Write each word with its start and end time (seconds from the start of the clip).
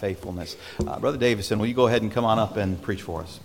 faithfulness. 0.00 0.56
Uh, 0.86 0.98
Brother 0.98 1.18
Davison, 1.18 1.58
will 1.58 1.66
you 1.66 1.74
go 1.74 1.86
ahead 1.86 2.00
and 2.00 2.10
come 2.10 2.24
on 2.24 2.38
up 2.38 2.56
and 2.56 2.80
preach 2.80 3.02
for 3.02 3.20
us? 3.20 3.38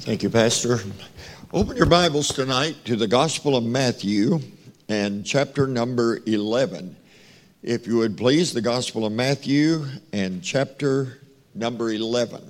Thank 0.00 0.22
you, 0.22 0.30
Pastor. 0.30 0.78
Open 1.52 1.76
your 1.76 1.86
Bibles 1.86 2.28
tonight 2.28 2.76
to 2.86 2.96
the 2.96 3.06
Gospel 3.06 3.54
of 3.54 3.64
Matthew 3.64 4.40
and 4.88 5.26
chapter 5.26 5.66
number 5.66 6.20
11. 6.26 6.96
If 7.62 7.86
you 7.86 7.98
would 7.98 8.16
please, 8.16 8.54
the 8.54 8.62
Gospel 8.62 9.04
of 9.04 9.12
Matthew 9.12 9.84
and 10.14 10.42
chapter 10.42 11.20
number 11.54 11.92
11. 11.92 12.42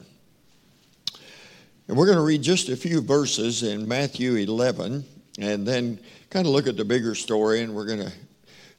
And 1.89 1.97
we're 1.97 2.07
going 2.07 2.19
to 2.19 2.25
read 2.25 2.43
just 2.43 2.69
a 2.69 2.77
few 2.77 3.01
verses 3.01 3.65
in 3.65 3.87
Matthew 3.87 4.37
11 4.37 5.05
and 5.39 5.67
then 5.67 5.99
kind 6.31 6.47
of 6.47 6.53
look 6.53 6.69
at 6.69 6.77
the 6.77 6.85
bigger 6.85 7.15
story. 7.15 7.63
And 7.63 7.75
we're 7.75 7.87
going 7.87 8.01
to 8.01 8.13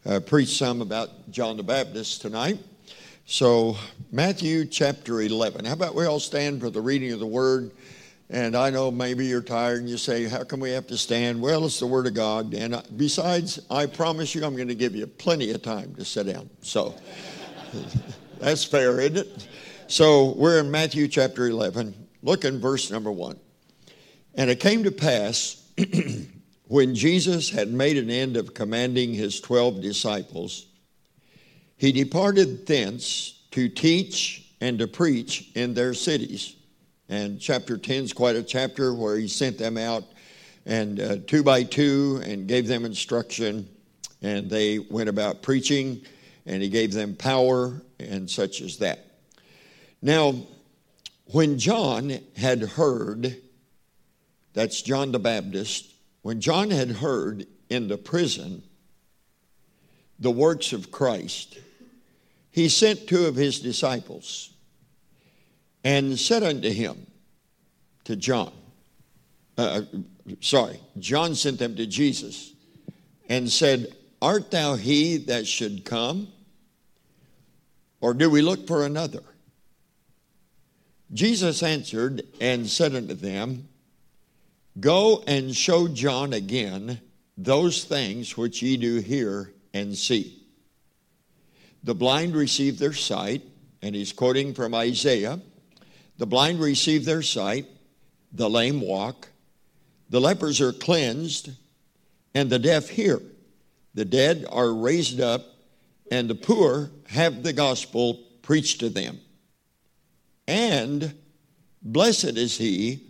uh, 0.05 0.19
preach 0.19 0.57
some 0.57 0.81
about 0.81 1.31
John 1.31 1.57
the 1.57 1.63
Baptist 1.63 2.21
tonight. 2.21 2.59
So, 3.25 3.75
Matthew 4.11 4.65
chapter 4.65 5.21
11. 5.21 5.65
How 5.65 5.73
about 5.73 5.95
we 5.95 6.05
all 6.05 6.19
stand 6.19 6.61
for 6.61 6.69
the 6.69 6.81
reading 6.81 7.11
of 7.11 7.19
the 7.19 7.25
word? 7.25 7.71
And 8.29 8.55
I 8.55 8.69
know 8.69 8.91
maybe 8.91 9.25
you're 9.25 9.41
tired 9.41 9.79
and 9.79 9.89
you 9.89 9.97
say, 9.97 10.25
How 10.25 10.43
come 10.43 10.59
we 10.59 10.71
have 10.71 10.87
to 10.87 10.97
stand? 10.97 11.41
Well, 11.41 11.65
it's 11.65 11.79
the 11.79 11.87
Word 11.87 12.07
of 12.07 12.13
God. 12.13 12.53
And 12.53 12.81
besides, 12.97 13.59
I 13.69 13.85
promise 13.85 14.33
you, 14.33 14.43
I'm 14.45 14.55
going 14.55 14.67
to 14.67 14.75
give 14.75 14.95
you 14.95 15.07
plenty 15.07 15.51
of 15.51 15.61
time 15.61 15.93
to 15.95 16.05
sit 16.05 16.27
down. 16.27 16.49
So 16.61 16.95
that's 18.39 18.63
fair, 18.63 18.99
isn't 18.99 19.17
it? 19.17 19.47
So 19.87 20.33
we're 20.37 20.59
in 20.59 20.69
Matthew 20.69 21.07
chapter 21.07 21.47
11. 21.47 21.93
Look 22.23 22.45
in 22.45 22.59
verse 22.59 22.91
number 22.91 23.11
1. 23.11 23.39
And 24.35 24.49
it 24.49 24.59
came 24.59 24.83
to 24.83 24.91
pass 24.91 25.63
when 26.67 26.95
Jesus 26.95 27.49
had 27.49 27.71
made 27.71 27.97
an 27.97 28.09
end 28.09 28.37
of 28.37 28.53
commanding 28.53 29.13
his 29.13 29.39
12 29.39 29.81
disciples, 29.81 30.65
he 31.77 31.91
departed 31.91 32.65
thence 32.65 33.43
to 33.51 33.69
teach 33.69 34.47
and 34.61 34.79
to 34.79 34.87
preach 34.87 35.51
in 35.55 35.73
their 35.73 35.93
cities 35.93 36.55
and 37.09 37.39
chapter 37.39 37.77
10 37.77 38.05
is 38.05 38.13
quite 38.13 38.35
a 38.35 38.41
chapter 38.41 38.93
where 38.93 39.15
he 39.17 39.27
sent 39.27 39.57
them 39.57 39.77
out 39.77 40.03
and 40.65 40.99
uh, 40.99 41.17
two 41.27 41.43
by 41.43 41.63
two 41.63 42.21
and 42.25 42.47
gave 42.47 42.67
them 42.67 42.83
instruction. 42.83 43.69
And 44.23 44.49
they 44.49 44.79
went 44.79 45.07
about 45.09 45.43
preaching, 45.43 46.01
and 46.47 46.63
he 46.63 46.69
gave 46.69 46.93
them 46.93 47.15
power 47.15 47.79
and 47.99 48.27
such 48.27 48.61
as 48.61 48.77
that. 48.77 49.05
Now, 50.01 50.33
when 51.25 51.59
John 51.59 52.17
had 52.35 52.61
heard, 52.61 53.37
that's 54.53 54.81
John 54.81 55.11
the 55.11 55.19
Baptist, 55.19 55.93
when 56.25 56.41
John 56.41 56.71
had 56.71 56.89
heard 56.89 57.45
in 57.69 57.87
the 57.87 57.99
prison 57.99 58.63
the 60.17 60.31
works 60.31 60.73
of 60.73 60.89
Christ, 60.89 61.59
he 62.49 62.67
sent 62.67 63.07
two 63.07 63.27
of 63.27 63.35
his 63.35 63.59
disciples 63.59 64.49
and 65.83 66.19
said 66.19 66.41
unto 66.41 66.71
him, 66.71 67.05
to 68.05 68.15
John, 68.15 68.51
uh, 69.59 69.81
sorry, 70.41 70.79
John 70.97 71.35
sent 71.35 71.59
them 71.59 71.75
to 71.75 71.85
Jesus 71.85 72.53
and 73.29 73.47
said, 73.47 73.95
Art 74.19 74.49
thou 74.49 74.73
he 74.73 75.17
that 75.17 75.45
should 75.45 75.85
come? 75.85 76.29
Or 78.01 78.15
do 78.15 78.31
we 78.31 78.41
look 78.41 78.65
for 78.65 78.83
another? 78.83 79.21
Jesus 81.13 81.61
answered 81.61 82.23
and 82.41 82.67
said 82.67 82.95
unto 82.95 83.13
them, 83.13 83.67
Go 84.79 85.23
and 85.25 85.55
show 85.55 85.87
John 85.87 86.33
again 86.33 86.99
those 87.37 87.83
things 87.83 88.35
which 88.35 88.61
ye 88.61 88.77
do 88.77 88.97
hear 88.97 89.53
and 89.73 89.97
see. 89.97 90.43
The 91.83 91.95
blind 91.95 92.35
receive 92.35 92.79
their 92.79 92.93
sight, 92.93 93.43
and 93.81 93.95
he's 93.95 94.11
quoting 94.11 94.53
from 94.53 94.73
Isaiah 94.73 95.39
the 96.17 96.25
blind 96.25 96.59
receive 96.59 97.05
their 97.05 97.21
sight, 97.21 97.65
the 98.31 98.49
lame 98.49 98.81
walk, 98.81 99.29
the 100.09 100.21
lepers 100.21 100.61
are 100.61 100.71
cleansed, 100.71 101.49
and 102.33 102.49
the 102.49 102.59
deaf 102.59 102.89
hear. 102.89 103.21
The 103.95 104.05
dead 104.05 104.45
are 104.49 104.73
raised 104.73 105.19
up, 105.19 105.45
and 106.11 106.29
the 106.29 106.35
poor 106.35 106.91
have 107.07 107.43
the 107.43 107.53
gospel 107.53 108.23
preached 108.41 108.79
to 108.81 108.89
them. 108.89 109.19
And 110.47 111.15
blessed 111.81 112.37
is 112.37 112.57
he 112.57 113.01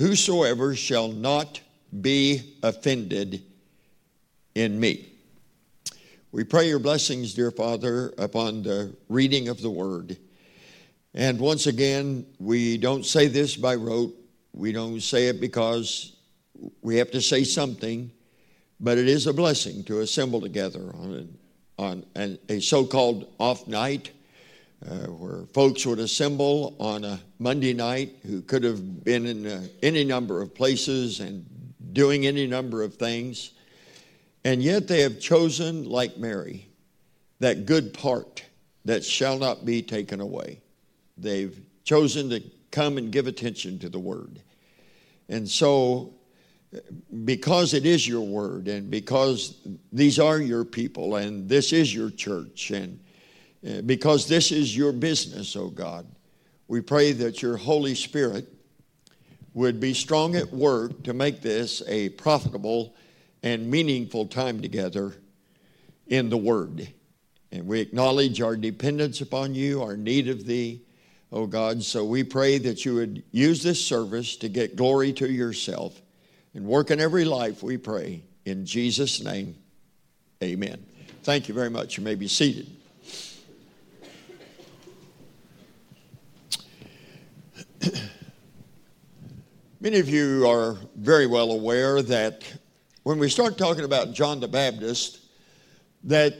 whosoever 0.00 0.74
shall 0.74 1.08
not 1.08 1.60
be 2.00 2.54
offended 2.62 3.42
in 4.54 4.80
me. 4.80 5.06
We 6.32 6.42
pray 6.42 6.68
your 6.68 6.78
blessings, 6.78 7.34
dear 7.34 7.50
Father, 7.50 8.14
upon 8.16 8.62
the 8.62 8.96
reading 9.10 9.48
of 9.48 9.60
the 9.60 9.68
word. 9.68 10.16
And 11.12 11.38
once 11.38 11.66
again, 11.66 12.24
we 12.38 12.78
don't 12.78 13.04
say 13.04 13.26
this 13.26 13.56
by 13.56 13.74
rote. 13.74 14.14
We 14.54 14.72
don't 14.72 15.02
say 15.02 15.26
it 15.28 15.38
because 15.38 16.16
we 16.80 16.96
have 16.96 17.10
to 17.10 17.20
say 17.20 17.44
something, 17.44 18.10
but 18.80 18.96
it 18.96 19.06
is 19.06 19.26
a 19.26 19.34
blessing 19.34 19.84
to 19.84 20.00
assemble 20.00 20.40
together 20.40 20.94
on, 20.94 21.28
a, 21.78 21.82
on 21.82 22.06
an, 22.14 22.38
a 22.48 22.60
so 22.60 22.86
called 22.86 23.30
off 23.38 23.68
night 23.68 24.12
uh, 24.88 25.06
where 25.08 25.44
folks 25.52 25.84
would 25.84 25.98
assemble 25.98 26.74
on 26.78 27.04
a 27.04 27.20
Monday 27.38 27.74
night 27.74 28.16
who 28.26 28.40
could 28.42 28.64
have 28.64 29.04
been 29.04 29.26
in 29.26 29.46
uh, 29.46 29.62
any 29.82 30.04
number 30.04 30.40
of 30.40 30.54
places 30.54 31.20
and 31.20 31.44
doing 31.92 32.26
any 32.26 32.46
number 32.46 32.82
of 32.82 32.94
things. 32.94 33.52
And 34.44 34.62
yet 34.62 34.88
they 34.88 35.00
have 35.00 35.20
chosen, 35.20 35.84
like 35.84 36.16
Mary, 36.16 36.66
that 37.40 37.66
good 37.66 37.92
part 37.92 38.42
that 38.84 39.04
shall 39.04 39.38
not 39.38 39.64
be 39.64 39.82
taken 39.82 40.20
away. 40.20 40.60
They've 41.18 41.58
chosen 41.84 42.30
to 42.30 42.42
come 42.70 42.96
and 42.96 43.12
give 43.12 43.26
attention 43.26 43.78
to 43.80 43.88
the 43.88 43.98
Word. 43.98 44.40
And 45.28 45.48
so, 45.48 46.14
because 47.24 47.74
it 47.74 47.84
is 47.84 48.08
your 48.08 48.22
Word, 48.22 48.68
and 48.68 48.90
because 48.90 49.58
these 49.92 50.18
are 50.18 50.38
your 50.38 50.64
people, 50.64 51.16
and 51.16 51.48
this 51.48 51.72
is 51.72 51.94
your 51.94 52.10
church, 52.10 52.70
and 52.70 52.98
uh, 52.98 53.09
Eh, 53.64 53.80
because 53.82 54.26
this 54.26 54.52
is 54.52 54.76
your 54.76 54.92
business, 54.92 55.54
oh 55.56 55.68
God, 55.68 56.06
we 56.68 56.80
pray 56.80 57.12
that 57.12 57.42
your 57.42 57.56
Holy 57.56 57.94
Spirit 57.94 58.46
would 59.54 59.80
be 59.80 59.92
strong 59.92 60.36
at 60.36 60.52
work 60.52 61.02
to 61.02 61.12
make 61.12 61.42
this 61.42 61.82
a 61.88 62.10
profitable 62.10 62.94
and 63.42 63.70
meaningful 63.70 64.26
time 64.26 64.62
together 64.62 65.14
in 66.06 66.30
the 66.30 66.36
Word. 66.36 66.88
And 67.52 67.66
we 67.66 67.80
acknowledge 67.80 68.40
our 68.40 68.56
dependence 68.56 69.20
upon 69.20 69.54
you, 69.54 69.82
our 69.82 69.96
need 69.96 70.28
of 70.28 70.46
Thee, 70.46 70.82
oh 71.32 71.46
God. 71.46 71.82
So 71.82 72.04
we 72.04 72.22
pray 72.22 72.58
that 72.58 72.84
you 72.84 72.94
would 72.94 73.24
use 73.32 73.62
this 73.62 73.84
service 73.84 74.36
to 74.36 74.48
get 74.48 74.76
glory 74.76 75.12
to 75.14 75.30
yourself 75.30 76.00
and 76.54 76.64
work 76.64 76.90
in 76.90 77.00
every 77.00 77.24
life, 77.24 77.62
we 77.62 77.76
pray. 77.76 78.22
In 78.44 78.64
Jesus' 78.64 79.22
name, 79.22 79.56
amen. 80.42 80.84
Thank 81.22 81.48
you 81.48 81.54
very 81.54 81.70
much. 81.70 81.96
You 81.96 82.04
may 82.04 82.14
be 82.14 82.28
seated. 82.28 82.79
Many 89.80 90.00
of 90.00 90.08
you 90.08 90.46
are 90.46 90.76
very 90.96 91.26
well 91.26 91.50
aware 91.50 92.02
that 92.02 92.42
when 93.04 93.18
we 93.18 93.30
start 93.30 93.56
talking 93.56 93.84
about 93.84 94.12
John 94.12 94.40
the 94.40 94.48
Baptist, 94.48 95.20
that 96.04 96.34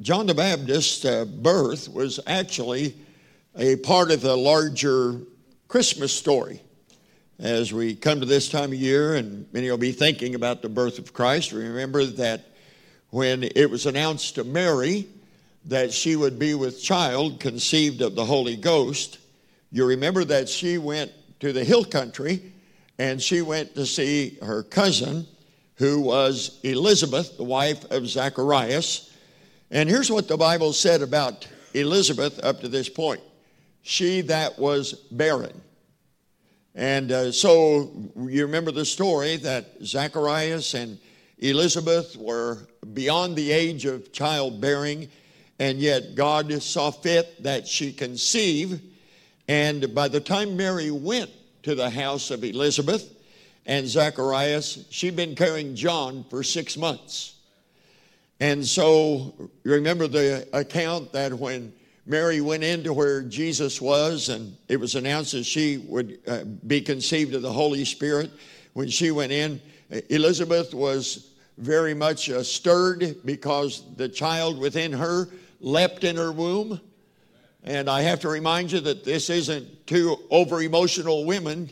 John 0.00 0.26
the 0.26 0.34
Baptist's 0.34 1.04
uh, 1.04 1.24
birth 1.24 1.88
was 1.88 2.18
actually 2.26 2.96
a 3.56 3.76
part 3.76 4.10
of 4.10 4.22
the 4.22 4.36
larger 4.36 5.20
Christmas 5.68 6.12
story. 6.12 6.60
As 7.38 7.72
we 7.72 7.94
come 7.94 8.20
to 8.20 8.26
this 8.26 8.48
time 8.48 8.72
of 8.72 8.78
year, 8.78 9.14
and 9.14 9.46
many 9.52 9.70
will 9.70 9.78
be 9.78 9.92
thinking 9.92 10.34
about 10.34 10.62
the 10.62 10.68
birth 10.68 10.98
of 10.98 11.12
Christ, 11.12 11.52
remember 11.52 12.04
that 12.04 12.44
when 13.10 13.44
it 13.44 13.70
was 13.70 13.86
announced 13.86 14.34
to 14.34 14.44
Mary 14.44 15.06
that 15.66 15.92
she 15.92 16.16
would 16.16 16.38
be 16.38 16.54
with 16.54 16.82
child 16.82 17.38
conceived 17.38 18.02
of 18.02 18.16
the 18.16 18.24
Holy 18.24 18.56
Ghost, 18.56 19.19
you 19.72 19.86
remember 19.86 20.24
that 20.24 20.48
she 20.48 20.78
went 20.78 21.12
to 21.40 21.52
the 21.52 21.64
hill 21.64 21.84
country 21.84 22.52
and 22.98 23.20
she 23.20 23.40
went 23.40 23.74
to 23.74 23.86
see 23.86 24.38
her 24.42 24.62
cousin, 24.62 25.26
who 25.76 26.00
was 26.00 26.60
Elizabeth, 26.62 27.38
the 27.38 27.44
wife 27.44 27.90
of 27.90 28.06
Zacharias. 28.06 29.16
And 29.70 29.88
here's 29.88 30.10
what 30.10 30.28
the 30.28 30.36
Bible 30.36 30.74
said 30.74 31.00
about 31.00 31.48
Elizabeth 31.72 32.42
up 32.44 32.60
to 32.60 32.68
this 32.68 32.88
point 32.88 33.20
she 33.82 34.20
that 34.22 34.58
was 34.58 34.92
barren. 35.10 35.58
And 36.74 37.10
uh, 37.10 37.32
so 37.32 37.90
you 38.16 38.44
remember 38.44 38.70
the 38.70 38.84
story 38.84 39.36
that 39.38 39.82
Zacharias 39.82 40.74
and 40.74 40.98
Elizabeth 41.38 42.16
were 42.16 42.58
beyond 42.92 43.34
the 43.34 43.50
age 43.50 43.86
of 43.86 44.12
childbearing, 44.12 45.08
and 45.58 45.78
yet 45.78 46.14
God 46.14 46.52
saw 46.62 46.90
fit 46.90 47.42
that 47.42 47.66
she 47.66 47.92
conceive. 47.92 48.80
And 49.50 49.92
by 49.96 50.06
the 50.06 50.20
time 50.20 50.56
Mary 50.56 50.92
went 50.92 51.28
to 51.64 51.74
the 51.74 51.90
house 51.90 52.30
of 52.30 52.44
Elizabeth 52.44 53.12
and 53.66 53.84
Zacharias, 53.84 54.86
she'd 54.90 55.16
been 55.16 55.34
carrying 55.34 55.74
John 55.74 56.24
for 56.30 56.44
six 56.44 56.76
months. 56.76 57.34
And 58.38 58.64
so 58.64 59.34
you 59.64 59.72
remember 59.72 60.06
the 60.06 60.46
account 60.52 61.12
that 61.14 61.34
when 61.34 61.72
Mary 62.06 62.40
went 62.40 62.62
into 62.62 62.92
where 62.92 63.22
Jesus 63.22 63.80
was, 63.80 64.28
and 64.28 64.56
it 64.68 64.78
was 64.78 64.94
announced 64.94 65.32
that 65.32 65.42
she 65.42 65.78
would 65.78 66.20
uh, 66.28 66.44
be 66.44 66.80
conceived 66.80 67.34
of 67.34 67.42
the 67.42 67.52
Holy 67.52 67.84
Spirit. 67.84 68.30
When 68.74 68.86
she 68.86 69.10
went 69.10 69.32
in, 69.32 69.60
Elizabeth 70.10 70.72
was 70.72 71.32
very 71.58 71.92
much 71.92 72.30
uh, 72.30 72.44
stirred 72.44 73.16
because 73.24 73.82
the 73.96 74.08
child 74.08 74.60
within 74.60 74.92
her 74.92 75.28
leapt 75.58 76.04
in 76.04 76.14
her 76.14 76.30
womb. 76.30 76.80
And 77.64 77.90
I 77.90 78.02
have 78.02 78.20
to 78.20 78.28
remind 78.28 78.72
you 78.72 78.80
that 78.80 79.04
this 79.04 79.28
isn't 79.28 79.86
two 79.86 80.16
over 80.30 80.62
emotional 80.62 81.24
women 81.24 81.68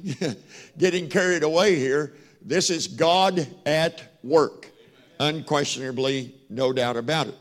getting 0.79 1.09
carried 1.09 1.43
away 1.43 1.77
here. 1.77 2.15
This 2.43 2.71
is 2.71 2.87
God 2.87 3.47
at 3.65 4.03
work, 4.23 4.71
unquestionably, 5.19 6.35
no 6.51 6.73
doubt 6.73 6.97
about 6.97 7.29
it. 7.29 7.35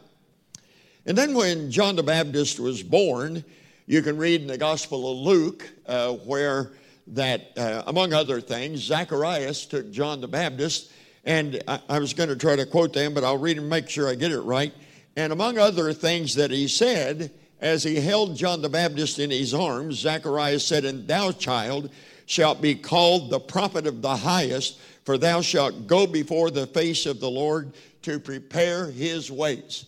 And 1.06 1.18
then 1.18 1.34
when 1.34 1.72
John 1.72 1.96
the 1.96 2.04
Baptist 2.04 2.60
was 2.60 2.84
born, 2.84 3.44
you 3.86 4.02
can 4.02 4.18
read 4.18 4.42
in 4.42 4.48
the 4.48 4.58
Gospel 4.58 5.12
of 5.12 5.18
Luke 5.18 5.70
uh, 5.86 6.14
where 6.14 6.72
that, 7.08 7.52
uh, 7.58 7.84
among 7.88 8.14
other 8.14 8.42
things, 8.42 8.82
Zacharias 8.82 9.66
took 9.66 9.92
John 9.92 10.20
the 10.20 10.28
Baptist, 10.28 10.92
and 11.24 11.62
I, 11.68 11.80
I 11.88 12.00
was 12.00 12.14
going 12.14 12.30
to 12.30 12.36
try 12.36 12.56
to 12.56 12.66
quote 12.66 12.94
them, 12.94 13.14
but 13.14 13.24
I'll 13.24 13.38
read 13.38 13.58
and 13.58 13.70
make 13.70 13.90
sure 13.90 14.10
I 14.10 14.16
get 14.16 14.32
it 14.32 14.42
right. 14.42 14.74
And 15.16 15.32
among 15.32 15.58
other 15.58 15.94
things 15.94 16.36
that 16.36 16.52
he 16.52 16.68
said, 16.68 17.32
as 17.60 17.84
he 17.84 18.00
held 18.00 18.36
John 18.36 18.62
the 18.62 18.70
Baptist 18.70 19.20
in 19.20 19.32
his 19.32 19.54
arms, 19.54 19.96
Zacharias 20.00 20.66
said, 20.66 20.86
And 20.86 21.08
thou, 21.08 21.32
child, 21.32 21.90
shalt 22.26 22.62
be 22.62 22.76
called 22.76 23.30
the 23.30 23.40
prophet 23.40 23.88
of 23.88 24.02
the 24.02 24.16
highest, 24.16 24.80
for 25.06 25.18
thou 25.18 25.42
shalt 25.42 25.88
go 25.88 26.06
before 26.06 26.52
the 26.52 26.68
face 26.68 27.06
of 27.06 27.20
the 27.20 27.30
Lord 27.30 27.74
to 28.04 28.20
prepare 28.20 28.92
his 28.92 29.32
ways. 29.32 29.86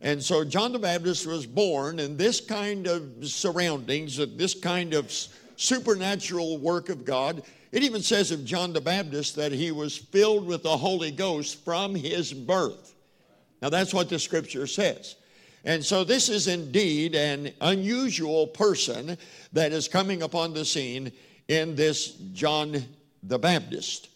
And 0.00 0.22
so 0.22 0.44
John 0.44 0.72
the 0.72 0.78
Baptist 0.78 1.26
was 1.26 1.46
born 1.46 1.98
in 1.98 2.16
this 2.16 2.40
kind 2.40 2.86
of 2.86 3.10
surroundings, 3.22 4.16
this 4.16 4.54
kind 4.54 4.94
of 4.94 5.12
supernatural 5.56 6.58
work 6.58 6.88
of 6.88 7.04
God. 7.04 7.42
It 7.70 7.82
even 7.82 8.02
says 8.02 8.30
of 8.30 8.44
John 8.44 8.72
the 8.72 8.80
Baptist 8.80 9.36
that 9.36 9.52
he 9.52 9.72
was 9.72 9.96
filled 9.96 10.46
with 10.46 10.62
the 10.62 10.76
Holy 10.76 11.10
Ghost 11.10 11.62
from 11.64 11.94
his 11.94 12.32
birth. 12.32 12.94
Now, 13.60 13.68
that's 13.68 13.92
what 13.92 14.08
the 14.08 14.18
scripture 14.18 14.66
says. 14.66 15.16
And 15.64 15.84
so, 15.84 16.04
this 16.04 16.28
is 16.28 16.46
indeed 16.46 17.14
an 17.14 17.52
unusual 17.60 18.46
person 18.46 19.18
that 19.52 19.72
is 19.72 19.88
coming 19.88 20.22
upon 20.22 20.54
the 20.54 20.64
scene 20.64 21.12
in 21.48 21.74
this 21.74 22.12
John 22.32 22.82
the 23.22 23.38
Baptist. 23.38 24.08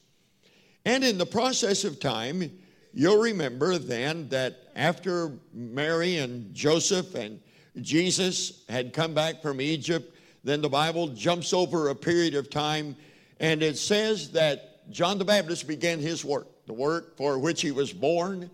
And 0.84 1.04
in 1.04 1.18
the 1.18 1.26
process 1.26 1.84
of 1.84 2.00
time, 2.00 2.50
you'll 2.92 3.20
remember 3.20 3.78
then 3.78 4.28
that 4.28 4.56
after 4.74 5.32
Mary 5.52 6.18
and 6.18 6.54
Joseph 6.54 7.14
and 7.14 7.40
Jesus 7.80 8.64
had 8.68 8.92
come 8.92 9.14
back 9.14 9.42
from 9.42 9.60
Egypt, 9.60 10.16
then 10.44 10.60
the 10.60 10.68
Bible 10.68 11.08
jumps 11.08 11.52
over 11.52 11.88
a 11.88 11.94
period 11.94 12.34
of 12.34 12.50
time 12.50 12.96
and 13.40 13.62
it 13.62 13.76
says 13.76 14.30
that 14.30 14.90
John 14.90 15.18
the 15.18 15.24
Baptist 15.24 15.66
began 15.66 15.98
his 15.98 16.24
work, 16.24 16.46
the 16.66 16.72
work 16.72 17.16
for 17.16 17.38
which 17.38 17.62
he 17.62 17.72
was 17.72 17.92
born, 17.92 18.50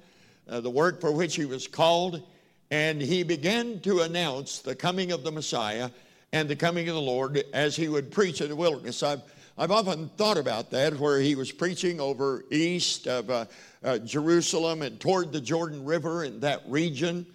uh, 0.49 0.61
the 0.61 0.71
work 0.71 1.01
for 1.01 1.13
which 1.13 1.37
he 1.37 1.45
was 1.45 1.67
called, 1.67 2.23
and 2.71 3.01
he 3.01 3.23
began 3.23 3.81
to 3.81 4.01
announce 4.01 4.61
the 4.61 4.75
coming 4.75 5.13
of 5.13 5.25
the 5.25 5.33
Messiah 5.33 5.91
and 6.33 6.49
the 6.49 6.57
coming 6.57 6.89
of 6.89 6.95
the 6.95 7.01
Lord 7.01 7.43
as 7.53 7.75
he 7.75 7.89
would 7.89 8.11
preach 8.11 8.41
in 8.41 8.49
the 8.49 8.57
wilderness. 8.57 9.03
I've, 9.03 9.23
I've 9.59 9.73
often 9.73 10.09
thought 10.17 10.39
about 10.39 10.71
that, 10.71 10.99
where 10.99 11.19
he 11.21 11.35
was 11.35 11.51
preaching 11.51 12.01
over 12.01 12.45
east 12.51 13.09
of 13.09 13.29
uh, 13.29 13.47
uh, 13.83 13.99
Jerusalem 13.99 14.83
and 14.83 15.01
toward 15.01 15.33
the 15.33 15.41
Jordan 15.41 15.85
River 15.85 16.25
in 16.25 16.41
that 16.41 16.63
region. 16.69 17.27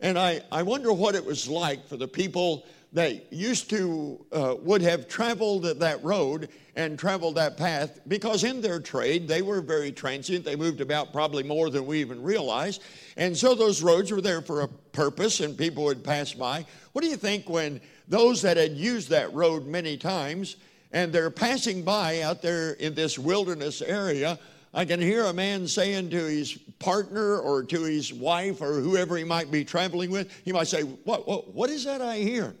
And 0.00 0.18
I, 0.18 0.40
I 0.50 0.64
wonder 0.64 0.92
what 0.92 1.14
it 1.14 1.24
was 1.24 1.48
like 1.48 1.86
for 1.86 1.96
the 1.96 2.08
people 2.08 2.66
that 2.92 3.32
used 3.32 3.70
to, 3.70 4.24
uh, 4.32 4.56
would 4.60 4.82
have 4.82 5.08
traveled 5.08 5.64
that 5.64 6.04
road 6.04 6.48
and 6.76 6.98
traveled 6.98 7.34
that 7.36 7.56
path 7.56 8.00
because 8.06 8.44
in 8.44 8.60
their 8.60 8.80
trade 8.80 9.26
they 9.26 9.42
were 9.42 9.60
very 9.60 9.90
transient. 9.92 10.44
They 10.44 10.56
moved 10.56 10.80
about 10.80 11.12
probably 11.12 11.42
more 11.42 11.70
than 11.70 11.86
we 11.86 12.00
even 12.00 12.22
realized. 12.22 12.82
And 13.16 13.36
so 13.36 13.54
those 13.54 13.82
roads 13.82 14.10
were 14.10 14.20
there 14.20 14.42
for 14.42 14.62
a 14.62 14.68
purpose 14.68 15.40
and 15.40 15.56
people 15.56 15.84
would 15.84 16.04
pass 16.04 16.32
by. 16.32 16.66
What 16.92 17.02
do 17.02 17.08
you 17.08 17.16
think 17.16 17.48
when 17.48 17.80
those 18.08 18.42
that 18.42 18.56
had 18.56 18.72
used 18.72 19.08
that 19.10 19.32
road 19.32 19.66
many 19.66 19.96
times 19.96 20.56
and 20.92 21.12
they're 21.12 21.30
passing 21.30 21.82
by 21.82 22.20
out 22.20 22.42
there 22.42 22.72
in 22.72 22.94
this 22.94 23.18
wilderness 23.18 23.80
area? 23.80 24.38
I 24.74 24.86
can 24.86 25.00
hear 25.00 25.24
a 25.24 25.32
man 25.34 25.68
saying 25.68 26.10
to 26.10 26.24
his 26.24 26.54
partner 26.78 27.38
or 27.38 27.62
to 27.62 27.82
his 27.82 28.12
wife 28.12 28.62
or 28.62 28.80
whoever 28.80 29.16
he 29.18 29.24
might 29.24 29.50
be 29.50 29.64
traveling 29.64 30.10
with, 30.10 30.32
he 30.44 30.52
might 30.52 30.66
say, 30.66 30.82
What, 30.82 31.28
what, 31.28 31.52
what 31.54 31.68
is 31.68 31.84
that 31.84 32.00
I 32.00 32.16
hear? 32.16 32.54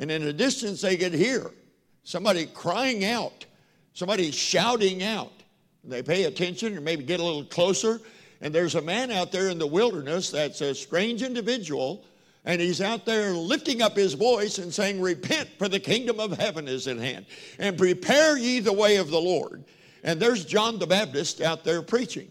And 0.00 0.10
in 0.10 0.24
the 0.24 0.32
distance, 0.32 0.80
they 0.80 0.96
could 0.96 1.12
hear 1.12 1.50
somebody 2.04 2.46
crying 2.46 3.04
out, 3.04 3.44
somebody 3.92 4.30
shouting 4.30 5.02
out. 5.02 5.30
They 5.84 6.02
pay 6.02 6.24
attention 6.24 6.76
or 6.76 6.80
maybe 6.80 7.04
get 7.04 7.20
a 7.20 7.22
little 7.22 7.44
closer. 7.44 8.00
And 8.40 8.54
there's 8.54 8.74
a 8.74 8.80
man 8.80 9.10
out 9.10 9.30
there 9.30 9.50
in 9.50 9.58
the 9.58 9.66
wilderness 9.66 10.30
that's 10.30 10.62
a 10.62 10.74
strange 10.74 11.22
individual. 11.22 12.06
And 12.46 12.62
he's 12.62 12.80
out 12.80 13.04
there 13.04 13.32
lifting 13.32 13.82
up 13.82 13.94
his 13.94 14.14
voice 14.14 14.56
and 14.56 14.72
saying, 14.72 15.02
Repent, 15.02 15.50
for 15.58 15.68
the 15.68 15.78
kingdom 15.78 16.18
of 16.18 16.32
heaven 16.32 16.66
is 16.66 16.88
at 16.88 16.96
hand. 16.96 17.26
And 17.58 17.76
prepare 17.76 18.38
ye 18.38 18.60
the 18.60 18.72
way 18.72 18.96
of 18.96 19.10
the 19.10 19.20
Lord. 19.20 19.64
And 20.02 20.18
there's 20.18 20.46
John 20.46 20.78
the 20.78 20.86
Baptist 20.86 21.42
out 21.42 21.62
there 21.62 21.82
preaching. 21.82 22.30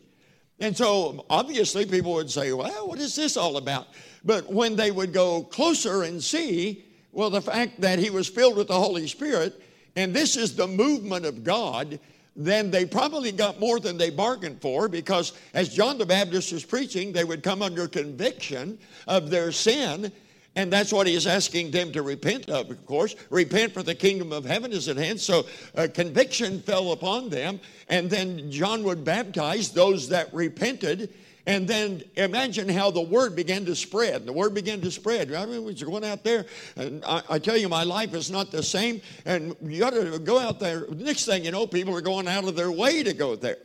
And 0.59 0.75
so 0.75 1.23
obviously 1.29 1.85
people 1.85 2.13
would 2.13 2.31
say, 2.31 2.51
Well, 2.51 2.87
what 2.87 2.97
is 2.97 3.15
this 3.15 3.37
all 3.37 3.57
about? 3.57 3.89
But 4.25 4.51
when 4.51 4.75
they 4.75 4.89
would 4.89 5.13
go 5.13 5.43
closer 5.43 6.01
and 6.01 6.21
see, 6.21 6.88
well, 7.19 7.29
the 7.29 7.41
fact 7.41 7.81
that 7.81 7.99
he 7.99 8.09
was 8.09 8.29
filled 8.29 8.55
with 8.55 8.69
the 8.69 8.79
Holy 8.79 9.05
Spirit, 9.05 9.61
and 9.97 10.13
this 10.13 10.37
is 10.37 10.55
the 10.55 10.65
movement 10.65 11.25
of 11.25 11.43
God, 11.43 11.99
then 12.33 12.71
they 12.71 12.85
probably 12.85 13.33
got 13.33 13.59
more 13.59 13.77
than 13.77 13.97
they 13.97 14.09
bargained 14.09 14.61
for 14.61 14.87
because 14.87 15.33
as 15.53 15.67
John 15.67 15.97
the 15.97 16.05
Baptist 16.05 16.53
was 16.53 16.63
preaching, 16.63 17.11
they 17.11 17.25
would 17.25 17.43
come 17.43 17.61
under 17.61 17.89
conviction 17.89 18.79
of 19.05 19.29
their 19.29 19.51
sin. 19.51 20.13
And 20.55 20.71
that's 20.71 20.93
what 20.93 21.07
he 21.07 21.13
is 21.13 21.27
asking 21.27 21.71
them 21.71 21.91
to 21.91 22.03
repent 22.03 22.49
of, 22.49 22.71
of 22.71 22.85
course. 22.85 23.17
Repent 23.29 23.73
for 23.73 23.83
the 23.83 23.95
kingdom 23.95 24.31
of 24.31 24.45
heaven 24.45 24.71
is 24.71 24.87
at 24.87 24.95
hand. 24.95 25.19
So 25.19 25.45
a 25.75 25.89
conviction 25.89 26.61
fell 26.61 26.93
upon 26.93 27.27
them. 27.27 27.59
And 27.89 28.09
then 28.09 28.49
John 28.49 28.81
would 28.83 29.03
baptize 29.03 29.73
those 29.73 30.07
that 30.07 30.33
repented 30.33 31.13
and 31.45 31.67
then 31.67 32.03
imagine 32.15 32.69
how 32.69 32.91
the 32.91 33.01
word 33.01 33.35
began 33.35 33.65
to 33.65 33.75
spread. 33.75 34.25
The 34.25 34.33
word 34.33 34.53
began 34.53 34.81
to 34.81 34.91
spread. 34.91 35.33
I 35.33 35.45
mean, 35.45 35.63
was 35.63 35.81
going 35.81 36.03
out 36.03 36.23
there, 36.23 36.45
and 36.75 37.03
I, 37.05 37.21
I, 37.29 37.39
tell 37.39 37.57
you, 37.57 37.69
my 37.69 37.83
life 37.83 38.13
is 38.13 38.29
not 38.29 38.51
the 38.51 38.61
same. 38.61 39.01
And 39.25 39.55
you 39.61 39.79
got 39.79 39.93
to 39.93 40.19
go 40.19 40.37
out 40.37 40.59
there. 40.59 40.85
Next 40.89 41.25
thing 41.25 41.45
you 41.45 41.51
know, 41.51 41.65
people 41.65 41.95
are 41.95 42.01
going 42.01 42.27
out 42.27 42.43
of 42.43 42.55
their 42.55 42.71
way 42.71 43.03
to 43.03 43.13
go 43.13 43.35
there. 43.35 43.57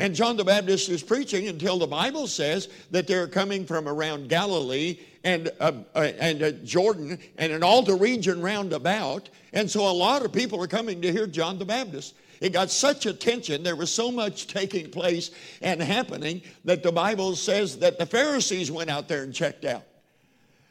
And 0.00 0.14
John 0.14 0.36
the 0.36 0.44
Baptist 0.44 0.88
is 0.90 1.02
preaching 1.02 1.48
until 1.48 1.78
the 1.78 1.86
Bible 1.86 2.28
says 2.28 2.68
that 2.92 3.08
they're 3.08 3.26
coming 3.26 3.66
from 3.66 3.88
around 3.88 4.28
Galilee 4.28 5.00
and, 5.24 5.50
uh, 5.58 5.72
uh, 5.94 6.12
and 6.20 6.42
uh, 6.42 6.50
Jordan 6.64 7.18
and 7.36 7.52
in 7.52 7.64
all 7.64 7.82
the 7.82 7.96
region 7.96 8.40
round 8.40 8.72
about. 8.72 9.28
And 9.52 9.68
so 9.68 9.88
a 9.88 9.90
lot 9.90 10.24
of 10.24 10.32
people 10.32 10.62
are 10.62 10.68
coming 10.68 11.02
to 11.02 11.10
hear 11.10 11.26
John 11.26 11.58
the 11.58 11.64
Baptist. 11.64 12.14
It 12.40 12.52
got 12.52 12.70
such 12.70 13.06
attention, 13.06 13.62
there 13.62 13.76
was 13.76 13.92
so 13.92 14.10
much 14.10 14.46
taking 14.46 14.90
place 14.90 15.30
and 15.60 15.80
happening 15.80 16.42
that 16.64 16.82
the 16.82 16.92
Bible 16.92 17.36
says 17.36 17.78
that 17.78 17.98
the 17.98 18.06
Pharisees 18.06 18.70
went 18.70 18.90
out 18.90 19.08
there 19.08 19.22
and 19.22 19.34
checked 19.34 19.64
out. 19.64 19.84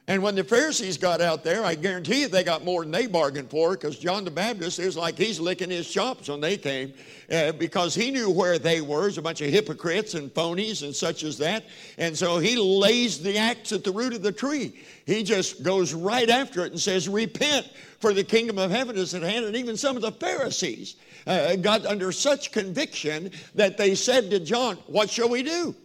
And 0.10 0.24
when 0.24 0.36
the 0.36 0.44
Pharisees 0.46 0.98
got 0.98 1.20
out 1.20 1.44
there, 1.44 1.66
I 1.66 1.76
guarantee 1.76 2.22
you 2.22 2.30
they 2.30 2.46
got 2.46 2.64
more 2.64 2.84
than 2.84 2.92
they 2.92 3.08
bargained 3.08 3.50
for 3.50 3.72
because 3.72 4.00
John 4.00 4.24
the 4.24 4.32
Baptist 4.32 4.80
is 4.80 4.96
like 4.96 5.18
he's 5.18 5.38
licking 5.38 5.70
his 5.70 5.90
chops 5.92 6.30
when 6.30 6.40
they 6.40 6.56
came 6.56 6.94
uh, 7.30 7.52
because 7.52 7.94
he 7.94 8.10
knew 8.10 8.30
where 8.30 8.58
they 8.58 8.80
were. 8.80 9.02
There's 9.02 9.18
a 9.18 9.22
bunch 9.22 9.42
of 9.42 9.50
hypocrites 9.50 10.14
and 10.14 10.34
phonies 10.34 10.82
and 10.82 10.96
such 10.96 11.24
as 11.24 11.38
that. 11.40 11.66
And 11.98 12.18
so 12.18 12.40
he 12.40 12.56
lays 12.56 13.22
the 13.22 13.38
axe 13.38 13.74
at 13.74 13.84
the 13.84 13.92
root 13.92 14.14
of 14.14 14.22
the 14.22 14.32
tree. 14.32 14.80
He 15.06 15.24
just 15.24 15.62
goes 15.62 15.94
right 15.94 16.30
after 16.30 16.64
it 16.66 16.72
and 16.72 16.80
says, 16.80 17.10
Repent, 17.10 17.70
for 18.00 18.14
the 18.14 18.24
kingdom 18.24 18.60
of 18.60 18.72
heaven 18.72 18.96
is 18.96 19.14
at 19.14 19.24
hand. 19.24 19.44
And 19.44 19.58
even 19.58 19.76
some 19.76 19.98
of 19.98 20.02
the 20.02 20.14
Pharisees 20.14 20.96
uh, 21.28 21.56
got 21.58 21.86
under 21.86 22.12
such 22.12 22.52
conviction 22.52 23.32
that 23.56 23.78
they 23.78 23.96
said 23.96 24.30
to 24.32 24.40
John, 24.40 24.78
What 24.88 25.10
shall 25.10 25.30
we 25.30 25.44
do? 25.44 25.76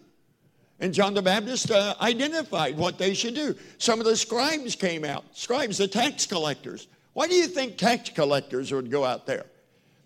And 0.81 0.93
John 0.93 1.15
the 1.15 1.23
Baptist 1.23 1.71
uh, 1.71 1.95
identified 2.01 2.77
what 2.77 2.99
they 2.99 3.15
should 3.15 3.35
do. 3.35 3.55
Some 3.79 4.01
of 4.01 4.07
the 4.07 4.17
scribes 4.17 4.75
came 4.75 5.05
out, 5.05 5.25
scribes, 5.33 5.79
the 5.79 5.87
tax 5.87 6.27
collectors. 6.27 6.89
Why 7.13 7.29
do 7.29 7.35
you 7.35 7.47
think 7.47 7.77
tax 7.77 8.11
collectors 8.11 8.73
would 8.73 8.91
go 8.91 9.05
out 9.05 9.27
there? 9.27 9.47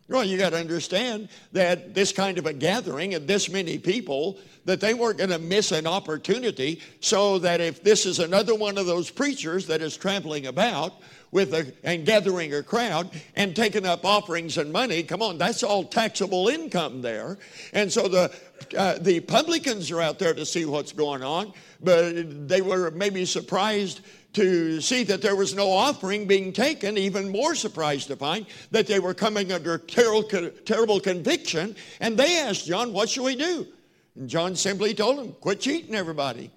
Well, 0.09 0.25
you 0.25 0.39
got 0.39 0.51
to 0.51 0.59
understand 0.59 1.29
that 1.53 1.93
this 1.93 2.13
kind 2.13 2.39
of 2.39 2.47
a 2.47 2.53
gathering 2.53 3.15
of 3.15 3.27
this 3.27 3.51
many 3.51 3.77
people, 3.77 4.39
that 4.65 4.81
they 4.81 4.95
weren't 4.95 5.19
going 5.19 5.31
to 5.31 5.39
miss 5.39 5.73
an 5.73 5.87
opportunity 5.87 6.81
so 7.01 7.41
that 7.41 7.61
if 7.61 7.83
this 7.83 8.07
is 8.07 8.21
another 8.21 8.55
one 8.55 8.79
of 8.79 8.87
those 8.87 9.11
preachers 9.11 9.67
that 9.67 9.83
is 9.83 9.97
traveling 9.97 10.47
about 10.47 10.95
with 11.33 11.53
a, 11.55 11.73
and 11.83 12.07
gathering 12.07 12.55
a 12.55 12.63
crowd 12.63 13.11
and 13.35 13.57
taking 13.57 13.85
up 13.85 14.05
offerings 14.05 14.59
and 14.59 14.73
money, 14.73 15.03
come 15.03 15.23
on, 15.23 15.39
that's 15.39 15.65
all 15.65 15.83
taxable 15.83 16.49
income 16.49 17.03
there. 17.03 17.37
And 17.73 17.93
so 17.93 18.07
the 18.07 18.33
uh, 18.77 18.99
the 19.01 19.21
publicans 19.21 19.91
are 19.91 20.01
out 20.01 20.19
there 20.19 20.33
to 20.33 20.47
see 20.47 20.65
what's 20.65 20.93
going 20.93 21.23
on, 21.23 21.53
but 21.83 22.49
they 22.49 22.63
were 22.63 22.91
maybe 22.93 23.25
surprised 23.27 24.01
to 24.37 24.83
see 24.83 25.03
that 25.03 25.23
there 25.23 25.35
was 25.35 25.55
no 25.55 25.71
offering 25.71 26.27
being 26.27 26.53
taken, 26.53 26.99
even 26.99 27.31
more 27.31 27.55
surprised 27.55 28.09
to 28.09 28.17
find 28.17 28.45
that 28.71 28.87
they 28.87 28.99
were 28.99 29.15
coming 29.15 29.51
under 29.51 29.79
terrible, 29.79 30.23
terrible 30.67 31.01
conviction. 31.01 31.75
And 32.01 32.19
they 32.19 32.39
asked 32.41 32.67
John, 32.67 32.93
What 32.93 33.09
should 33.09 33.25
we 33.25 33.35
do? 33.35 33.67
And 34.15 34.29
John 34.29 34.55
simply 34.55 34.93
told 34.93 35.17
them, 35.17 35.33
Quit 35.41 35.61
cheating 35.61 35.95
everybody. 35.95 36.51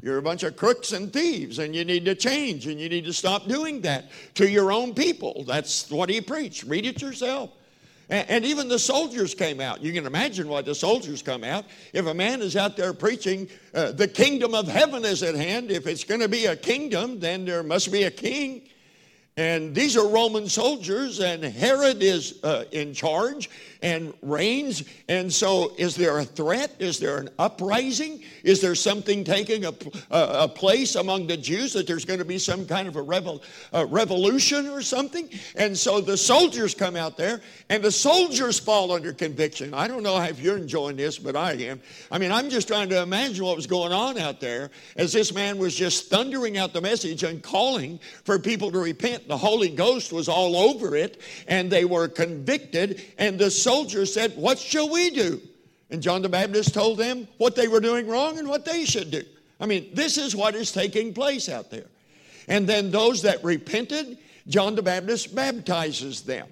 You're 0.00 0.16
a 0.16 0.22
bunch 0.22 0.42
of 0.42 0.56
crooks 0.56 0.92
and 0.92 1.12
thieves, 1.12 1.58
and 1.58 1.76
you 1.76 1.84
need 1.84 2.06
to 2.06 2.14
change, 2.14 2.66
and 2.66 2.80
you 2.80 2.88
need 2.88 3.04
to 3.04 3.12
stop 3.12 3.46
doing 3.46 3.82
that 3.82 4.10
to 4.36 4.48
your 4.48 4.72
own 4.72 4.94
people. 4.94 5.44
That's 5.46 5.90
what 5.90 6.08
he 6.08 6.22
preached. 6.22 6.62
Read 6.62 6.86
it 6.86 7.02
yourself. 7.02 7.50
And, 8.10 8.44
even 8.46 8.68
the 8.68 8.78
soldiers 8.78 9.34
came 9.34 9.60
out. 9.60 9.82
You 9.82 9.92
can 9.92 10.06
imagine 10.06 10.48
why 10.48 10.62
the 10.62 10.74
soldiers 10.74 11.20
come 11.20 11.44
out. 11.44 11.66
If 11.92 12.06
a 12.06 12.14
man 12.14 12.40
is 12.40 12.56
out 12.56 12.74
there 12.74 12.94
preaching, 12.94 13.48
uh, 13.74 13.92
the 13.92 14.08
kingdom 14.08 14.54
of 14.54 14.66
heaven 14.66 15.04
is 15.04 15.22
at 15.22 15.34
hand, 15.34 15.70
if 15.70 15.86
it's 15.86 16.04
going 16.04 16.20
to 16.20 16.28
be 16.28 16.46
a 16.46 16.56
kingdom, 16.56 17.20
then 17.20 17.44
there 17.44 17.62
must 17.62 17.92
be 17.92 18.04
a 18.04 18.10
king. 18.10 18.62
And 19.36 19.74
these 19.74 19.96
are 19.96 20.08
Roman 20.08 20.48
soldiers, 20.48 21.20
and 21.20 21.44
Herod 21.44 22.02
is 22.02 22.42
uh, 22.42 22.64
in 22.72 22.94
charge 22.94 23.50
and 23.82 24.12
reigns. 24.22 24.84
And 25.08 25.32
so, 25.32 25.74
is 25.78 25.94
there 25.94 26.18
a 26.18 26.24
threat? 26.24 26.74
Is 26.78 26.98
there 26.98 27.18
an 27.18 27.28
uprising? 27.38 28.22
Is 28.42 28.60
there 28.60 28.74
something 28.74 29.24
taking 29.24 29.64
a, 29.64 29.74
a, 30.10 30.44
a 30.44 30.48
place 30.48 30.94
among 30.94 31.26
the 31.26 31.36
Jews 31.36 31.72
that 31.74 31.86
there's 31.86 32.04
going 32.04 32.18
to 32.18 32.24
be 32.24 32.38
some 32.38 32.66
kind 32.66 32.88
of 32.88 32.96
a, 32.96 33.02
revol, 33.02 33.42
a 33.72 33.86
revolution 33.86 34.66
or 34.68 34.82
something? 34.82 35.28
And 35.56 35.76
so 35.76 36.00
the 36.00 36.16
soldiers 36.16 36.74
come 36.74 36.96
out 36.96 37.16
there, 37.16 37.40
and 37.68 37.82
the 37.82 37.92
soldiers 37.92 38.58
fall 38.58 38.92
under 38.92 39.12
conviction. 39.12 39.74
I 39.74 39.88
don't 39.88 40.02
know 40.02 40.20
if 40.22 40.40
you're 40.40 40.56
enjoying 40.56 40.96
this, 40.96 41.18
but 41.18 41.36
I 41.36 41.52
am. 41.52 41.80
I 42.10 42.18
mean, 42.18 42.32
I'm 42.32 42.50
just 42.50 42.68
trying 42.68 42.88
to 42.90 43.02
imagine 43.02 43.44
what 43.44 43.56
was 43.56 43.66
going 43.66 43.92
on 43.92 44.18
out 44.18 44.40
there 44.40 44.70
as 44.96 45.12
this 45.12 45.32
man 45.32 45.58
was 45.58 45.74
just 45.74 46.10
thundering 46.10 46.58
out 46.58 46.72
the 46.72 46.80
message 46.80 47.22
and 47.22 47.42
calling 47.42 48.00
for 48.24 48.38
people 48.38 48.70
to 48.72 48.78
repent 48.78 49.28
the 49.28 49.36
Holy 49.36 49.68
Ghost 49.68 50.12
was 50.12 50.28
all 50.28 50.56
over 50.56 50.96
it, 50.96 51.20
and 51.46 51.70
they 51.70 51.84
were 51.84 52.08
convicted. 52.08 53.02
And 53.18 53.38
the 53.38 53.50
soldiers 53.68 54.14
said, 54.14 54.34
What 54.34 54.58
shall 54.58 54.88
we 54.88 55.10
do? 55.10 55.42
And 55.90 56.02
John 56.02 56.22
the 56.22 56.28
Baptist 56.28 56.72
told 56.72 56.96
them 56.96 57.28
what 57.36 57.54
they 57.54 57.68
were 57.68 57.80
doing 57.80 58.06
wrong 58.06 58.38
and 58.38 58.48
what 58.48 58.64
they 58.64 58.86
should 58.86 59.10
do. 59.10 59.22
I 59.60 59.66
mean, 59.66 59.90
this 59.92 60.16
is 60.16 60.34
what 60.34 60.54
is 60.54 60.72
taking 60.72 61.12
place 61.12 61.50
out 61.50 61.70
there. 61.70 61.86
And 62.46 62.66
then 62.66 62.90
those 62.90 63.20
that 63.22 63.44
repented, 63.44 64.16
John 64.46 64.74
the 64.74 64.82
Baptist 64.82 65.34
baptizes 65.34 66.22
them. 66.22 66.48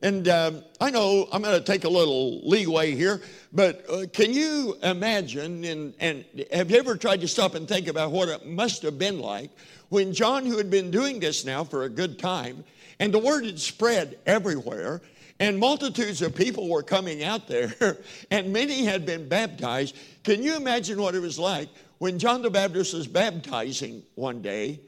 And 0.00 0.26
um, 0.28 0.64
I 0.80 0.90
know 0.90 1.28
I'm 1.30 1.42
going 1.42 1.58
to 1.58 1.64
take 1.64 1.84
a 1.84 1.88
little 1.88 2.40
leeway 2.48 2.92
here, 2.92 3.20
but 3.52 3.84
uh, 3.90 4.06
can 4.12 4.32
you 4.32 4.76
imagine, 4.82 5.64
and, 5.64 5.94
and 6.00 6.24
have 6.50 6.70
you 6.70 6.78
ever 6.78 6.96
tried 6.96 7.20
to 7.20 7.28
stop 7.28 7.54
and 7.54 7.68
think 7.68 7.88
about 7.88 8.10
what 8.10 8.28
it 8.30 8.46
must 8.46 8.82
have 8.82 8.98
been 8.98 9.20
like 9.20 9.50
when 9.90 10.14
John, 10.14 10.46
who 10.46 10.56
had 10.56 10.70
been 10.70 10.90
doing 10.90 11.20
this 11.20 11.44
now 11.44 11.62
for 11.62 11.84
a 11.84 11.90
good 11.90 12.18
time, 12.18 12.64
and 12.98 13.12
the 13.12 13.18
word 13.18 13.44
had 13.44 13.60
spread 13.60 14.18
everywhere, 14.26 15.02
and 15.42 15.58
multitudes 15.58 16.22
of 16.22 16.36
people 16.36 16.68
were 16.68 16.84
coming 16.84 17.24
out 17.24 17.48
there, 17.48 17.74
and 18.30 18.52
many 18.52 18.84
had 18.84 19.04
been 19.04 19.28
baptized. 19.28 19.96
Can 20.22 20.40
you 20.40 20.54
imagine 20.54 21.02
what 21.02 21.16
it 21.16 21.18
was 21.18 21.36
like 21.36 21.68
when 21.98 22.16
John 22.16 22.42
the 22.42 22.50
Baptist 22.50 22.94
was 22.94 23.08
baptizing 23.08 24.04
one 24.14 24.40
day? 24.40 24.78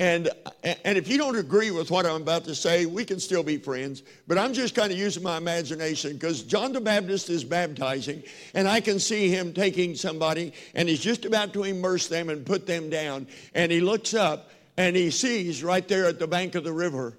And, 0.00 0.30
and 0.62 0.96
if 0.96 1.06
you 1.06 1.18
don't 1.18 1.36
agree 1.36 1.70
with 1.70 1.90
what 1.90 2.06
I'm 2.06 2.22
about 2.22 2.44
to 2.44 2.54
say, 2.54 2.86
we 2.86 3.04
can 3.04 3.20
still 3.20 3.42
be 3.42 3.58
friends. 3.58 4.02
But 4.26 4.38
I'm 4.38 4.54
just 4.54 4.74
kind 4.74 4.90
of 4.90 4.96
using 4.96 5.22
my 5.22 5.36
imagination 5.36 6.14
because 6.14 6.42
John 6.44 6.72
the 6.72 6.80
Baptist 6.80 7.28
is 7.28 7.44
baptizing, 7.44 8.22
and 8.54 8.66
I 8.66 8.80
can 8.80 8.98
see 8.98 9.28
him 9.28 9.52
taking 9.52 9.94
somebody, 9.96 10.54
and 10.74 10.88
he's 10.88 11.00
just 11.00 11.26
about 11.26 11.52
to 11.52 11.64
immerse 11.64 12.08
them 12.08 12.30
and 12.30 12.46
put 12.46 12.66
them 12.66 12.88
down. 12.88 13.26
And 13.54 13.70
he 13.70 13.82
looks 13.82 14.14
up 14.14 14.50
and 14.78 14.96
he 14.96 15.10
sees 15.10 15.62
right 15.62 15.86
there 15.86 16.06
at 16.06 16.18
the 16.18 16.26
bank 16.26 16.54
of 16.54 16.64
the 16.64 16.72
river. 16.72 17.18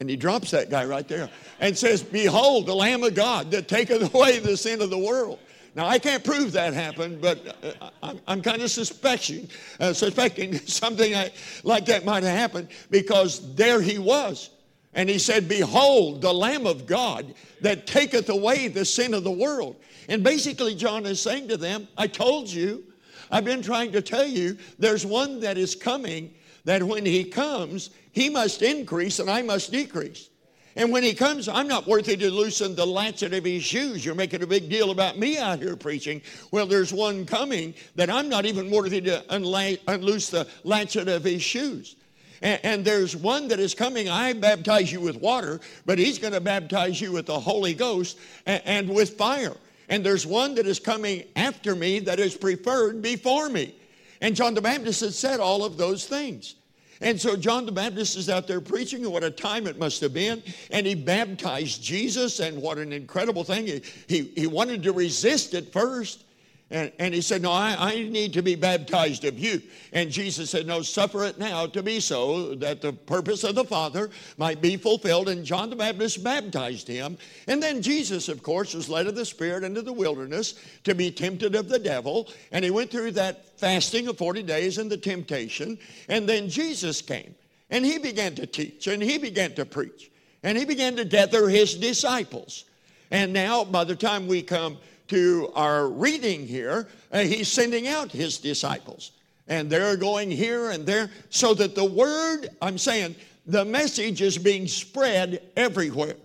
And 0.00 0.08
he 0.08 0.16
drops 0.16 0.52
that 0.52 0.70
guy 0.70 0.84
right 0.84 1.06
there 1.08 1.28
and 1.60 1.76
says, 1.76 2.02
Behold, 2.02 2.66
the 2.66 2.74
Lamb 2.74 3.02
of 3.02 3.14
God 3.14 3.50
that 3.50 3.66
taketh 3.66 4.14
away 4.14 4.38
the 4.38 4.56
sin 4.56 4.80
of 4.80 4.90
the 4.90 4.98
world. 4.98 5.40
Now, 5.74 5.86
I 5.86 5.98
can't 5.98 6.24
prove 6.24 6.52
that 6.52 6.72
happened, 6.74 7.20
but 7.20 7.56
uh, 7.80 7.90
I'm, 8.02 8.20
I'm 8.26 8.42
kind 8.42 8.62
of 8.62 8.70
suspecting, 8.70 9.48
uh, 9.78 9.92
suspecting 9.92 10.54
something 10.66 11.14
like 11.62 11.86
that 11.86 12.04
might 12.04 12.22
have 12.22 12.36
happened 12.36 12.68
because 12.90 13.54
there 13.54 13.80
he 13.80 13.98
was. 13.98 14.50
And 14.94 15.08
he 15.08 15.18
said, 15.18 15.48
Behold, 15.48 16.22
the 16.22 16.32
Lamb 16.32 16.66
of 16.66 16.86
God 16.86 17.34
that 17.60 17.86
taketh 17.86 18.28
away 18.28 18.68
the 18.68 18.84
sin 18.84 19.14
of 19.14 19.24
the 19.24 19.30
world. 19.30 19.76
And 20.08 20.24
basically, 20.24 20.74
John 20.74 21.04
is 21.06 21.20
saying 21.20 21.48
to 21.48 21.56
them, 21.56 21.86
I 21.96 22.06
told 22.06 22.48
you, 22.48 22.84
I've 23.30 23.44
been 23.44 23.62
trying 23.62 23.92
to 23.92 24.00
tell 24.00 24.26
you, 24.26 24.56
there's 24.78 25.04
one 25.04 25.40
that 25.40 25.58
is 25.58 25.74
coming 25.74 26.34
that 26.68 26.82
when 26.82 27.06
he 27.06 27.24
comes, 27.24 27.88
he 28.12 28.28
must 28.28 28.60
increase 28.60 29.20
and 29.20 29.30
I 29.30 29.40
must 29.40 29.72
decrease. 29.72 30.28
And 30.76 30.92
when 30.92 31.02
he 31.02 31.14
comes, 31.14 31.48
I'm 31.48 31.66
not 31.66 31.86
worthy 31.86 32.14
to 32.14 32.30
loosen 32.30 32.74
the 32.74 32.84
latchet 32.84 33.32
of 33.32 33.42
his 33.42 33.64
shoes. 33.64 34.04
You're 34.04 34.14
making 34.14 34.42
a 34.42 34.46
big 34.46 34.68
deal 34.68 34.90
about 34.90 35.16
me 35.16 35.38
out 35.38 35.60
here 35.60 35.76
preaching. 35.76 36.20
Well, 36.52 36.66
there's 36.66 36.92
one 36.92 37.24
coming 37.24 37.72
that 37.94 38.10
I'm 38.10 38.28
not 38.28 38.44
even 38.44 38.70
worthy 38.70 39.00
to 39.00 39.24
unla- 39.30 39.78
unloose 39.88 40.28
the 40.28 40.46
latchet 40.62 41.08
of 41.08 41.24
his 41.24 41.40
shoes. 41.40 41.96
And, 42.42 42.60
and 42.62 42.84
there's 42.84 43.16
one 43.16 43.48
that 43.48 43.60
is 43.60 43.72
coming. 43.72 44.10
I 44.10 44.34
baptize 44.34 44.92
you 44.92 45.00
with 45.00 45.16
water, 45.16 45.60
but 45.86 45.98
he's 45.98 46.18
going 46.18 46.34
to 46.34 46.40
baptize 46.40 47.00
you 47.00 47.12
with 47.12 47.24
the 47.24 47.40
Holy 47.40 47.72
Ghost 47.72 48.18
and, 48.44 48.60
and 48.66 48.90
with 48.90 49.16
fire. 49.16 49.56
And 49.88 50.04
there's 50.04 50.26
one 50.26 50.54
that 50.56 50.66
is 50.66 50.78
coming 50.78 51.24
after 51.34 51.74
me 51.74 52.00
that 52.00 52.20
is 52.20 52.36
preferred 52.36 53.00
before 53.00 53.48
me. 53.48 53.74
And 54.20 54.34
John 54.34 54.54
the 54.54 54.60
Baptist 54.60 55.00
had 55.00 55.14
said 55.14 55.40
all 55.40 55.64
of 55.64 55.76
those 55.76 56.06
things. 56.06 56.56
And 57.00 57.20
so 57.20 57.36
John 57.36 57.64
the 57.64 57.72
Baptist 57.72 58.16
is 58.16 58.28
out 58.28 58.46
there 58.48 58.60
preaching, 58.60 59.04
and 59.04 59.12
what 59.12 59.22
a 59.22 59.30
time 59.30 59.66
it 59.66 59.78
must 59.78 60.00
have 60.00 60.12
been. 60.12 60.42
And 60.70 60.86
he 60.86 60.94
baptized 60.94 61.82
Jesus, 61.82 62.40
and 62.40 62.60
what 62.60 62.78
an 62.78 62.92
incredible 62.92 63.44
thing. 63.44 63.66
He, 63.66 63.82
he, 64.08 64.22
he 64.34 64.46
wanted 64.46 64.82
to 64.82 64.92
resist 64.92 65.54
at 65.54 65.72
first. 65.72 66.24
And, 66.70 66.92
and 66.98 67.14
he 67.14 67.22
said, 67.22 67.40
No, 67.40 67.50
I, 67.50 67.76
I 67.78 67.94
need 68.02 68.34
to 68.34 68.42
be 68.42 68.54
baptized 68.54 69.24
of 69.24 69.38
you. 69.38 69.62
And 69.92 70.10
Jesus 70.10 70.50
said, 70.50 70.66
No, 70.66 70.82
suffer 70.82 71.24
it 71.24 71.38
now 71.38 71.66
to 71.66 71.82
be 71.82 71.98
so, 71.98 72.54
that 72.56 72.82
the 72.82 72.92
purpose 72.92 73.42
of 73.42 73.54
the 73.54 73.64
Father 73.64 74.10
might 74.36 74.60
be 74.60 74.76
fulfilled. 74.76 75.28
And 75.28 75.44
John 75.44 75.70
the 75.70 75.76
Baptist 75.76 76.22
baptized 76.22 76.86
him. 76.86 77.16
And 77.46 77.62
then 77.62 77.80
Jesus, 77.80 78.28
of 78.28 78.42
course, 78.42 78.74
was 78.74 78.90
led 78.90 79.06
of 79.06 79.14
the 79.14 79.24
Spirit 79.24 79.64
into 79.64 79.80
the 79.80 79.92
wilderness 79.92 80.54
to 80.84 80.94
be 80.94 81.10
tempted 81.10 81.54
of 81.54 81.68
the 81.68 81.78
devil. 81.78 82.28
And 82.52 82.64
he 82.64 82.70
went 82.70 82.90
through 82.90 83.12
that 83.12 83.58
fasting 83.58 84.06
of 84.08 84.18
40 84.18 84.42
days 84.42 84.76
and 84.76 84.90
the 84.90 84.98
temptation. 84.98 85.78
And 86.08 86.28
then 86.28 86.50
Jesus 86.50 87.00
came. 87.00 87.34
And 87.70 87.84
he 87.84 87.98
began 87.98 88.34
to 88.36 88.46
teach, 88.46 88.86
and 88.86 89.02
he 89.02 89.18
began 89.18 89.54
to 89.54 89.66
preach, 89.66 90.10
and 90.42 90.56
he 90.56 90.64
began 90.64 90.96
to 90.96 91.04
gather 91.04 91.48
his 91.48 91.74
disciples. 91.74 92.64
And 93.10 93.32
now, 93.32 93.64
by 93.64 93.84
the 93.84 93.96
time 93.96 94.26
we 94.26 94.42
come 94.42 94.78
to 95.08 95.50
our 95.54 95.88
reading 95.88 96.46
here, 96.46 96.88
uh, 97.12 97.20
he's 97.20 97.48
sending 97.48 97.88
out 97.88 98.12
his 98.12 98.38
disciples. 98.38 99.12
And 99.48 99.70
they're 99.70 99.96
going 99.96 100.30
here 100.30 100.70
and 100.70 100.84
there 100.84 101.10
so 101.30 101.54
that 101.54 101.74
the 101.74 101.84
word, 101.84 102.48
I'm 102.60 102.78
saying, 102.78 103.16
the 103.46 103.64
message 103.64 104.20
is 104.20 104.36
being 104.36 104.66
spread 104.66 105.42
everywhere. 105.56 106.16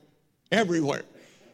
Everywhere. 0.52 1.04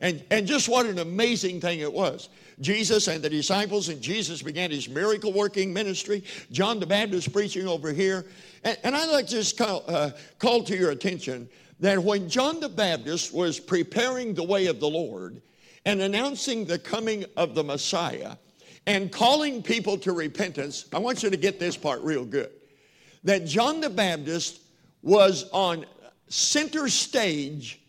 And, 0.01 0.23
and 0.31 0.47
just 0.47 0.67
what 0.67 0.85
an 0.85 0.99
amazing 0.99 1.61
thing 1.61 1.79
it 1.79 1.91
was. 1.91 2.29
Jesus 2.61 3.07
and 3.07 3.23
the 3.23 3.29
disciples, 3.29 3.89
and 3.89 4.01
Jesus 4.01 4.41
began 4.41 4.71
his 4.71 4.89
miracle 4.89 5.31
working 5.31 5.71
ministry. 5.71 6.23
John 6.51 6.79
the 6.79 6.85
Baptist 6.85 7.31
preaching 7.31 7.67
over 7.67 7.93
here. 7.93 8.25
And, 8.63 8.77
and 8.83 8.95
I'd 8.95 9.11
like 9.11 9.27
to 9.27 9.31
just 9.31 9.57
call, 9.57 9.83
uh, 9.87 10.11
call 10.39 10.63
to 10.63 10.75
your 10.75 10.91
attention 10.91 11.47
that 11.79 11.97
when 11.99 12.27
John 12.27 12.59
the 12.59 12.69
Baptist 12.69 13.33
was 13.33 13.59
preparing 13.59 14.33
the 14.33 14.43
way 14.43 14.65
of 14.65 14.79
the 14.79 14.89
Lord, 14.89 15.41
and 15.89 16.03
announcing 16.03 16.65
the 16.65 16.77
coming 16.77 17.25
of 17.35 17.55
the 17.55 17.63
Messiah 17.63 18.35
and 18.85 19.11
calling 19.11 19.63
people 19.63 19.97
to 19.97 20.11
repentance, 20.11 20.85
I 20.93 20.99
want 20.99 21.23
you 21.23 21.31
to 21.31 21.37
get 21.37 21.59
this 21.59 21.75
part 21.75 21.99
real 22.03 22.25
good. 22.25 22.51
That 23.23 23.47
John 23.47 23.81
the 23.81 23.89
Baptist 23.89 24.61
was 25.01 25.49
on 25.51 25.87
center 26.27 26.89
stage 26.89 27.81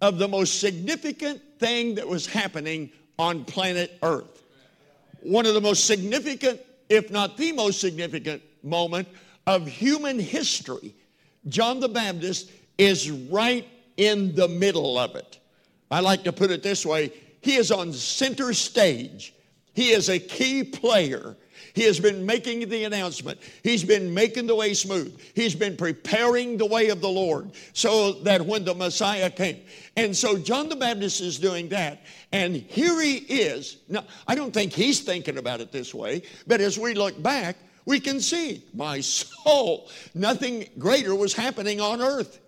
of 0.00 0.18
the 0.18 0.26
most 0.26 0.58
significant 0.58 1.40
thing 1.60 1.94
that 1.94 2.08
was 2.08 2.26
happening 2.26 2.90
on 3.20 3.44
planet 3.44 3.96
Earth. 4.02 4.42
One 5.20 5.46
of 5.46 5.54
the 5.54 5.60
most 5.60 5.86
significant, 5.86 6.60
if 6.88 7.08
not 7.12 7.36
the 7.36 7.52
most 7.52 7.80
significant 7.80 8.42
moment 8.64 9.06
of 9.46 9.68
human 9.68 10.18
history. 10.18 10.92
John 11.46 11.78
the 11.78 11.88
Baptist 11.88 12.50
is 12.78 13.12
right 13.12 13.64
in 13.96 14.34
the 14.34 14.48
middle 14.48 14.98
of 14.98 15.14
it. 15.14 15.38
I 15.88 16.00
like 16.00 16.24
to 16.24 16.32
put 16.32 16.50
it 16.50 16.64
this 16.64 16.84
way 16.84 17.12
he 17.40 17.56
is 17.56 17.70
on 17.70 17.92
center 17.92 18.52
stage, 18.52 19.34
he 19.74 19.90
is 19.90 20.08
a 20.08 20.18
key 20.18 20.64
player. 20.64 21.36
He 21.74 21.84
has 21.84 22.00
been 22.00 22.26
making 22.26 22.68
the 22.68 22.82
announcement. 22.84 23.38
He's 23.62 23.84
been 23.84 24.12
making 24.12 24.48
the 24.48 24.54
way 24.56 24.74
smooth. 24.74 25.16
He's 25.34 25.54
been 25.54 25.76
preparing 25.76 26.56
the 26.56 26.66
way 26.66 26.88
of 26.88 27.00
the 27.00 27.08
Lord 27.08 27.52
so 27.72 28.14
that 28.24 28.44
when 28.44 28.64
the 28.64 28.74
Messiah 28.74 29.30
came. 29.30 29.60
And 29.96 30.16
so 30.16 30.36
John 30.36 30.68
the 30.68 30.74
Baptist 30.74 31.20
is 31.20 31.38
doing 31.38 31.68
that. 31.68 32.02
And 32.32 32.56
here 32.56 33.00
he 33.00 33.18
is. 33.18 33.76
Now, 33.88 34.04
I 34.26 34.34
don't 34.34 34.52
think 34.52 34.72
he's 34.72 35.02
thinking 35.02 35.38
about 35.38 35.60
it 35.60 35.70
this 35.70 35.94
way, 35.94 36.22
but 36.48 36.60
as 36.60 36.80
we 36.80 36.94
look 36.94 37.22
back, 37.22 37.56
we 37.84 38.00
can 38.00 38.20
see 38.20 38.64
my 38.74 39.00
soul, 39.00 39.88
nothing 40.14 40.68
greater 40.78 41.14
was 41.14 41.32
happening 41.32 41.80
on 41.80 42.00
earth. 42.00 42.40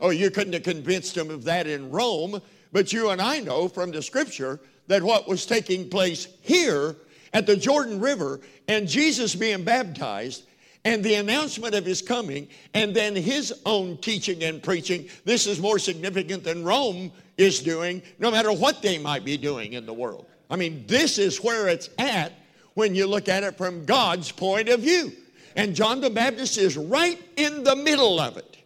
Oh, 0.00 0.10
you 0.10 0.30
couldn't 0.30 0.54
have 0.54 0.64
convinced 0.64 1.16
him 1.16 1.30
of 1.30 1.44
that 1.44 1.66
in 1.66 1.90
Rome, 1.90 2.40
but 2.72 2.92
you 2.92 3.10
and 3.10 3.20
I 3.20 3.40
know 3.40 3.68
from 3.68 3.90
the 3.90 4.02
scripture 4.02 4.58
that 4.88 5.02
what 5.02 5.28
was 5.28 5.46
taking 5.46 5.88
place 5.88 6.28
here 6.40 6.96
at 7.32 7.46
the 7.46 7.56
Jordan 7.56 8.00
River 8.00 8.40
and 8.68 8.88
Jesus 8.88 9.34
being 9.34 9.64
baptized 9.64 10.44
and 10.84 11.04
the 11.04 11.14
announcement 11.14 11.74
of 11.74 11.84
his 11.84 12.02
coming 12.02 12.48
and 12.74 12.94
then 12.94 13.14
his 13.14 13.52
own 13.64 13.96
teaching 13.98 14.42
and 14.42 14.62
preaching, 14.62 15.08
this 15.24 15.46
is 15.46 15.60
more 15.60 15.78
significant 15.78 16.42
than 16.42 16.64
Rome 16.64 17.12
is 17.38 17.60
doing, 17.60 18.02
no 18.18 18.30
matter 18.30 18.52
what 18.52 18.82
they 18.82 18.98
might 18.98 19.24
be 19.24 19.36
doing 19.36 19.74
in 19.74 19.86
the 19.86 19.94
world. 19.94 20.26
I 20.50 20.56
mean, 20.56 20.84
this 20.86 21.18
is 21.18 21.42
where 21.42 21.68
it's 21.68 21.88
at 21.98 22.32
when 22.74 22.94
you 22.94 23.06
look 23.06 23.28
at 23.28 23.42
it 23.42 23.56
from 23.56 23.84
God's 23.84 24.32
point 24.32 24.68
of 24.68 24.80
view. 24.80 25.12
And 25.56 25.74
John 25.74 26.00
the 26.00 26.10
Baptist 26.10 26.58
is 26.58 26.76
right 26.76 27.18
in 27.36 27.62
the 27.64 27.76
middle 27.76 28.18
of 28.18 28.36
it 28.36 28.56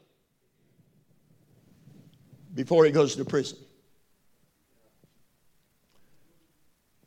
before 2.55 2.85
he 2.85 2.91
goes 2.91 3.17
to 3.17 3.25
prison. 3.25 3.59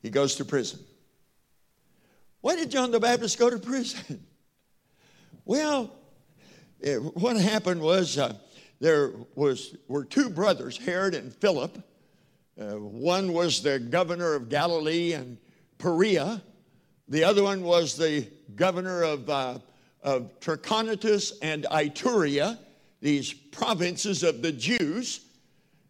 He 0.01 0.10
goes 0.10 0.36
to 0.36 0.46
prison. 0.46 0.79
Why 2.41 2.56
did 2.56 2.72
John 2.72 2.91
the 2.91 3.00
Baptist 3.00 3.38
go 3.38 3.50
to 3.50 3.58
prison? 3.58 4.25
well, 5.46 5.94
it, 6.79 6.98
what 6.98 7.36
happened 7.36 7.82
was 7.82 8.18
uh, 8.18 8.34
there 8.79 9.12
was, 9.36 9.75
were 9.88 10.06
two 10.06 10.29
brothers, 10.29 10.77
Herod 10.77 11.15
and 11.15 11.34
Philip. 11.34 11.84
Uh, 12.60 12.75
one 12.75 13.34
was 13.34 13.62
the 13.62 13.79
governor 13.79 14.34
of 14.34 14.50
Galilee 14.50 15.13
and 15.13 15.38
Perea. 15.77 16.41
The 17.10 17.24
other 17.24 17.44
one 17.44 17.63
was 17.63 17.98
the 17.98 18.27
governor 18.56 19.03
of, 19.03 19.29
uh, 19.29 19.60
of 20.01 20.39
Trachonitis 20.39 21.34
and 21.41 21.65
Ituraea, 21.65 22.58
these 23.01 23.34
provinces 23.34 24.24
of 24.24 24.41
the 24.41 24.51
Jews. 24.51 25.22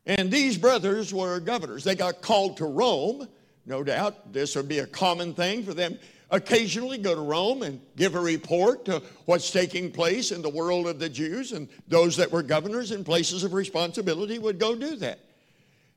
And 0.05 0.31
these 0.31 0.57
brothers 0.57 1.13
were 1.13 1.39
governors. 1.39 1.83
They 1.83 1.95
got 1.95 2.21
called 2.21 2.57
to 2.57 2.65
Rome. 2.65 3.27
No 3.65 3.83
doubt 3.83 4.33
this 4.33 4.55
would 4.55 4.67
be 4.67 4.79
a 4.79 4.87
common 4.87 5.33
thing 5.33 5.63
for 5.63 5.73
them 5.73 5.97
occasionally 6.31 6.97
go 6.97 7.15
to 7.15 7.21
Rome 7.21 7.63
and 7.63 7.81
give 7.95 8.15
a 8.15 8.19
report 8.19 8.85
to 8.85 9.01
what's 9.25 9.51
taking 9.51 9.91
place 9.91 10.31
in 10.31 10.41
the 10.41 10.49
world 10.49 10.87
of 10.87 10.99
the 10.99 11.09
Jews, 11.09 11.51
and 11.51 11.67
those 11.87 12.15
that 12.17 12.31
were 12.31 12.43
governors 12.43 12.91
in 12.91 13.03
places 13.03 13.43
of 13.43 13.53
responsibility 13.53 14.37
would 14.37 14.59
go 14.59 14.75
do 14.75 14.95
that. 14.97 15.19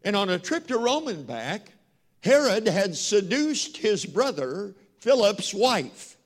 And 0.04 0.16
on 0.16 0.30
a 0.30 0.38
trip 0.38 0.66
to 0.68 0.78
Rome 0.78 1.08
and 1.08 1.26
back, 1.26 1.72
Herod 2.22 2.66
had 2.66 2.96
seduced 2.96 3.76
his 3.76 4.06
brother 4.06 4.74
Philip's 4.98 5.52
wife, 5.52 6.16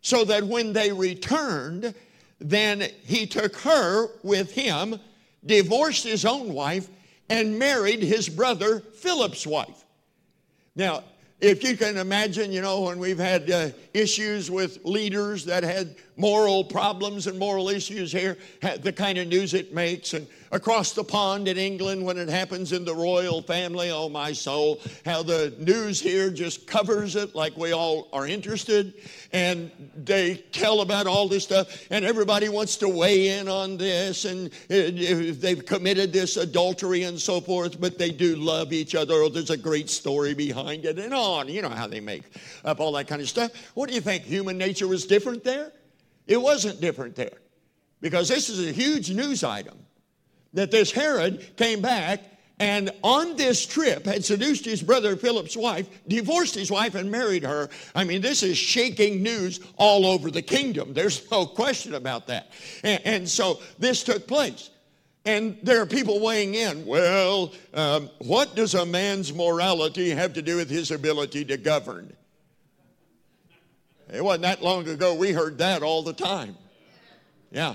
so 0.00 0.24
that 0.24 0.44
when 0.44 0.72
they 0.72 0.92
returned, 0.92 1.94
then 2.38 2.88
he 3.04 3.26
took 3.26 3.56
her 3.56 4.08
with 4.22 4.52
him, 4.52 5.00
divorced 5.44 6.04
his 6.04 6.24
own 6.24 6.52
wife, 6.52 6.88
and 7.30 7.58
married 7.58 8.02
his 8.02 8.28
brother 8.28 8.80
Philip's 8.80 9.46
wife. 9.46 9.83
Now, 10.76 11.04
if 11.40 11.62
you 11.62 11.76
can 11.76 11.98
imagine, 11.98 12.52
you 12.52 12.62
know, 12.62 12.80
when 12.82 12.98
we've 12.98 13.18
had 13.18 13.50
uh, 13.50 13.68
issues 13.92 14.50
with 14.50 14.78
leaders 14.84 15.44
that 15.44 15.62
had 15.62 15.96
moral 16.16 16.64
problems 16.64 17.26
and 17.26 17.38
moral 17.38 17.68
issues 17.68 18.10
here, 18.10 18.38
the 18.80 18.92
kind 18.92 19.18
of 19.18 19.28
news 19.28 19.52
it 19.52 19.74
makes, 19.74 20.14
and 20.14 20.26
across 20.54 20.92
the 20.92 21.02
pond 21.02 21.48
in 21.48 21.58
England 21.58 22.04
when 22.04 22.16
it 22.16 22.28
happens 22.28 22.70
in 22.70 22.84
the 22.84 22.94
royal 22.94 23.42
family, 23.42 23.90
oh 23.90 24.08
my 24.08 24.32
soul, 24.32 24.80
how 25.04 25.20
the 25.20 25.52
news 25.58 26.00
here 26.00 26.30
just 26.30 26.64
covers 26.64 27.16
it 27.16 27.34
like 27.34 27.56
we 27.56 27.72
all 27.72 28.08
are 28.12 28.24
interested, 28.28 28.94
and 29.32 29.68
they 29.96 30.36
tell 30.52 30.80
about 30.80 31.08
all 31.08 31.26
this 31.26 31.42
stuff, 31.42 31.86
and 31.90 32.04
everybody 32.04 32.48
wants 32.48 32.76
to 32.76 32.88
weigh 32.88 33.36
in 33.36 33.48
on 33.48 33.76
this, 33.76 34.24
and 34.24 34.46
uh, 34.70 35.34
they've 35.40 35.66
committed 35.66 36.12
this 36.12 36.36
adultery 36.36 37.02
and 37.02 37.18
so 37.18 37.40
forth, 37.40 37.80
but 37.80 37.98
they 37.98 38.12
do 38.12 38.36
love 38.36 38.72
each 38.72 38.94
other, 38.94 39.14
or 39.14 39.28
there's 39.28 39.50
a 39.50 39.56
great 39.56 39.90
story 39.90 40.34
behind 40.34 40.84
it, 40.84 41.00
and 41.00 41.12
on. 41.12 41.48
You 41.48 41.62
know 41.62 41.68
how 41.68 41.88
they 41.88 42.00
make 42.00 42.22
up 42.64 42.78
all 42.78 42.92
that 42.92 43.08
kind 43.08 43.20
of 43.20 43.28
stuff. 43.28 43.50
What 43.74 43.88
do 43.88 43.94
you 43.96 44.00
think? 44.00 44.22
Human 44.22 44.56
nature 44.56 44.86
was 44.86 45.04
different 45.04 45.42
there? 45.42 45.72
It 46.28 46.40
wasn't 46.40 46.80
different 46.80 47.16
there 47.16 47.38
because 48.00 48.28
this 48.28 48.48
is 48.48 48.64
a 48.64 48.70
huge 48.70 49.10
news 49.10 49.42
item 49.42 49.76
that 50.54 50.70
this 50.70 50.90
Herod 50.90 51.56
came 51.56 51.82
back 51.82 52.20
and 52.60 52.92
on 53.02 53.36
this 53.36 53.66
trip 53.66 54.06
had 54.06 54.24
seduced 54.24 54.64
his 54.64 54.82
brother 54.82 55.16
Philip's 55.16 55.56
wife, 55.56 55.88
divorced 56.06 56.54
his 56.54 56.70
wife, 56.70 56.94
and 56.94 57.10
married 57.10 57.42
her. 57.42 57.68
I 57.94 58.04
mean, 58.04 58.22
this 58.22 58.42
is 58.42 58.56
shaking 58.56 59.22
news 59.22 59.60
all 59.76 60.06
over 60.06 60.30
the 60.30 60.42
kingdom. 60.42 60.94
There's 60.94 61.28
no 61.30 61.46
question 61.46 61.94
about 61.94 62.28
that. 62.28 62.52
And, 62.84 63.00
and 63.04 63.28
so 63.28 63.60
this 63.78 64.04
took 64.04 64.28
place. 64.28 64.70
And 65.26 65.58
there 65.62 65.80
are 65.80 65.86
people 65.86 66.20
weighing 66.20 66.54
in. 66.54 66.86
Well, 66.86 67.52
um, 67.72 68.10
what 68.18 68.54
does 68.54 68.74
a 68.74 68.86
man's 68.86 69.32
morality 69.32 70.10
have 70.10 70.34
to 70.34 70.42
do 70.42 70.56
with 70.56 70.70
his 70.70 70.90
ability 70.90 71.46
to 71.46 71.56
govern? 71.56 72.14
It 74.12 74.22
wasn't 74.22 74.42
that 74.42 74.62
long 74.62 74.86
ago 74.86 75.14
we 75.14 75.32
heard 75.32 75.58
that 75.58 75.82
all 75.82 76.02
the 76.02 76.12
time. 76.12 76.56
Yeah. 77.50 77.74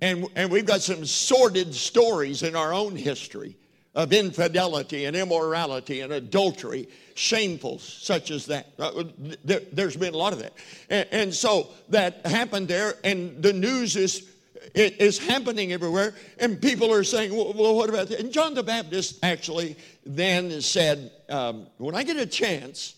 And, 0.00 0.26
and 0.34 0.50
we've 0.50 0.66
got 0.66 0.82
some 0.82 1.04
sordid 1.04 1.74
stories 1.74 2.42
in 2.42 2.56
our 2.56 2.72
own 2.72 2.96
history 2.96 3.56
of 3.94 4.12
infidelity 4.12 5.04
and 5.04 5.14
immorality 5.14 6.00
and 6.00 6.12
adultery, 6.12 6.88
shameful 7.14 7.78
such 7.78 8.30
as 8.30 8.46
that. 8.46 8.66
Uh, 8.78 9.04
there, 9.44 9.60
has 9.76 9.96
been 9.96 10.14
a 10.14 10.16
lot 10.16 10.32
of 10.32 10.40
that. 10.40 10.52
And, 10.90 11.08
and, 11.12 11.34
so 11.34 11.68
that 11.90 12.26
happened 12.26 12.66
there, 12.66 12.94
and 13.04 13.40
the 13.40 13.52
news 13.52 13.94
is, 13.94 14.28
is 14.74 15.18
happening 15.18 15.72
everywhere, 15.72 16.14
and 16.40 16.60
people 16.60 16.92
are 16.92 17.04
saying, 17.04 17.34
well, 17.34 17.52
well 17.52 17.76
what 17.76 17.88
about 17.88 18.08
that? 18.08 18.18
And 18.18 18.32
John 18.32 18.54
the 18.54 18.64
Baptist 18.64 19.20
actually 19.22 19.76
then 20.04 20.60
said, 20.60 21.12
um, 21.28 21.68
when 21.78 21.94
I 21.94 22.02
get 22.02 22.16
a 22.16 22.26
chance, 22.26 22.96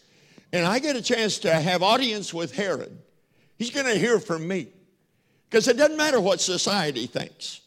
and 0.53 0.65
I 0.65 0.79
get 0.79 0.97
a 0.97 1.03
chance 1.03 1.39
to 1.41 1.53
have 1.53 1.83
audience 1.83 2.33
with 2.33 2.55
Herod, 2.55 2.97
he's 3.59 3.71
going 3.71 3.87
to 3.87 3.99
hear 3.99 4.19
from 4.19 4.49
me. 4.49 4.69
Because 5.49 5.69
it 5.69 5.77
doesn't 5.77 5.97
matter 5.97 6.21
what 6.21 6.41
society 6.41 7.07
thinks. 7.07 7.61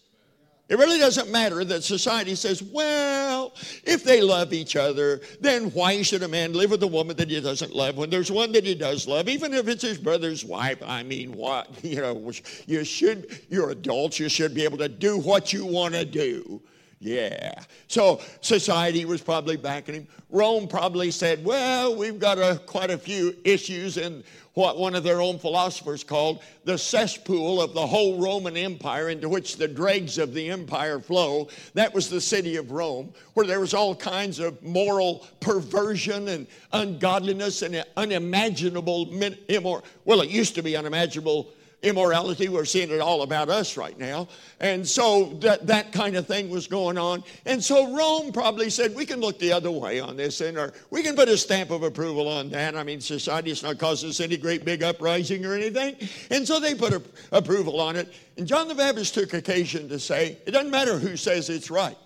It 0.70 0.78
really 0.78 1.00
doesn't 1.00 1.32
matter 1.32 1.66
that 1.66 1.84
society 1.84 2.36
says, 2.36 2.62
well, 2.62 3.56
if 3.84 4.04
they 4.04 4.22
love 4.22 4.54
each 4.54 4.76
other, 4.76 5.20
then 5.42 5.72
why 5.72 6.04
should 6.04 6.22
a 6.22 6.28
man 6.28 6.54
live 6.54 6.70
with 6.70 6.84
a 6.84 6.88
woman 6.88 7.18
that 7.18 7.32
he 7.32 7.42
doesn't 7.42 7.76
love 7.76 7.98
when 7.98 8.12
there's 8.12 8.32
one 8.32 8.52
that 8.52 8.66
he 8.66 8.76
does 8.76 9.08
love, 9.08 9.28
even 9.28 9.52
if 9.56 9.68
it's 9.68 9.82
his 9.82 9.98
brother's 9.98 10.46
wife? 10.46 10.78
I 10.86 11.02
mean, 11.02 11.34
what? 11.34 11.68
You 11.90 12.02
know, 12.02 12.32
you 12.68 12.84
should, 12.84 13.42
you're 13.50 13.72
adults, 13.72 14.20
you 14.20 14.30
should 14.30 14.54
be 14.54 14.64
able 14.64 14.78
to 14.78 14.88
do 14.88 15.18
what 15.18 15.52
you 15.52 15.66
want 15.66 15.96
to 15.96 16.06
do. 16.06 16.62
Yeah. 17.00 17.54
So 17.88 18.20
society 18.42 19.06
was 19.06 19.22
probably 19.22 19.56
backing 19.56 19.96
him. 19.96 20.08
Rome 20.30 20.68
probably 20.68 21.12
said, 21.12 21.44
well, 21.46 21.96
we've 21.96 22.20
got 22.20 22.38
a, 22.38 22.62
quite 22.66 22.92
a 22.92 22.98
few 22.98 23.36
issues 23.46 23.98
in 23.98 24.24
what 24.54 24.78
one 24.78 24.94
of 24.94 25.04
their 25.04 25.22
own 25.22 25.40
philosophers 25.40 26.04
called 26.04 26.44
the 26.66 26.78
cesspool 26.78 27.62
of 27.62 27.74
the 27.74 27.88
whole 27.88 28.20
Roman 28.20 28.58
Empire 28.58 29.10
into 29.10 29.30
which 29.30 29.56
the 29.56 29.68
dregs 29.68 30.18
of 30.18 30.34
the 30.34 30.50
empire 30.50 31.00
flow. 31.00 31.48
That 31.74 31.94
was 31.94 32.10
the 32.10 32.20
city 32.20 32.58
of 32.58 32.70
Rome, 32.70 33.14
where 33.34 33.48
there 33.48 33.62
was 33.62 33.74
all 33.74 33.96
kinds 33.96 34.40
of 34.40 34.62
moral 34.62 35.26
perversion 35.40 36.28
and 36.28 36.48
ungodliness 36.74 37.62
and 37.62 37.82
unimaginable, 37.96 39.08
immor- 39.08 39.84
well, 40.04 40.20
it 40.20 40.30
used 40.30 40.56
to 40.56 40.62
be 40.62 40.76
unimaginable 40.76 41.54
immorality. 41.82 42.50
We're 42.50 42.66
seeing 42.66 42.92
it 42.92 43.00
all 43.00 43.22
about 43.22 43.50
us 43.50 43.78
right 43.78 43.98
now. 43.98 44.28
And 44.60 44.88
so 44.88 45.38
that, 45.42 45.68
that 45.68 45.92
kind 45.92 46.16
of 46.16 46.28
thing 46.28 46.50
was 46.50 46.68
going 46.68 46.98
on. 46.98 47.24
And 47.46 47.64
so 47.64 47.96
Rome 47.96 48.32
probably 48.32 48.70
said, 48.70 48.96
we 48.96 49.06
can 49.06 49.20
look 49.20 49.40
the 49.40 49.54
other 49.54 49.72
way 49.72 50.00
on 50.00 50.18
this, 50.18 50.42
and 50.42 50.58
or 50.58 50.74
we 50.90 51.04
can 51.04 51.16
put 51.16 51.30
a 51.30 51.38
stamp 51.38 51.72
of 51.72 51.84
approval 51.84 52.28
on 52.28 52.50
that. 52.50 52.76
I 52.76 52.84
mean, 52.84 53.00
society 53.00 53.52
is 53.52 53.64
not 53.64 53.78
causing 53.78 54.10
us 54.10 54.20
any 54.20 54.38
great 54.38 54.66
big 54.66 54.84
uprising 54.84 55.46
or 55.46 55.54
anything. 55.54 55.96
And 56.30 56.46
so 56.48 56.60
they 56.60 56.76
put 56.76 56.94
a, 56.94 57.02
approval 57.32 57.80
on 57.80 57.96
it. 57.96 58.14
And 58.38 58.48
John 58.48 58.68
the 58.68 58.76
Baptist 58.76 59.14
took 59.14 59.34
occasion 59.34 59.90
to 59.90 60.00
say, 60.00 60.38
it 60.46 60.52
doesn't 60.52 60.72
matter 60.72 60.98
who 60.98 61.16
says 61.16 61.50
it's 61.50 61.72
right. 61.72 61.98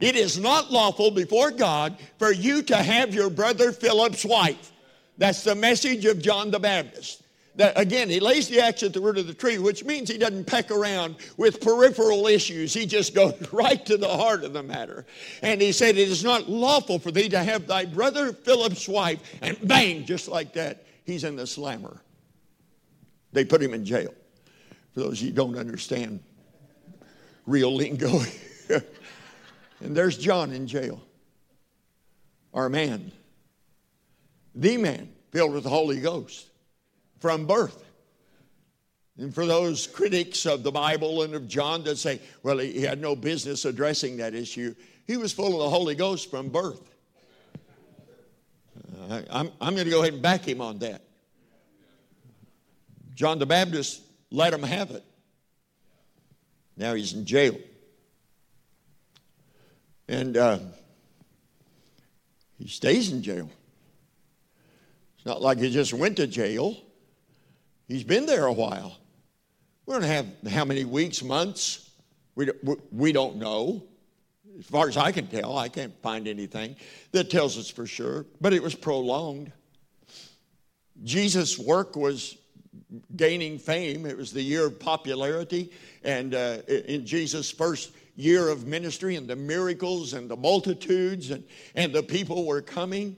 It 0.00 0.16
is 0.16 0.38
not 0.38 0.72
lawful 0.72 1.12
before 1.12 1.52
God 1.52 1.96
for 2.18 2.32
you 2.32 2.62
to 2.62 2.76
have 2.76 3.14
your 3.14 3.30
brother 3.30 3.70
Philip's 3.70 4.24
wife. 4.24 4.72
That's 5.16 5.44
the 5.44 5.54
message 5.54 6.04
of 6.06 6.20
John 6.20 6.50
the 6.50 6.58
Baptist. 6.58 7.21
That, 7.56 7.78
again, 7.78 8.08
he 8.08 8.18
lays 8.18 8.48
the 8.48 8.60
axe 8.60 8.82
at 8.82 8.94
the 8.94 9.00
root 9.00 9.18
of 9.18 9.26
the 9.26 9.34
tree, 9.34 9.58
which 9.58 9.84
means 9.84 10.08
he 10.08 10.16
doesn't 10.16 10.46
peck 10.46 10.70
around 10.70 11.16
with 11.36 11.60
peripheral 11.60 12.26
issues. 12.26 12.72
He 12.72 12.86
just 12.86 13.14
goes 13.14 13.34
right 13.52 13.84
to 13.86 13.98
the 13.98 14.08
heart 14.08 14.42
of 14.42 14.54
the 14.54 14.62
matter. 14.62 15.04
And 15.42 15.60
he 15.60 15.72
said, 15.72 15.98
It 15.98 16.08
is 16.08 16.24
not 16.24 16.48
lawful 16.48 16.98
for 16.98 17.10
thee 17.10 17.28
to 17.28 17.42
have 17.42 17.66
thy 17.66 17.84
brother 17.84 18.32
Philip's 18.32 18.88
wife. 18.88 19.20
And 19.42 19.58
bang, 19.68 20.06
just 20.06 20.28
like 20.28 20.54
that, 20.54 20.86
he's 21.04 21.24
in 21.24 21.36
the 21.36 21.46
slammer. 21.46 22.00
They 23.32 23.44
put 23.44 23.62
him 23.62 23.74
in 23.74 23.84
jail. 23.84 24.14
For 24.94 25.00
those 25.00 25.20
of 25.20 25.22
you 25.22 25.28
who 25.28 25.36
don't 25.36 25.56
understand 25.58 26.20
real 27.46 27.74
lingo. 27.74 28.20
and 28.70 29.94
there's 29.94 30.16
John 30.16 30.52
in 30.52 30.66
jail. 30.66 31.02
Our 32.54 32.70
man. 32.70 33.12
The 34.54 34.78
man 34.78 35.10
filled 35.32 35.52
with 35.52 35.64
the 35.64 35.70
Holy 35.70 36.00
Ghost 36.00 36.48
from 37.22 37.46
birth. 37.46 37.84
And 39.16 39.32
for 39.32 39.46
those 39.46 39.86
critics 39.86 40.44
of 40.44 40.64
the 40.64 40.72
Bible 40.72 41.22
and 41.22 41.34
of 41.34 41.46
John 41.46 41.84
that 41.84 41.96
say, 41.96 42.20
well, 42.42 42.58
he 42.58 42.82
had 42.82 43.00
no 43.00 43.14
business 43.14 43.64
addressing 43.64 44.16
that 44.16 44.34
issue, 44.34 44.74
he 45.06 45.16
was 45.16 45.32
full 45.32 45.54
of 45.54 45.60
the 45.60 45.70
Holy 45.70 45.94
Ghost 45.94 46.30
from 46.30 46.48
birth. 46.48 46.82
Uh, 49.08 49.22
I'm, 49.30 49.50
I'm 49.60 49.74
going 49.74 49.84
to 49.84 49.90
go 49.90 50.00
ahead 50.02 50.14
and 50.14 50.22
back 50.22 50.46
him 50.46 50.60
on 50.60 50.80
that. 50.80 51.02
John 53.14 53.38
the 53.38 53.46
Baptist 53.46 54.02
let 54.32 54.52
him 54.52 54.64
have 54.64 54.90
it. 54.90 55.04
Now 56.76 56.94
he's 56.94 57.12
in 57.12 57.24
jail. 57.24 57.56
And 60.08 60.36
uh, 60.36 60.58
he 62.58 62.66
stays 62.66 63.12
in 63.12 63.22
jail. 63.22 63.48
It's 65.16 65.26
not 65.26 65.40
like 65.40 65.58
he 65.58 65.70
just 65.70 65.94
went 65.94 66.16
to 66.16 66.26
jail, 66.26 66.76
he's 67.92 68.04
been 68.04 68.26
there 68.26 68.46
a 68.46 68.52
while. 68.52 68.98
We 69.86 69.94
don't 69.94 70.02
have 70.02 70.26
how 70.50 70.64
many 70.64 70.84
weeks, 70.84 71.22
months, 71.22 71.90
we, 72.34 72.48
we 72.90 73.12
don't 73.12 73.36
know. 73.36 73.84
As 74.58 74.66
far 74.66 74.88
as 74.88 74.96
I 74.96 75.12
can 75.12 75.26
tell, 75.26 75.56
I 75.58 75.68
can't 75.68 75.94
find 76.02 76.28
anything 76.28 76.76
that 77.12 77.30
tells 77.30 77.58
us 77.58 77.68
for 77.68 77.86
sure, 77.86 78.26
but 78.40 78.52
it 78.52 78.62
was 78.62 78.74
prolonged. 78.74 79.52
Jesus' 81.04 81.58
work 81.58 81.96
was 81.96 82.36
gaining 83.16 83.58
fame. 83.58 84.06
It 84.06 84.16
was 84.16 84.32
the 84.32 84.42
year 84.42 84.66
of 84.66 84.78
popularity. 84.78 85.72
And 86.04 86.34
uh, 86.34 86.58
in 86.68 87.04
Jesus' 87.04 87.50
first 87.50 87.92
year 88.16 88.48
of 88.48 88.66
ministry, 88.66 89.16
and 89.16 89.26
the 89.26 89.36
miracles 89.36 90.12
and 90.12 90.28
the 90.28 90.36
multitudes, 90.36 91.30
and, 91.30 91.44
and 91.74 91.92
the 91.92 92.02
people 92.02 92.46
were 92.46 92.62
coming. 92.62 93.16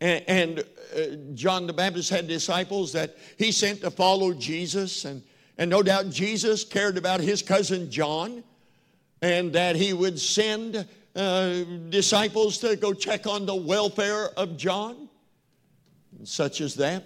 And, 0.00 0.60
uh, 0.60 1.00
John 1.34 1.66
the 1.66 1.72
Baptist 1.72 2.10
had 2.10 2.28
disciples 2.28 2.92
that 2.92 3.16
he 3.38 3.52
sent 3.52 3.80
to 3.80 3.90
follow 3.90 4.34
Jesus. 4.34 5.04
And, 5.04 5.22
and 5.58 5.70
no 5.70 5.82
doubt 5.82 6.10
Jesus 6.10 6.64
cared 6.64 6.98
about 6.98 7.20
his 7.20 7.42
cousin 7.42 7.90
John 7.90 8.44
and 9.22 9.52
that 9.52 9.76
he 9.76 9.92
would 9.92 10.18
send 10.18 10.86
uh, 11.14 11.62
disciples 11.88 12.58
to 12.58 12.76
go 12.76 12.92
check 12.92 13.26
on 13.26 13.46
the 13.46 13.54
welfare 13.54 14.28
of 14.36 14.56
John, 14.56 15.08
such 16.24 16.60
as 16.60 16.74
that. 16.76 17.04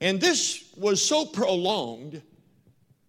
And 0.00 0.20
this 0.20 0.72
was 0.76 1.04
so 1.04 1.26
prolonged 1.26 2.22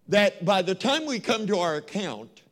that 0.08 0.44
by 0.44 0.62
the 0.62 0.74
time 0.74 1.06
we 1.06 1.20
come 1.20 1.46
to 1.46 1.58
our 1.58 1.76
account, 1.76 2.42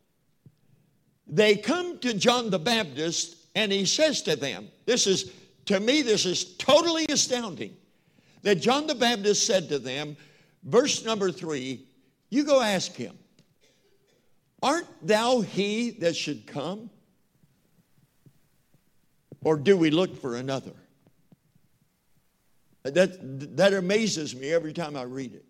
they 1.26 1.56
come 1.56 1.98
to 2.00 2.14
John 2.14 2.50
the 2.50 2.58
Baptist 2.58 3.36
and 3.54 3.72
he 3.72 3.84
says 3.84 4.22
to 4.22 4.36
them, 4.36 4.68
This 4.86 5.06
is, 5.06 5.32
to 5.66 5.80
me, 5.80 6.02
this 6.02 6.26
is 6.26 6.56
totally 6.56 7.06
astounding. 7.08 7.76
That 8.42 8.56
John 8.56 8.86
the 8.86 8.94
Baptist 8.94 9.46
said 9.46 9.68
to 9.68 9.78
them, 9.78 10.16
verse 10.64 11.04
number 11.04 11.30
three, 11.30 11.86
you 12.30 12.44
go 12.44 12.60
ask 12.60 12.92
him, 12.92 13.18
Aren't 14.62 15.06
thou 15.06 15.40
he 15.40 15.90
that 16.00 16.14
should 16.14 16.46
come? 16.46 16.90
Or 19.42 19.56
do 19.56 19.76
we 19.76 19.90
look 19.90 20.20
for 20.20 20.36
another? 20.36 20.74
That, 22.82 23.56
that 23.56 23.74
amazes 23.74 24.34
me 24.34 24.52
every 24.52 24.72
time 24.72 24.96
I 24.96 25.02
read 25.02 25.34
it. 25.34 25.44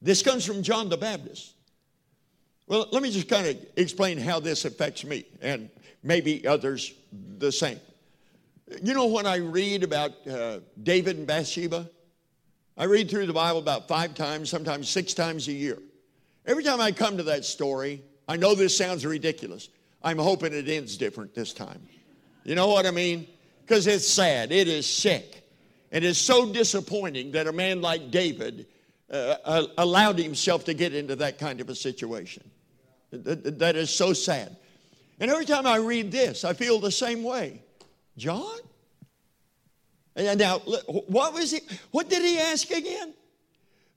This 0.00 0.22
comes 0.22 0.44
from 0.44 0.62
John 0.62 0.88
the 0.88 0.96
Baptist. 0.96 1.54
Well, 2.72 2.88
let 2.90 3.02
me 3.02 3.10
just 3.10 3.28
kind 3.28 3.46
of 3.46 3.58
explain 3.76 4.16
how 4.16 4.40
this 4.40 4.64
affects 4.64 5.04
me 5.04 5.26
and 5.42 5.68
maybe 6.02 6.46
others 6.46 6.94
the 7.36 7.52
same. 7.52 7.78
You 8.82 8.94
know, 8.94 9.08
when 9.08 9.26
I 9.26 9.36
read 9.36 9.82
about 9.82 10.12
uh, 10.26 10.60
David 10.82 11.18
and 11.18 11.26
Bathsheba, 11.26 11.90
I 12.78 12.84
read 12.84 13.10
through 13.10 13.26
the 13.26 13.34
Bible 13.34 13.58
about 13.58 13.88
five 13.88 14.14
times, 14.14 14.48
sometimes 14.48 14.88
six 14.88 15.12
times 15.12 15.48
a 15.48 15.52
year. 15.52 15.76
Every 16.46 16.64
time 16.64 16.80
I 16.80 16.92
come 16.92 17.18
to 17.18 17.22
that 17.24 17.44
story, 17.44 18.00
I 18.26 18.38
know 18.38 18.54
this 18.54 18.74
sounds 18.74 19.04
ridiculous. 19.04 19.68
I'm 20.02 20.16
hoping 20.16 20.54
it 20.54 20.66
ends 20.66 20.96
different 20.96 21.34
this 21.34 21.52
time. 21.52 21.86
You 22.42 22.54
know 22.54 22.68
what 22.68 22.86
I 22.86 22.90
mean? 22.90 23.26
Because 23.66 23.86
it's 23.86 24.08
sad, 24.08 24.50
it 24.50 24.66
is 24.66 24.86
sick. 24.86 25.46
And 25.90 26.02
it's 26.02 26.18
so 26.18 26.50
disappointing 26.50 27.32
that 27.32 27.46
a 27.46 27.52
man 27.52 27.82
like 27.82 28.10
David 28.10 28.64
uh, 29.10 29.36
uh, 29.44 29.66
allowed 29.76 30.18
himself 30.18 30.64
to 30.64 30.72
get 30.72 30.94
into 30.94 31.16
that 31.16 31.38
kind 31.38 31.60
of 31.60 31.68
a 31.68 31.74
situation. 31.74 32.42
That, 33.12 33.76
is 33.76 33.90
so 33.90 34.12
sad. 34.12 34.56
And 35.20 35.30
every 35.30 35.44
time 35.44 35.66
I 35.66 35.76
read 35.76 36.10
this, 36.10 36.44
I 36.44 36.54
feel 36.54 36.80
the 36.80 36.90
same 36.90 37.22
way. 37.22 37.62
John? 38.16 38.58
And 40.16 40.38
now, 40.38 40.58
what 40.58 41.34
was 41.34 41.50
he? 41.50 41.60
What 41.90 42.08
did 42.08 42.22
he 42.22 42.38
ask 42.38 42.70
again? 42.70 43.14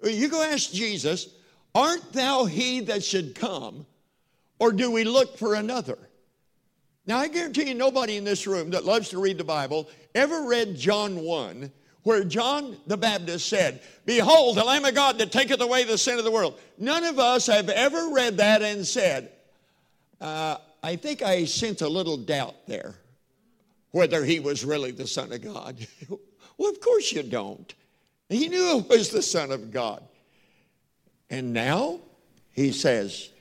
You 0.04 0.30
go 0.30 0.44
ask 0.44 0.72
Jesus, 0.72 1.30
Aren't 1.74 2.14
thou 2.14 2.46
he 2.46 2.82
that 2.82 3.04
should 3.04 3.36
come, 3.36 3.86
or 4.60 4.72
do 4.72 4.92
we 4.92 5.04
look 5.04 5.38
for 5.38 5.56
another? 5.56 5.98
Now, 7.06 7.18
I 7.18 7.28
guarantee 7.28 7.68
you, 7.70 7.74
nobody 7.74 8.18
in 8.18 8.24
this 8.24 8.48
room 8.48 8.70
that 8.72 8.86
loves 8.86 9.10
to 9.10 9.20
read 9.20 9.38
the 9.38 9.44
Bible 9.44 9.90
ever 10.14 10.44
read 10.48 10.76
John 10.76 11.18
1 11.18 11.72
where 12.06 12.24
John 12.24 12.78
the 12.86 12.98
Baptist 12.98 13.50
said, 13.50 13.82
Behold, 14.06 14.58
the 14.58 14.64
Lamb 14.64 14.86
of 14.86 14.94
God 14.94 15.18
that 15.18 15.32
taketh 15.32 15.60
away 15.60 15.86
the 15.86 15.98
sin 15.98 16.20
of 16.20 16.24
the 16.24 16.30
world. 16.30 16.60
None 16.78 17.04
of 17.04 17.18
us 17.18 17.48
have 17.48 17.68
ever 17.68 18.12
read 18.14 18.38
that 18.38 18.62
and 18.62 18.86
said, 18.86 19.32
uh, 20.22 20.58
I 20.84 20.98
think 20.98 21.24
I 21.24 21.46
sense 21.46 21.82
a 21.82 21.90
little 21.90 22.16
doubt 22.18 22.68
there 22.68 22.96
whether 23.90 24.24
he 24.24 24.40
was 24.40 24.64
really 24.64 24.92
the 24.92 25.08
Son 25.08 25.34
of 25.34 25.42
God. 25.42 25.88
well, 26.58 26.70
of 26.70 26.80
course 26.80 27.12
you 27.12 27.24
don't. 27.24 27.74
He 28.30 28.50
knew 28.50 28.78
it 28.78 28.88
was 28.88 29.10
the 29.10 29.24
Son 29.24 29.52
of 29.52 29.72
God. 29.72 30.04
And 31.32 31.54
now 31.54 32.02
he 32.52 32.72
says, 32.72 33.32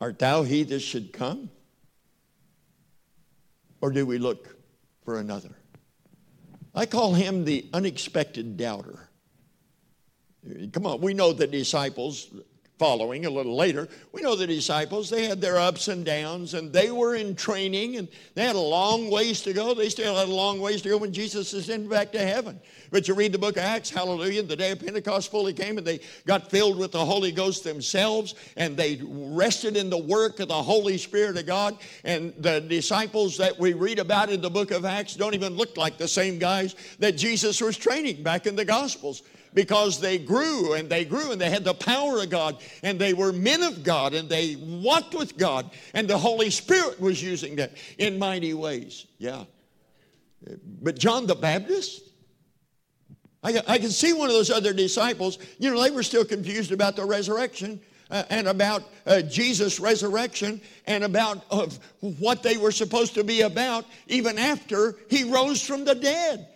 Art 0.00 0.18
thou 0.18 0.42
he 0.42 0.64
that 0.64 0.80
should 0.80 1.12
come? 1.12 1.48
Or 3.80 3.92
do 3.92 4.04
we 4.04 4.18
look 4.18 4.56
for 5.04 5.20
another? 5.20 5.57
I 6.78 6.86
call 6.86 7.12
him 7.12 7.44
the 7.44 7.66
unexpected 7.72 8.56
doubter. 8.56 9.08
Come 10.70 10.86
on, 10.86 11.00
we 11.00 11.12
know 11.12 11.32
the 11.32 11.48
disciples 11.48 12.28
following 12.78 13.26
a 13.26 13.30
little 13.30 13.56
later, 13.56 13.88
we 14.12 14.22
know 14.22 14.36
the 14.36 14.46
disciples, 14.46 15.10
they 15.10 15.26
had 15.26 15.40
their 15.40 15.58
ups 15.58 15.88
and 15.88 16.04
downs 16.04 16.54
and 16.54 16.72
they 16.72 16.90
were 16.90 17.16
in 17.16 17.34
training 17.34 17.96
and 17.96 18.08
they 18.34 18.44
had 18.44 18.56
a 18.56 18.60
long 18.60 19.10
ways 19.10 19.42
to 19.42 19.52
go. 19.52 19.74
They 19.74 19.88
still 19.88 20.16
had 20.16 20.28
a 20.28 20.32
long 20.32 20.60
ways 20.60 20.82
to 20.82 20.90
go 20.90 20.96
when 20.96 21.12
Jesus 21.12 21.52
ascended 21.52 21.90
back 21.90 22.12
to 22.12 22.20
heaven. 22.20 22.60
But 22.90 23.08
you 23.08 23.14
read 23.14 23.32
the 23.32 23.38
book 23.38 23.56
of 23.56 23.64
Acts, 23.64 23.90
hallelujah, 23.90 24.42
the 24.44 24.56
day 24.56 24.70
of 24.70 24.80
Pentecost 24.80 25.30
fully 25.30 25.52
came 25.52 25.76
and 25.76 25.86
they 25.86 26.00
got 26.26 26.50
filled 26.50 26.78
with 26.78 26.92
the 26.92 27.04
Holy 27.04 27.32
Ghost 27.32 27.64
themselves 27.64 28.34
and 28.56 28.76
they 28.76 29.00
rested 29.02 29.76
in 29.76 29.90
the 29.90 29.98
work 29.98 30.40
of 30.40 30.48
the 30.48 30.62
Holy 30.62 30.98
Spirit 30.98 31.36
of 31.36 31.46
God. 31.46 31.76
And 32.04 32.32
the 32.38 32.60
disciples 32.60 33.36
that 33.38 33.58
we 33.58 33.72
read 33.72 33.98
about 33.98 34.30
in 34.30 34.40
the 34.40 34.50
book 34.50 34.70
of 34.70 34.84
Acts 34.84 35.16
don't 35.16 35.34
even 35.34 35.56
look 35.56 35.76
like 35.76 35.98
the 35.98 36.08
same 36.08 36.38
guys 36.38 36.76
that 37.00 37.16
Jesus 37.16 37.60
was 37.60 37.76
training 37.76 38.22
back 38.22 38.46
in 38.46 38.54
the 38.54 38.64
Gospels 38.64 39.22
because 39.54 40.00
they 40.00 40.18
grew 40.18 40.74
and 40.74 40.88
they 40.88 41.04
grew 41.04 41.32
and 41.32 41.40
they 41.40 41.50
had 41.50 41.64
the 41.64 41.74
power 41.74 42.20
of 42.20 42.30
God 42.30 42.58
and 42.82 42.98
they 42.98 43.14
were 43.14 43.32
men 43.32 43.62
of 43.62 43.82
God 43.82 44.14
and 44.14 44.28
they 44.28 44.56
walked 44.56 45.14
with 45.14 45.36
God 45.36 45.70
and 45.94 46.08
the 46.08 46.18
Holy 46.18 46.50
Spirit 46.50 47.00
was 47.00 47.22
using 47.22 47.56
them 47.56 47.70
in 47.98 48.18
mighty 48.18 48.54
ways. 48.54 49.06
Yeah. 49.18 49.44
But 50.82 50.98
John 50.98 51.26
the 51.26 51.34
Baptist, 51.34 52.02
I, 53.42 53.60
I 53.66 53.78
can 53.78 53.90
see 53.90 54.12
one 54.12 54.28
of 54.28 54.34
those 54.34 54.50
other 54.50 54.72
disciples, 54.72 55.38
you 55.58 55.70
know, 55.70 55.82
they 55.82 55.90
were 55.90 56.02
still 56.02 56.24
confused 56.24 56.72
about 56.72 56.96
the 56.96 57.04
resurrection. 57.04 57.80
Uh, 58.10 58.22
and 58.30 58.48
about 58.48 58.84
uh, 59.04 59.20
Jesus' 59.20 59.78
resurrection 59.78 60.62
and 60.86 61.04
about 61.04 61.44
of 61.50 61.78
what 62.00 62.42
they 62.42 62.56
were 62.56 62.72
supposed 62.72 63.12
to 63.12 63.22
be 63.22 63.42
about 63.42 63.84
even 64.06 64.38
after 64.38 64.96
he 65.10 65.24
rose 65.24 65.60
from 65.60 65.84
the 65.84 65.94
dead. 65.94 66.48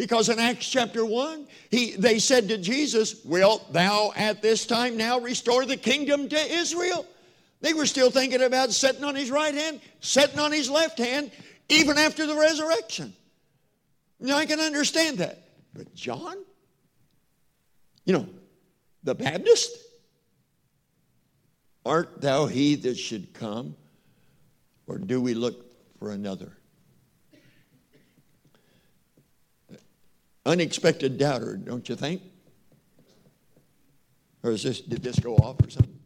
Because 0.00 0.30
in 0.30 0.38
Acts 0.38 0.66
chapter 0.66 1.04
1, 1.04 1.46
he, 1.70 1.90
they 1.90 2.18
said 2.18 2.48
to 2.48 2.56
Jesus, 2.56 3.22
Wilt 3.22 3.70
thou 3.70 4.14
at 4.16 4.40
this 4.40 4.64
time 4.64 4.96
now 4.96 5.20
restore 5.20 5.66
the 5.66 5.76
kingdom 5.76 6.26
to 6.30 6.38
Israel? 6.38 7.04
They 7.60 7.74
were 7.74 7.84
still 7.84 8.10
thinking 8.10 8.40
about 8.40 8.70
sitting 8.70 9.04
on 9.04 9.14
his 9.14 9.30
right 9.30 9.52
hand, 9.52 9.82
sitting 10.00 10.38
on 10.38 10.52
his 10.52 10.70
left 10.70 10.96
hand, 10.96 11.30
even 11.68 11.98
after 11.98 12.26
the 12.26 12.34
resurrection. 12.34 13.12
Now 14.18 14.38
I 14.38 14.46
can 14.46 14.58
understand 14.58 15.18
that. 15.18 15.50
But 15.74 15.94
John, 15.94 16.38
you 18.06 18.14
know, 18.14 18.26
the 19.02 19.14
Baptist, 19.14 19.70
art 21.84 22.22
thou 22.22 22.46
he 22.46 22.74
that 22.76 22.96
should 22.96 23.34
come, 23.34 23.76
or 24.86 24.96
do 24.96 25.20
we 25.20 25.34
look 25.34 25.62
for 25.98 26.10
another? 26.12 26.56
Unexpected 30.46 31.18
doubter, 31.18 31.56
don't 31.56 31.88
you 31.88 31.96
think? 31.96 32.22
Or 34.42 34.52
is 34.52 34.62
this, 34.62 34.80
did 34.80 35.02
this 35.02 35.18
go 35.18 35.36
off 35.36 35.56
or 35.62 35.70
something? 35.70 35.98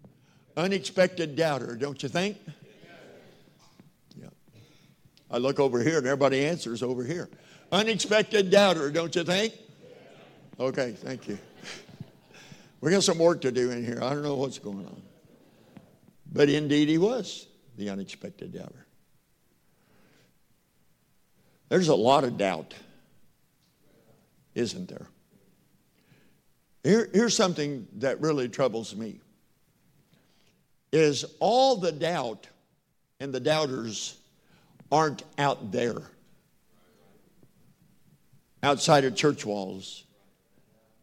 Unexpected 0.57 1.37
doubter, 1.37 1.77
don't 1.77 2.03
you 2.03 2.09
think? 2.09 2.39
Yeah. 4.17 4.29
I 5.31 5.39
look 5.39 5.61
over 5.61 5.83
here 5.83 5.99
and 5.99 6.07
everybody 6.07 6.45
answers 6.45 6.83
over 6.83 7.05
here. 7.05 7.29
Unexpected 7.73 8.51
doubter, 8.51 8.91
don't 8.91 9.15
you 9.15 9.25
think? 9.25 9.55
Okay, 10.59 10.93
thank 10.93 11.29
you. 11.29 11.39
We 12.81 12.91
got 12.91 13.03
some 13.03 13.19
work 13.19 13.41
to 13.41 13.51
do 13.51 13.71
in 13.71 13.85
here. 13.85 13.99
I 14.03 14.11
don't 14.11 14.23
know 14.23 14.37
what's 14.37 14.59
going 14.59 14.85
on. 14.87 15.03
But 16.33 16.49
indeed, 16.49 16.89
he 16.89 16.99
was 16.99 17.47
the 17.77 17.89
unexpected 17.91 18.53
doubter. 18.53 18.87
There's 21.69 21.89
a 21.89 21.95
lot 21.95 22.25
of 22.25 22.37
doubt, 22.37 22.75
isn't 24.55 24.89
there? 24.89 25.07
Here, 26.83 27.09
here's 27.13 27.37
something 27.37 27.87
that 27.97 28.21
really 28.21 28.49
troubles 28.49 28.95
me. 28.95 29.21
Is 30.93 31.25
all 31.41 31.77
the 31.77 31.93
doubt 31.93 32.47
and 33.21 33.33
the 33.33 33.41
doubters 33.41 34.17
aren't 34.93 35.23
out 35.39 35.73
there. 35.73 36.03
Outside 38.63 39.05
of 39.05 39.15
church 39.15 39.45
walls 39.45 40.05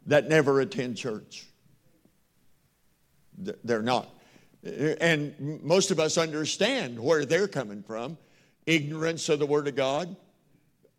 that 0.08 0.28
never 0.28 0.62
attend 0.62 0.98
church. 0.98 1.46
They're 3.38 3.82
not. 3.82 4.10
And 4.64 5.62
most 5.64 5.92
of 5.92 6.00
us 6.00 6.18
understand 6.18 7.00
where 7.00 7.26
they're 7.26 7.48
coming 7.48 7.84
from. 7.84 8.18
Ignorance 8.66 9.30
of 9.30 9.40
the 9.40 9.46
word 9.46 9.68
of 9.68 9.76
god 9.76 10.16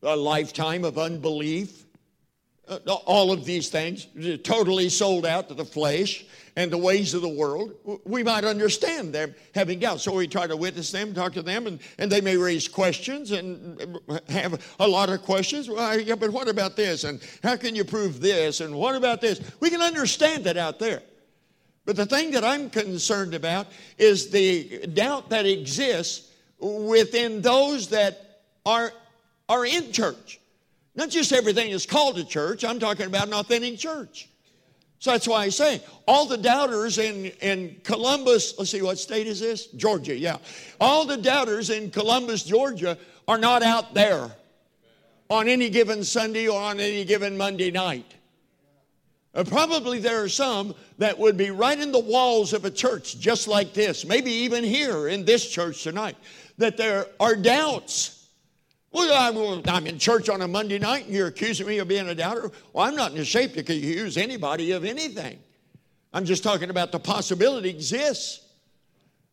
a 0.02 0.16
lifetime 0.16 0.84
of 0.84 0.98
unbelief 0.98 1.84
uh, 2.68 2.78
all 3.06 3.32
of 3.32 3.44
these 3.44 3.68
things, 3.68 4.06
totally 4.44 4.88
sold 4.88 5.26
out 5.26 5.48
to 5.48 5.54
the 5.54 5.64
flesh 5.64 6.24
and 6.56 6.70
the 6.70 6.78
ways 6.78 7.14
of 7.14 7.22
the 7.22 7.28
world, 7.28 7.74
we 8.04 8.22
might 8.22 8.44
understand 8.44 9.14
them 9.14 9.34
having 9.54 9.78
doubts. 9.78 10.02
So 10.02 10.14
we 10.14 10.28
try 10.28 10.46
to 10.46 10.56
witness 10.56 10.90
them, 10.90 11.14
talk 11.14 11.32
to 11.32 11.42
them, 11.42 11.66
and, 11.66 11.80
and 11.98 12.12
they 12.12 12.20
may 12.20 12.36
raise 12.36 12.68
questions 12.68 13.30
and 13.30 13.98
have 14.28 14.62
a 14.78 14.86
lot 14.86 15.08
of 15.08 15.22
questions. 15.22 15.68
Well, 15.68 15.98
yeah, 15.98 16.14
but 16.14 16.30
what 16.30 16.48
about 16.48 16.76
this? 16.76 17.04
And 17.04 17.22
how 17.42 17.56
can 17.56 17.74
you 17.74 17.84
prove 17.84 18.20
this? 18.20 18.60
And 18.60 18.74
what 18.74 18.94
about 18.94 19.20
this? 19.20 19.40
We 19.60 19.70
can 19.70 19.80
understand 19.80 20.44
that 20.44 20.58
out 20.58 20.78
there. 20.78 21.02
But 21.84 21.96
the 21.96 22.06
thing 22.06 22.30
that 22.32 22.44
I'm 22.44 22.70
concerned 22.70 23.34
about 23.34 23.66
is 23.98 24.30
the 24.30 24.86
doubt 24.88 25.30
that 25.30 25.46
exists 25.46 26.28
within 26.60 27.40
those 27.40 27.88
that 27.88 28.42
are, 28.64 28.92
are 29.48 29.64
in 29.64 29.90
church. 29.90 30.38
Not 30.94 31.08
just 31.08 31.32
everything 31.32 31.70
is 31.70 31.86
called 31.86 32.18
a 32.18 32.24
church, 32.24 32.64
I'm 32.64 32.78
talking 32.78 33.06
about 33.06 33.26
an 33.26 33.34
authentic 33.34 33.78
church. 33.78 34.28
So 34.98 35.10
that's 35.10 35.26
why 35.26 35.42
I 35.42 35.48
say 35.48 35.82
all 36.06 36.26
the 36.26 36.36
doubters 36.36 36.98
in, 36.98 37.26
in 37.40 37.80
Columbus, 37.82 38.54
let's 38.58 38.70
see, 38.70 38.82
what 38.82 38.98
state 38.98 39.26
is 39.26 39.40
this? 39.40 39.66
Georgia, 39.66 40.14
yeah. 40.16 40.36
All 40.80 41.04
the 41.04 41.16
doubters 41.16 41.70
in 41.70 41.90
Columbus, 41.90 42.44
Georgia 42.44 42.96
are 43.26 43.38
not 43.38 43.62
out 43.62 43.94
there 43.94 44.30
on 45.28 45.48
any 45.48 45.70
given 45.70 46.04
Sunday 46.04 46.46
or 46.46 46.60
on 46.60 46.78
any 46.78 47.04
given 47.04 47.36
Monday 47.36 47.70
night. 47.70 48.14
And 49.34 49.48
probably 49.48 49.98
there 49.98 50.22
are 50.22 50.28
some 50.28 50.74
that 50.98 51.18
would 51.18 51.36
be 51.36 51.50
right 51.50 51.78
in 51.78 51.90
the 51.90 51.98
walls 51.98 52.52
of 52.52 52.64
a 52.64 52.70
church 52.70 53.18
just 53.18 53.48
like 53.48 53.72
this, 53.72 54.04
maybe 54.04 54.30
even 54.30 54.62
here 54.62 55.08
in 55.08 55.24
this 55.24 55.48
church 55.48 55.82
tonight, 55.82 56.16
that 56.58 56.76
there 56.76 57.06
are 57.18 57.34
doubts 57.34 58.21
well, 58.92 59.62
I'm 59.66 59.86
in 59.86 59.98
church 59.98 60.28
on 60.28 60.42
a 60.42 60.48
Monday 60.48 60.78
night 60.78 61.06
and 61.06 61.14
you're 61.14 61.28
accusing 61.28 61.66
me 61.66 61.78
of 61.78 61.88
being 61.88 62.08
a 62.08 62.14
doubter. 62.14 62.50
Well, 62.72 62.86
I'm 62.86 62.94
not 62.94 63.12
in 63.12 63.18
the 63.18 63.24
shape 63.24 63.54
to 63.54 63.60
accuse 63.60 64.16
anybody 64.16 64.72
of 64.72 64.84
anything. 64.84 65.38
I'm 66.12 66.24
just 66.24 66.42
talking 66.42 66.70
about 66.70 66.92
the 66.92 67.00
possibility 67.00 67.70
exists. 67.70 68.40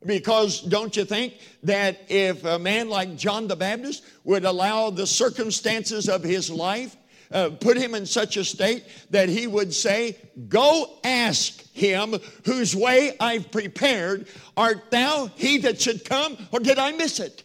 Because 0.05 0.61
don't 0.61 0.95
you 0.95 1.03
think 1.03 1.33
that 1.63 1.99
if 2.07 2.45
a 2.45 2.57
man 2.57 2.89
like 2.89 3.17
John 3.17 3.47
the 3.47 3.55
Baptist 3.57 4.03
would 4.23 4.45
allow 4.45 4.89
the 4.89 5.05
circumstances 5.05 6.07
of 6.07 6.23
his 6.23 6.49
life, 6.49 6.95
uh, 7.31 7.49
put 7.49 7.75
him 7.75 7.93
in 7.93 8.05
such 8.05 8.37
a 8.37 8.45
state 8.45 8.85
that 9.09 9.27
he 9.27 9.45
would 9.45 9.73
say, 9.73 10.17
Go 10.47 10.97
ask 11.03 11.69
him 11.73 12.15
whose 12.45 12.75
way 12.75 13.15
I've 13.19 13.51
prepared. 13.51 14.27
Art 14.55 14.89
thou 14.89 15.29
he 15.35 15.57
that 15.59 15.81
should 15.81 16.05
come, 16.05 16.37
or 16.51 16.59
did 16.59 16.79
I 16.79 16.93
miss 16.93 17.19
it? 17.19 17.43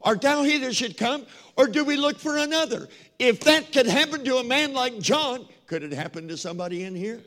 Art 0.00 0.20
thou 0.20 0.42
he 0.42 0.58
that 0.58 0.74
should 0.74 0.96
come, 0.96 1.26
or 1.56 1.66
do 1.66 1.84
we 1.84 1.96
look 1.96 2.18
for 2.18 2.38
another? 2.38 2.88
If 3.18 3.40
that 3.40 3.72
could 3.72 3.86
happen 3.86 4.24
to 4.24 4.36
a 4.36 4.44
man 4.44 4.72
like 4.72 4.98
John, 5.00 5.46
could 5.66 5.82
it 5.82 5.92
happen 5.92 6.28
to 6.28 6.36
somebody 6.36 6.84
in 6.84 6.94
here? 6.94 7.20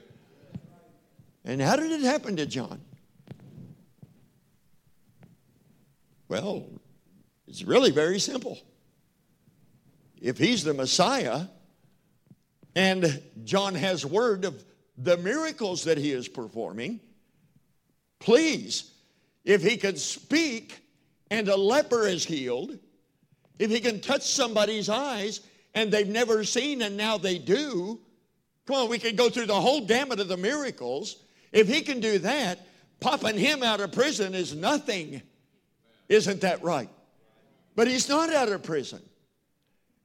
And 1.44 1.62
how 1.62 1.76
did 1.76 1.92
it 1.92 2.02
happen 2.02 2.38
to 2.38 2.46
John? 2.46 2.82
Well, 6.30 6.66
it's 7.48 7.64
really 7.64 7.92
very 7.92 8.20
simple. 8.20 8.58
If 10.22 10.38
he's 10.38 10.64
the 10.64 10.74
Messiah, 10.74 11.48
and 12.76 13.22
John 13.44 13.76
has 13.76 14.06
word 14.06 14.46
of 14.46 14.64
the 14.98 15.18
miracles 15.18 15.84
that 15.84 15.98
he 15.98 16.12
is 16.12 16.30
performing, 16.30 17.02
please, 18.20 18.92
if 19.44 19.62
he 19.62 19.76
could 19.76 20.00
speak 20.00 20.80
and 21.32 21.48
a 21.48 21.56
leper 21.56 22.06
is 22.06 22.26
healed, 22.26 22.78
if 23.58 23.72
he 23.72 23.80
can 23.80 24.02
touch 24.02 24.24
somebody's 24.24 24.90
eyes 24.90 25.40
and 25.74 25.92
they've 25.92 26.08
never 26.08 26.44
seen 26.44 26.82
and 26.82 26.98
now 26.98 27.18
they 27.18 27.38
do, 27.38 28.00
come 28.68 28.76
on, 28.76 28.90
we 28.90 29.00
can 29.00 29.16
go 29.16 29.30
through 29.30 29.46
the 29.46 29.60
whole 29.60 29.88
gamut 29.88 30.20
of 30.20 30.28
the 30.28 30.38
miracles. 30.38 31.24
If 31.54 31.70
he 31.70 31.82
can 31.82 32.02
do 32.02 32.20
that, 32.20 32.60
popping 33.00 33.38
him 33.38 33.64
out 33.64 33.80
of 33.80 33.94
prison 33.94 34.36
is 34.36 34.54
nothing. 34.54 35.22
Isn't 36.10 36.42
that 36.42 36.62
right? 36.62 36.90
But 37.76 37.88
he's 37.88 38.10
not 38.10 38.32
out 38.34 38.50
of 38.50 38.62
prison. 38.62 39.02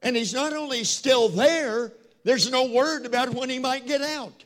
And 0.03 0.15
he's 0.15 0.33
not 0.33 0.53
only 0.53 0.85
still 0.85 1.29
there, 1.29 1.93
there's 2.23 2.51
no 2.51 2.67
word 2.67 3.05
about 3.05 3.35
when 3.35 3.51
he 3.51 3.59
might 3.59 3.87
get 3.87 4.01
out. 4.01 4.45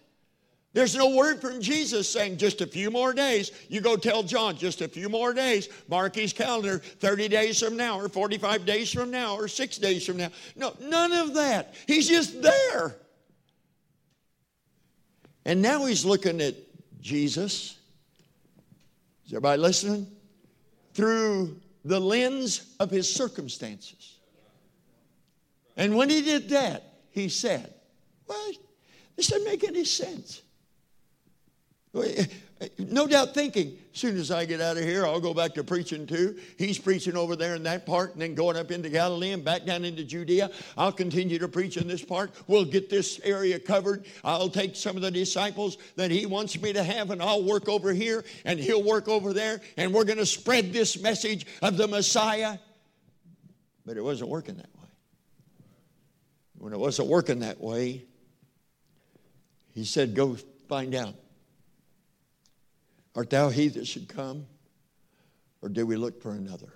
There's 0.73 0.95
no 0.95 1.17
word 1.17 1.41
from 1.41 1.61
Jesus 1.61 2.09
saying 2.09 2.37
just 2.37 2.61
a 2.61 2.67
few 2.67 2.93
more 2.93 3.13
days. 3.13 3.51
You 3.69 3.81
go 3.81 3.97
tell 3.97 4.23
John 4.23 4.57
just 4.57 4.81
a 4.83 4.89
few 4.89 5.09
more 5.09 5.35
days. 5.35 5.69
Mark 5.89 6.15
his 6.15 6.33
calendar 6.33 6.79
30 6.79 7.29
days 7.29 7.59
from 7.59 7.77
now, 7.77 7.99
or 7.99 8.09
45 8.09 8.65
days 8.65 8.93
from 8.93 9.11
now, 9.11 9.35
or 9.35 9.49
six 9.49 9.79
days 9.79 10.07
from 10.07 10.19
now. 10.19 10.29
No, 10.55 10.77
none 10.81 11.13
of 11.13 11.35
that. 11.35 11.75
He's 11.89 12.09
just 12.09 12.41
there. 12.41 12.95
And 15.45 15.61
now 15.61 15.87
he's 15.87 16.05
looking 16.05 16.41
at 16.41 16.55
Jesus. 17.01 17.77
Is 19.27 19.33
everybody 19.33 19.61
listening? 19.61 20.07
Through 20.95 21.59
the 21.85 21.99
lens 21.99 22.77
of 22.79 22.91
his 22.91 23.13
circumstances. 23.13 24.19
And 25.77 25.97
when 25.97 26.11
he 26.11 26.23
did 26.23 26.51
that, 26.51 26.85
he 27.11 27.29
said, 27.29 27.75
Well, 28.29 28.53
this 29.17 29.29
doesn't 29.29 29.45
make 29.45 29.65
any 29.65 29.85
sense. 29.85 30.43
No 32.79 33.07
doubt 33.07 33.33
thinking, 33.33 33.79
soon 33.93 34.19
as 34.19 34.31
I 34.31 34.45
get 34.45 34.61
out 34.61 34.77
of 34.77 34.85
here, 34.85 35.07
I'll 35.07 35.21
go 35.21 35.33
back 35.33 35.55
to 35.55 35.65
preaching 35.65 36.07
too. 36.07 36.39
He's 36.59 36.79
preaching 36.79 37.17
over 37.17 37.35
there 37.35 37.55
in 37.55 37.63
that 37.63 37.87
part 37.87 38.13
and 38.13 38.21
then 38.21 38.35
going 38.35 38.57
up 38.57 38.71
into 38.71 38.91
Galilee 38.91 39.31
and 39.31 39.43
back 39.43 39.65
down 39.65 39.83
into 39.83 40.05
Judea. 40.05 40.51
I'll 40.77 40.93
continue 40.93 41.39
to 41.39 41.49
preach 41.49 41.79
in 41.79 41.89
this 41.89 42.05
part. 42.05 42.33
We'll 42.47 42.67
get 42.67 42.91
this 42.91 43.19
area 43.25 43.59
covered. 43.59 44.05
I'll 44.23 44.51
take 44.51 44.77
some 44.77 44.95
of 44.97 45.03
the 45.03 45.11
disciples 45.11 45.79
that 45.97 46.11
he 46.11 46.27
wants 46.27 46.61
me 46.61 46.75
to 46.75 46.85
have 46.85 47.11
and 47.11 47.23
I'll 47.23 47.43
work 47.43 47.67
over 47.67 47.95
here 47.95 48.25
and 48.45 48.61
he'll 48.61 48.83
work 48.83 49.09
over 49.09 49.33
there 49.33 49.63
and 49.79 49.95
we're 49.95 50.05
going 50.05 50.19
to 50.19 50.27
spread 50.27 50.73
this 50.73 51.01
message 51.01 51.47
of 51.63 51.79
the 51.79 51.89
Messiah. 51.89 52.59
But 53.87 53.97
it 53.97 54.05
wasn't 54.05 54.29
working 54.29 54.57
that 54.57 54.71
way. 54.77 54.89
When 56.59 56.75
it 56.75 56.79
wasn't 56.79 57.09
working 57.09 57.41
that 57.41 57.59
way, 57.59 58.05
he 59.75 59.87
said, 59.87 60.15
Go 60.15 60.37
find 60.69 60.95
out. 60.95 61.15
Art 63.15 63.31
thou 63.31 63.49
he 63.49 63.69
that 63.69 63.87
should 63.87 64.09
come? 64.09 64.47
Or 65.63 65.69
do 65.69 65.87
we 65.87 65.97
look 65.97 66.23
for 66.23 66.33
another? 66.33 66.73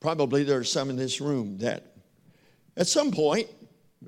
Probably 0.00 0.44
there 0.44 0.58
are 0.58 0.64
some 0.64 0.90
in 0.90 0.96
this 0.96 1.20
room 1.20 1.58
that 1.58 1.84
at 2.76 2.86
some 2.86 3.10
point 3.10 3.48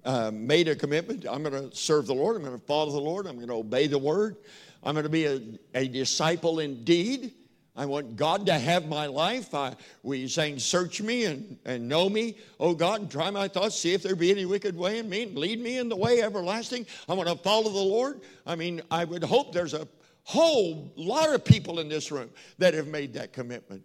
uh, 0.04 0.30
made 0.32 0.68
a 0.68 0.76
commitment. 0.76 1.24
I'm 1.28 1.42
going 1.42 1.70
to 1.70 1.76
serve 1.76 2.06
the 2.06 2.14
Lord. 2.14 2.36
I'm 2.36 2.42
going 2.42 2.58
to 2.58 2.66
follow 2.66 2.92
the 2.92 3.00
Lord. 3.00 3.26
I'm 3.26 3.36
going 3.36 3.48
to 3.48 3.54
obey 3.54 3.86
the 3.86 3.98
word. 3.98 4.36
I'm 4.84 4.94
going 4.94 5.04
to 5.04 5.10
be 5.10 5.24
a, 5.24 5.40
a 5.74 5.88
disciple 5.88 6.60
indeed. 6.60 7.32
I 7.74 7.86
want 7.86 8.16
God 8.16 8.46
to 8.46 8.54
have 8.54 8.88
my 8.88 9.06
life. 9.06 9.54
I, 9.54 9.74
we 10.02 10.26
saying, 10.26 10.58
Search 10.58 11.00
me 11.00 11.24
and, 11.26 11.56
and 11.64 11.88
know 11.88 12.08
me, 12.08 12.36
oh 12.58 12.74
God, 12.74 13.00
and 13.02 13.10
try 13.10 13.30
my 13.30 13.46
thoughts, 13.46 13.78
see 13.78 13.94
if 13.94 14.02
there 14.02 14.16
be 14.16 14.32
any 14.32 14.46
wicked 14.46 14.76
way 14.76 14.98
in 14.98 15.08
me, 15.08 15.22
and 15.22 15.38
lead 15.38 15.60
me 15.60 15.78
in 15.78 15.88
the 15.88 15.96
way 15.96 16.20
everlasting. 16.20 16.86
I 17.08 17.14
want 17.14 17.28
to 17.28 17.36
follow 17.36 17.70
the 17.70 17.78
Lord. 17.78 18.20
I 18.46 18.56
mean, 18.56 18.82
I 18.90 19.04
would 19.04 19.22
hope 19.22 19.52
there's 19.52 19.74
a 19.74 19.86
whole 20.28 20.92
lot 20.94 21.34
of 21.34 21.42
people 21.42 21.80
in 21.80 21.88
this 21.88 22.12
room 22.12 22.28
that 22.58 22.74
have 22.74 22.86
made 22.86 23.14
that 23.14 23.32
commitment. 23.32 23.82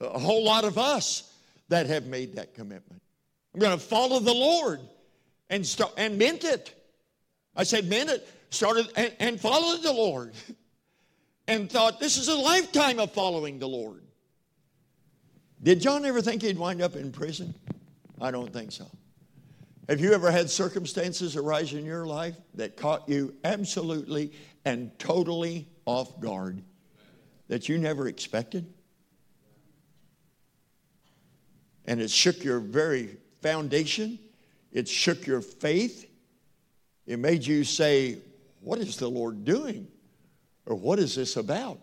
A 0.00 0.18
whole 0.18 0.42
lot 0.42 0.64
of 0.64 0.78
us 0.78 1.30
that 1.68 1.86
have 1.86 2.06
made 2.06 2.36
that 2.36 2.54
commitment. 2.54 3.02
I'm 3.52 3.60
going 3.60 3.78
to 3.78 3.84
follow 3.84 4.20
the 4.20 4.32
Lord. 4.32 4.80
And, 5.50 5.66
start, 5.66 5.92
and 5.98 6.16
meant 6.18 6.44
it. 6.44 6.74
I 7.54 7.64
said, 7.64 7.90
meant 7.90 8.08
it. 8.08 8.26
Started 8.48 8.90
and, 8.96 9.12
and 9.20 9.38
followed 9.38 9.82
the 9.82 9.92
Lord. 9.92 10.32
And 11.46 11.70
thought, 11.70 12.00
this 12.00 12.16
is 12.16 12.28
a 12.28 12.34
lifetime 12.34 12.98
of 12.98 13.12
following 13.12 13.58
the 13.58 13.68
Lord. 13.68 14.02
Did 15.62 15.82
John 15.82 16.06
ever 16.06 16.22
think 16.22 16.40
he'd 16.40 16.58
wind 16.58 16.80
up 16.80 16.96
in 16.96 17.12
prison? 17.12 17.54
I 18.18 18.30
don't 18.30 18.50
think 18.50 18.72
so. 18.72 18.86
Have 19.90 20.00
you 20.00 20.14
ever 20.14 20.30
had 20.30 20.48
circumstances 20.48 21.36
arise 21.36 21.74
in 21.74 21.84
your 21.84 22.06
life 22.06 22.36
that 22.54 22.78
caught 22.78 23.06
you 23.06 23.34
absolutely 23.44 24.32
and 24.64 24.96
totally 24.98 25.68
off 25.86 26.20
guard 26.20 26.62
that 27.48 27.68
you 27.68 27.78
never 27.78 28.08
expected? 28.08 28.72
And 31.86 32.00
it 32.00 32.10
shook 32.10 32.42
your 32.42 32.60
very 32.60 33.16
foundation, 33.42 34.18
it 34.72 34.88
shook 34.88 35.26
your 35.26 35.42
faith, 35.42 36.10
it 37.06 37.18
made 37.18 37.46
you 37.46 37.64
say, 37.64 38.18
What 38.60 38.78
is 38.78 38.96
the 38.96 39.08
Lord 39.08 39.44
doing? 39.44 39.88
Or 40.66 40.74
what 40.74 40.98
is 40.98 41.14
this 41.14 41.36
about? 41.36 41.78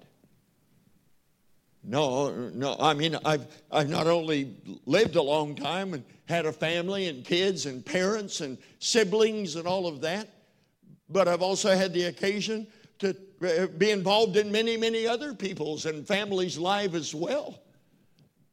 No, 1.84 2.50
no. 2.50 2.76
I 2.80 2.94
mean, 2.94 3.18
I've, 3.26 3.48
I've 3.72 3.90
not 3.90 4.08
only 4.08 4.56
lived 4.86 5.16
a 5.16 5.22
long 5.22 5.56
time 5.56 5.94
and 5.94 6.04
had 6.26 6.46
a 6.46 6.54
family 6.54 7.08
and 7.08 7.26
kids 7.26 7.66
and 7.66 7.86
parents 7.86 8.42
and 8.42 8.58
siblings 8.80 9.56
and 9.56 9.68
all 9.68 9.88
of 9.88 10.02
that, 10.02 10.28
but 11.12 11.28
I've 11.28 11.42
also 11.42 11.76
had 11.76 11.94
the 11.94 12.06
occasion 12.06 12.68
to 13.00 13.16
uh, 13.42 13.68
be 13.78 13.92
involved 13.92 14.38
in 14.38 14.52
many, 14.52 14.78
many 14.78 15.08
other 15.08 15.34
people's 15.34 15.86
and 15.86 16.08
families' 16.08 16.58
lives 16.58 16.96
as 16.96 17.16
well. 17.16 17.60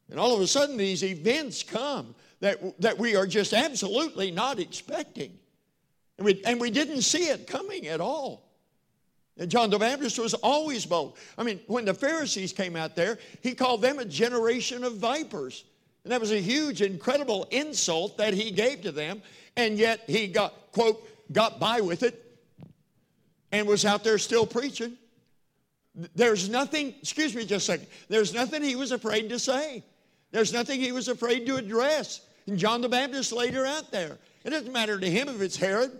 And 0.09 0.19
all 0.19 0.33
of 0.33 0.41
a 0.41 0.47
sudden, 0.47 0.77
these 0.77 1.03
events 1.03 1.61
come 1.61 2.15
that, 2.39 2.81
that 2.81 2.97
we 2.97 3.15
are 3.15 3.27
just 3.27 3.53
absolutely 3.53 4.31
not 4.31 4.59
expecting. 4.59 5.37
And 6.17 6.25
we, 6.25 6.41
and 6.45 6.59
we 6.59 6.71
didn't 6.71 7.03
see 7.03 7.29
it 7.29 7.47
coming 7.47 7.87
at 7.87 8.01
all. 8.01 8.49
And 9.37 9.49
John 9.49 9.69
the 9.69 9.79
Baptist 9.79 10.19
was 10.19 10.33
always 10.33 10.85
bold. 10.85 11.17
I 11.37 11.43
mean, 11.43 11.61
when 11.67 11.85
the 11.85 11.93
Pharisees 11.93 12.51
came 12.51 12.75
out 12.75 12.95
there, 12.95 13.19
he 13.41 13.53
called 13.53 13.81
them 13.81 13.99
a 13.99 14.05
generation 14.05 14.83
of 14.83 14.97
vipers. 14.97 15.63
And 16.03 16.11
that 16.11 16.19
was 16.19 16.31
a 16.31 16.41
huge, 16.41 16.81
incredible 16.81 17.47
insult 17.51 18.17
that 18.17 18.33
he 18.33 18.51
gave 18.51 18.81
to 18.81 18.91
them. 18.91 19.21
And 19.55 19.77
yet 19.77 20.01
he 20.07 20.27
got, 20.27 20.71
quote, 20.71 21.07
got 21.31 21.59
by 21.59 21.81
with 21.81 22.03
it 22.03 22.28
and 23.51 23.67
was 23.67 23.85
out 23.85 24.03
there 24.03 24.17
still 24.17 24.45
preaching. 24.45 24.97
There's 26.15 26.49
nothing, 26.49 26.93
excuse 27.01 27.35
me 27.35 27.45
just 27.45 27.67
a 27.69 27.71
second, 27.73 27.87
there's 28.07 28.33
nothing 28.33 28.61
he 28.61 28.75
was 28.75 28.91
afraid 28.91 29.29
to 29.29 29.39
say. 29.39 29.83
There's 30.31 30.53
nothing 30.53 30.79
he 30.79 30.91
was 30.91 31.07
afraid 31.07 31.45
to 31.47 31.55
address. 31.55 32.21
And 32.47 32.57
John 32.57 32.81
the 32.81 32.89
Baptist 32.89 33.31
laid 33.31 33.53
her 33.55 33.65
out 33.65 33.91
there. 33.91 34.17
It 34.43 34.51
doesn't 34.51 34.71
matter 34.71 34.99
to 34.99 35.09
him 35.09 35.27
if 35.27 35.41
it's 35.41 35.57
Herod 35.57 35.91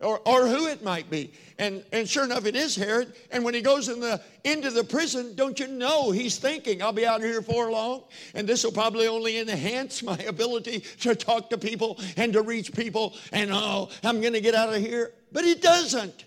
or, 0.00 0.20
or 0.24 0.46
who 0.46 0.66
it 0.66 0.82
might 0.82 1.10
be. 1.10 1.32
And, 1.58 1.84
and 1.92 2.08
sure 2.08 2.24
enough, 2.24 2.46
it 2.46 2.54
is 2.54 2.76
Herod. 2.76 3.14
And 3.30 3.44
when 3.44 3.54
he 3.54 3.60
goes 3.60 3.88
in 3.88 4.00
the, 4.00 4.20
into 4.44 4.70
the 4.70 4.84
prison, 4.84 5.34
don't 5.34 5.58
you 5.58 5.66
know 5.66 6.10
he's 6.10 6.38
thinking, 6.38 6.82
I'll 6.82 6.92
be 6.92 7.06
out 7.06 7.20
here 7.20 7.42
for 7.42 7.70
long, 7.70 8.04
and 8.34 8.48
this 8.48 8.62
will 8.62 8.72
probably 8.72 9.08
only 9.08 9.38
enhance 9.38 10.02
my 10.04 10.18
ability 10.18 10.80
to 11.00 11.14
talk 11.14 11.50
to 11.50 11.58
people 11.58 11.98
and 12.16 12.32
to 12.32 12.42
reach 12.42 12.72
people, 12.72 13.16
and 13.32 13.50
oh, 13.52 13.88
I'm 14.04 14.20
going 14.20 14.34
to 14.34 14.40
get 14.40 14.54
out 14.54 14.72
of 14.72 14.80
here. 14.80 15.12
But 15.32 15.44
he 15.44 15.54
doesn't. 15.54 16.24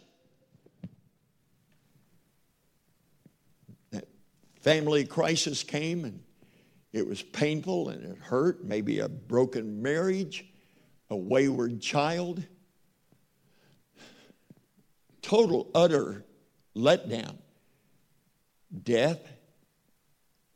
Family 4.62 5.06
crisis 5.06 5.64
came, 5.64 6.06
and 6.06 6.24
it 6.94 7.08
was 7.08 7.22
painful 7.22 7.90
and 7.90 8.04
it 8.04 8.18
hurt, 8.18 8.64
maybe 8.64 9.00
a 9.00 9.10
broken 9.10 9.82
marriage, 9.82 10.46
a 11.10 11.16
wayward 11.16 11.82
child 11.82 12.44
total, 15.22 15.70
utter 15.74 16.26
letdown. 16.76 17.38
Death, 18.84 19.20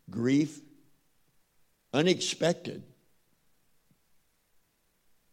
grief, 0.09 0.61
unexpected 1.93 2.83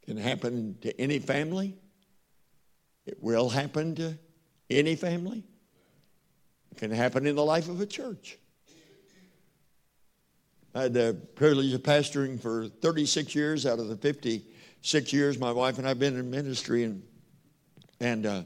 can 0.05 0.17
happen 0.17 0.77
to 0.81 1.01
any 1.01 1.19
family. 1.19 1.77
It 3.07 3.23
will 3.23 3.49
happen 3.49 3.95
to 3.97 4.19
any 4.69 4.97
family. 4.97 5.45
It 6.73 6.79
can 6.79 6.91
happen 6.91 7.27
in 7.27 7.37
the 7.37 7.45
life 7.45 7.69
of 7.69 7.81
a 7.81 7.87
church. 7.87 8.39
I 10.75 10.83
had 10.83 10.95
the 10.95 11.17
privilege 11.35 11.73
of 11.73 11.83
pastoring 11.83 12.41
for 12.41 12.69
36 12.69 13.35
years 13.35 13.67
out 13.67 13.79
of 13.79 13.89
the 13.89 13.97
56 13.97 15.13
years 15.13 15.39
my 15.39 15.53
wife 15.53 15.79
and 15.79 15.87
I 15.87 15.91
have 15.91 15.99
been 15.99 16.19
in 16.19 16.31
ministry, 16.31 16.85
and 16.85 17.03
and 18.01 18.27
uh, 18.27 18.43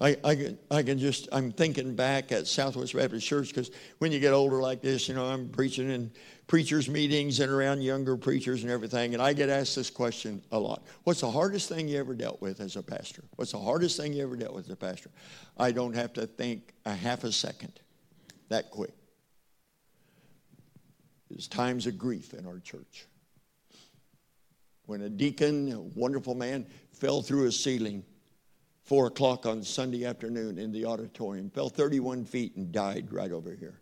I, 0.00 0.16
I, 0.22 0.34
can, 0.36 0.58
I 0.70 0.82
can 0.82 0.98
just, 0.98 1.28
I'm 1.32 1.50
thinking 1.50 1.96
back 1.96 2.30
at 2.30 2.46
Southwest 2.46 2.94
Baptist 2.94 3.26
Church 3.26 3.48
because 3.48 3.72
when 3.98 4.12
you 4.12 4.20
get 4.20 4.32
older 4.32 4.62
like 4.62 4.80
this, 4.80 5.08
you 5.08 5.14
know, 5.14 5.26
I'm 5.26 5.48
preaching 5.48 5.90
in 5.90 6.12
preachers' 6.46 6.88
meetings 6.88 7.40
and 7.40 7.50
around 7.50 7.82
younger 7.82 8.16
preachers 8.16 8.62
and 8.62 8.70
everything, 8.70 9.14
and 9.14 9.22
I 9.22 9.32
get 9.32 9.48
asked 9.48 9.74
this 9.74 9.90
question 9.90 10.40
a 10.52 10.58
lot 10.58 10.82
What's 11.04 11.20
the 11.20 11.30
hardest 11.30 11.68
thing 11.68 11.88
you 11.88 11.98
ever 11.98 12.14
dealt 12.14 12.40
with 12.40 12.60
as 12.60 12.76
a 12.76 12.82
pastor? 12.82 13.24
What's 13.36 13.52
the 13.52 13.58
hardest 13.58 13.96
thing 13.96 14.12
you 14.12 14.22
ever 14.22 14.36
dealt 14.36 14.54
with 14.54 14.66
as 14.66 14.72
a 14.72 14.76
pastor? 14.76 15.10
I 15.58 15.72
don't 15.72 15.94
have 15.94 16.12
to 16.14 16.26
think 16.26 16.74
a 16.86 16.94
half 16.94 17.24
a 17.24 17.32
second 17.32 17.80
that 18.48 18.70
quick. 18.70 18.92
There's 21.30 21.48
times 21.48 21.86
of 21.86 21.98
grief 21.98 22.34
in 22.34 22.46
our 22.46 22.58
church. 22.58 23.06
When 24.86 25.02
a 25.02 25.08
deacon, 25.10 25.70
a 25.72 25.80
wonderful 25.80 26.34
man, 26.34 26.66
fell 26.92 27.20
through 27.20 27.46
a 27.46 27.52
ceiling 27.52 28.04
4 28.84 29.08
o'clock 29.08 29.44
on 29.44 29.62
Sunday 29.62 30.06
afternoon 30.06 30.56
in 30.56 30.72
the 30.72 30.86
auditorium, 30.86 31.50
fell 31.50 31.68
31 31.68 32.24
feet 32.24 32.56
and 32.56 32.72
died 32.72 33.12
right 33.12 33.30
over 33.30 33.54
here. 33.54 33.78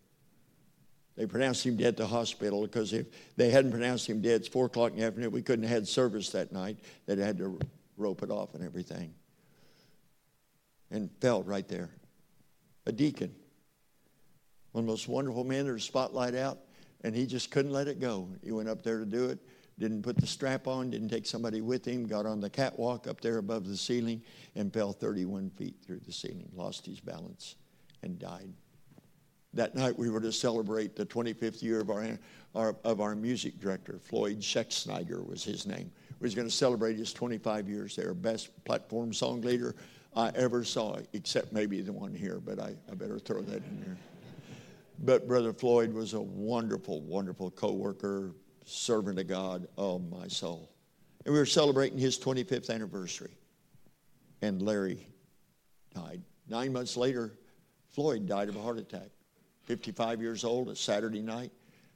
They 1.15 1.25
pronounced 1.25 1.65
him 1.65 1.77
dead 1.77 1.87
at 1.87 1.97
the 1.97 2.07
hospital 2.07 2.61
because 2.61 2.91
if 2.91 3.07
they 3.37 3.49
hadn't 3.49 3.71
pronounced 3.71 4.07
him 4.07 4.21
dead, 4.21 4.41
it's 4.41 4.49
4 4.49 4.65
o'clock 4.65 4.91
in 4.91 4.99
the 4.99 5.05
afternoon, 5.05 5.31
we 5.31 5.41
couldn't 5.41 5.63
have 5.63 5.71
had 5.71 5.87
service 5.87 6.29
that 6.31 6.51
night. 6.51 6.77
They'd 7.05 7.19
had 7.19 7.37
to 7.37 7.57
rope 7.95 8.21
it 8.21 8.29
off 8.29 8.53
and 8.53 8.63
everything. 8.63 9.13
And 10.91 11.09
fell 11.21 11.41
right 11.41 11.67
there. 11.69 11.89
A 12.85 12.91
deacon. 12.91 13.33
One 14.73 14.83
of 14.83 14.85
the 14.87 14.91
most 14.91 15.07
wonderful 15.07 15.45
men, 15.45 15.65
there's 15.65 15.85
spotlight 15.85 16.35
out, 16.35 16.59
and 17.03 17.15
he 17.15 17.25
just 17.25 17.51
couldn't 17.51 17.71
let 17.71 17.87
it 17.87 17.99
go. 17.99 18.29
He 18.43 18.51
went 18.51 18.69
up 18.69 18.83
there 18.83 18.99
to 18.99 19.05
do 19.05 19.29
it 19.29 19.39
didn't 19.79 20.01
put 20.01 20.17
the 20.17 20.27
strap 20.27 20.67
on, 20.67 20.89
didn't 20.89 21.09
take 21.09 21.25
somebody 21.25 21.61
with 21.61 21.85
him, 21.85 22.07
got 22.07 22.25
on 22.25 22.39
the 22.39 22.49
catwalk 22.49 23.07
up 23.07 23.21
there 23.21 23.37
above 23.37 23.67
the 23.67 23.77
ceiling 23.77 24.21
and 24.55 24.73
fell 24.73 24.91
31 24.91 25.51
feet 25.51 25.75
through 25.85 25.99
the 25.99 26.11
ceiling, 26.11 26.49
lost 26.55 26.85
his 26.85 26.99
balance, 26.99 27.55
and 28.01 28.17
died. 28.17 28.51
That 29.53 29.75
night 29.75 29.97
we 29.97 30.09
were 30.09 30.19
to 30.21 30.31
celebrate 30.31 30.95
the 30.95 31.05
25th 31.05 31.61
year 31.61 31.79
of 31.79 31.89
our, 31.89 32.19
our 32.55 32.75
of 32.83 33.01
our 33.01 33.15
music 33.15 33.59
director, 33.59 33.99
Floyd 33.99 34.39
Schexnayder 34.39 35.25
was 35.25 35.43
his 35.43 35.65
name. 35.65 35.91
We 36.19 36.25
was 36.25 36.35
going 36.35 36.47
to 36.47 36.53
celebrate 36.53 36.97
his 36.97 37.13
25 37.13 37.69
years 37.69 37.95
there, 37.95 38.13
best 38.13 38.49
platform 38.65 39.13
song 39.13 39.41
leader 39.41 39.75
I 40.15 40.31
ever 40.35 40.63
saw, 40.63 40.97
except 41.13 41.53
maybe 41.53 41.81
the 41.81 41.93
one 41.93 42.13
here, 42.13 42.39
but 42.43 42.59
I, 42.59 42.75
I 42.91 42.95
better 42.95 43.19
throw 43.19 43.41
that 43.41 43.63
in 43.63 43.79
there. 43.79 43.97
But 44.99 45.27
Brother 45.27 45.53
Floyd 45.53 45.93
was 45.93 46.13
a 46.13 46.21
wonderful, 46.21 47.01
wonderful 47.01 47.51
co-worker, 47.51 48.35
servant 48.65 49.19
of 49.19 49.27
God, 49.27 49.67
oh 49.77 49.99
my 49.99 50.27
soul. 50.27 50.71
And 51.25 51.33
we 51.33 51.39
were 51.39 51.45
celebrating 51.45 51.99
his 51.99 52.17
25th 52.17 52.69
anniversary. 52.69 53.37
And 54.41 54.61
Larry 54.61 55.07
died. 55.93 56.21
Nine 56.47 56.73
months 56.73 56.97
later, 56.97 57.37
Floyd 57.89 58.27
died 58.27 58.49
of 58.49 58.55
a 58.55 58.61
heart 58.61 58.77
attack. 58.77 59.09
55 59.63 60.21
years 60.21 60.43
old, 60.43 60.69
a 60.69 60.75
Saturday 60.75 61.21
night, 61.21 61.51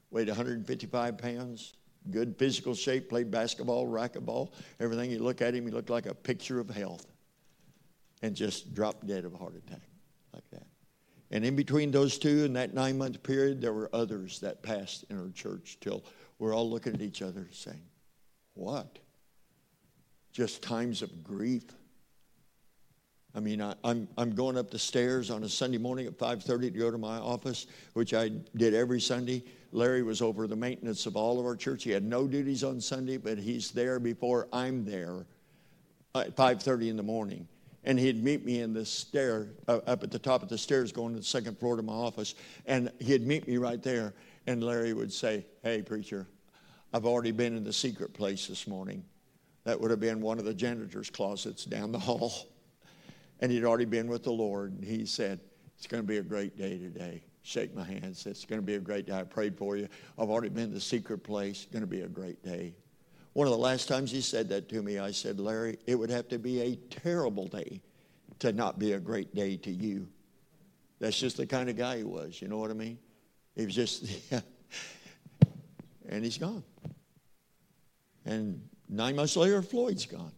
weighed 0.10 0.28
155 0.28 1.18
pounds, 1.18 1.74
good 2.10 2.36
physical 2.38 2.76
shape, 2.76 3.10
played 3.10 3.32
basketball, 3.32 3.88
racquetball, 3.88 4.52
everything. 4.80 5.12
You 5.12 5.20
look 5.20 5.42
at 5.42 5.56
him, 5.56 5.66
he 5.66 5.72
looked 5.72 5.90
like 5.90 6.06
a 6.06 6.14
picture 6.14 6.60
of 6.60 6.70
health. 6.70 7.06
And 8.24 8.36
just 8.36 8.76
dropped 8.76 9.08
dead 9.08 9.26
of 9.26 9.34
a 9.34 9.38
heart 9.38 9.56
attack 9.56 9.82
like 10.34 10.48
that. 10.52 10.68
And 11.32 11.46
in 11.46 11.56
between 11.56 11.92
those 11.92 12.18
two, 12.18 12.44
in 12.44 12.54
that 12.54 12.74
nine 12.74 12.98
month 12.98 13.24
period, 13.24 13.62
there 13.62 13.74
were 13.74 13.90
others 13.94 14.40
that 14.42 14.62
passed 14.62 15.06
in 15.10 15.18
our 15.18 15.30
church 15.30 15.78
till 15.80 16.04
we're 16.40 16.54
all 16.54 16.70
looking 16.70 16.94
at 16.94 17.02
each 17.02 17.22
other 17.22 17.48
saying, 17.52 17.82
What? 18.54 19.00
Just 20.34 20.62
times 20.62 21.02
of 21.02 21.24
grief. 21.24 21.64
I 23.34 23.40
mean, 23.40 23.62
I, 23.62 23.72
am 23.72 23.78
I'm, 23.86 24.08
I'm 24.18 24.36
going 24.36 24.58
up 24.58 24.72
the 24.72 24.80
stairs 24.80 25.30
on 25.32 25.44
a 25.44 25.50
Sunday 25.50 25.78
morning 25.78 26.06
at 26.06 26.18
5:30 26.18 26.62
to 26.62 26.70
go 26.72 26.92
to 26.92 26.98
my 26.98 27.18
office, 27.18 27.68
which 27.94 28.14
I 28.14 28.30
did 28.58 28.74
every 28.74 29.00
Sunday. 29.00 29.44
Larry 29.72 30.04
was 30.04 30.22
over 30.22 30.48
the 30.48 30.56
maintenance 30.58 31.06
of 31.06 31.16
all 31.16 31.40
of 31.40 31.46
our 31.46 31.56
church. 31.56 31.86
He 31.86 31.92
had 31.92 32.04
no 32.04 32.28
duties 32.28 32.62
on 32.62 32.82
Sunday, 32.82 33.16
but 33.16 33.38
he's 33.38 33.72
there 33.72 34.02
before 34.02 34.50
I'm 34.52 34.84
there 34.84 35.26
at 36.14 36.36
5:30 36.36 36.90
in 36.90 36.98
the 36.98 37.04
morning. 37.04 37.48
And 37.84 38.00
he'd 38.00 38.24
meet 38.24 38.46
me 38.46 38.62
in 38.62 38.74
the 38.74 38.86
stair 38.86 39.50
uh, 39.68 39.80
up 39.88 40.04
at 40.04 40.12
the 40.12 40.20
top 40.20 40.44
of 40.44 40.50
the 40.50 40.58
stairs, 40.58 40.92
going 40.92 41.14
to 41.14 41.20
the 41.20 41.26
second 41.26 41.58
floor 41.60 41.76
to 41.78 41.84
my 41.84 41.94
office, 41.94 42.36
and 42.66 42.92
he'd 43.00 43.26
meet 43.26 43.48
me 43.48 43.58
right 43.58 43.82
there. 43.82 44.14
And 44.48 44.64
Larry 44.64 44.94
would 44.94 45.12
say, 45.12 45.46
Hey, 45.64 45.82
preacher, 45.82 46.28
I've 46.94 47.06
already 47.06 47.32
been 47.32 47.56
in 47.56 47.64
the 47.64 47.74
secret 47.74 48.14
place 48.14 48.48
this 48.48 48.68
morning. 48.68 49.04
That 49.64 49.80
would 49.80 49.92
have 49.92 50.00
been 50.00 50.22
one 50.22 50.40
of 50.40 50.46
the 50.46 50.54
janitor's 50.54 51.10
closets 51.10 51.66
down 51.66 51.92
the 51.92 52.00
hall. 52.00 52.34
And 53.40 53.52
he'd 53.52 53.64
already 53.64 53.86
been 53.86 54.08
with 54.08 54.24
the 54.24 54.32
Lord. 54.32 54.74
And 54.74 54.84
he 54.84 55.06
said, 55.06 55.40
It's 55.78 55.88
going 55.88 56.04
to 56.04 56.08
be 56.08 56.18
a 56.18 56.24
great 56.24 56.58
day 56.58 56.78
today. 56.78 57.24
Shake 57.44 57.76
my 57.76 57.84
hand. 57.84 58.16
Said, 58.16 58.32
It's 58.32 58.46
going 58.46 58.62
to 58.62 58.66
be 58.66 58.76
a 58.76 58.80
great 58.80 59.08
day. 59.08 59.14
I 59.14 59.24
prayed 59.24 59.58
for 59.58 59.78
you. 59.78 59.88
I've 60.20 60.30
already 60.30 60.50
been 60.50 60.66
in 60.66 60.74
the 60.74 60.82
secret 60.82 61.24
place. 61.24 61.64
It's 61.64 61.72
going 61.72 61.82
to 61.82 61.88
be 61.88 62.02
a 62.02 62.08
great 62.08 62.44
day. 62.44 62.76
One 63.34 63.48
of 63.48 63.52
the 63.52 63.60
last 63.60 63.88
times 63.88 64.12
he 64.12 64.22
said 64.22 64.50
that 64.50 64.68
to 64.70 64.82
me, 64.82 65.00
I 65.00 65.12
said, 65.12 65.40
Larry, 65.40 65.78
it 65.88 65.96
would 65.96 66.10
have 66.10 66.28
to 66.30 66.38
be 66.38 66.62
a 66.62 66.76
terrible 66.76 67.48
day 67.48 67.82
to 68.40 68.52
not 68.52 68.78
be 68.78 68.94
a 68.94 69.00
great 69.00 69.34
day 69.34 69.56
to 69.58 69.72
you. 69.72 70.08
That's 71.00 71.18
just 71.18 71.38
the 71.38 71.48
kind 71.48 71.70
of 71.70 71.78
guy 71.78 71.98
he 71.98 72.04
was. 72.04 72.42
You 72.42 72.48
know 72.48 72.58
what 72.58 72.72
I 72.72 72.74
mean? 72.74 73.00
He 73.56 73.66
was 73.66 73.76
just, 73.76 74.04
yeah. 74.32 74.42
And 76.10 76.24
he's 76.24 76.38
gone. 76.38 76.64
And 78.26 78.62
nine 78.90 79.16
months 79.16 79.38
later, 79.38 79.62
Floyd's 79.62 80.06
gone. 80.06 80.34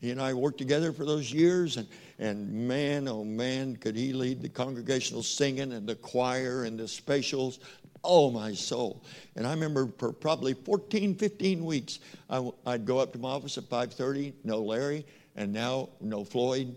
He 0.00 0.10
and 0.12 0.20
I 0.20 0.32
worked 0.32 0.58
together 0.58 0.92
for 0.92 1.04
those 1.04 1.32
years, 1.32 1.76
and, 1.76 1.88
and 2.20 2.52
man, 2.52 3.08
oh 3.08 3.24
man, 3.24 3.74
could 3.76 3.96
he 3.96 4.12
lead 4.12 4.40
the 4.40 4.48
congregational 4.48 5.24
singing 5.24 5.72
and 5.72 5.88
the 5.88 5.96
choir 5.96 6.64
and 6.64 6.78
the 6.78 6.86
specials. 6.86 7.58
Oh, 8.04 8.30
my 8.30 8.52
soul. 8.52 9.04
And 9.36 9.46
I 9.46 9.50
remember 9.50 9.92
for 9.98 10.12
probably 10.12 10.54
14, 10.54 11.14
15 11.14 11.64
weeks, 11.64 11.98
I, 12.30 12.38
would 12.40 12.84
go 12.84 12.98
up 12.98 13.12
to 13.12 13.18
my 13.18 13.30
office 13.30 13.58
at 13.58 13.64
5.30, 13.64 14.32
no 14.44 14.60
Larry, 14.60 15.04
and 15.36 15.52
now 15.52 15.88
no 16.00 16.24
Floyd. 16.24 16.76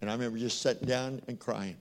And 0.00 0.10
I 0.10 0.14
remember 0.14 0.38
just 0.38 0.62
sitting 0.62 0.86
down 0.86 1.22
and 1.28 1.38
crying. 1.38 1.76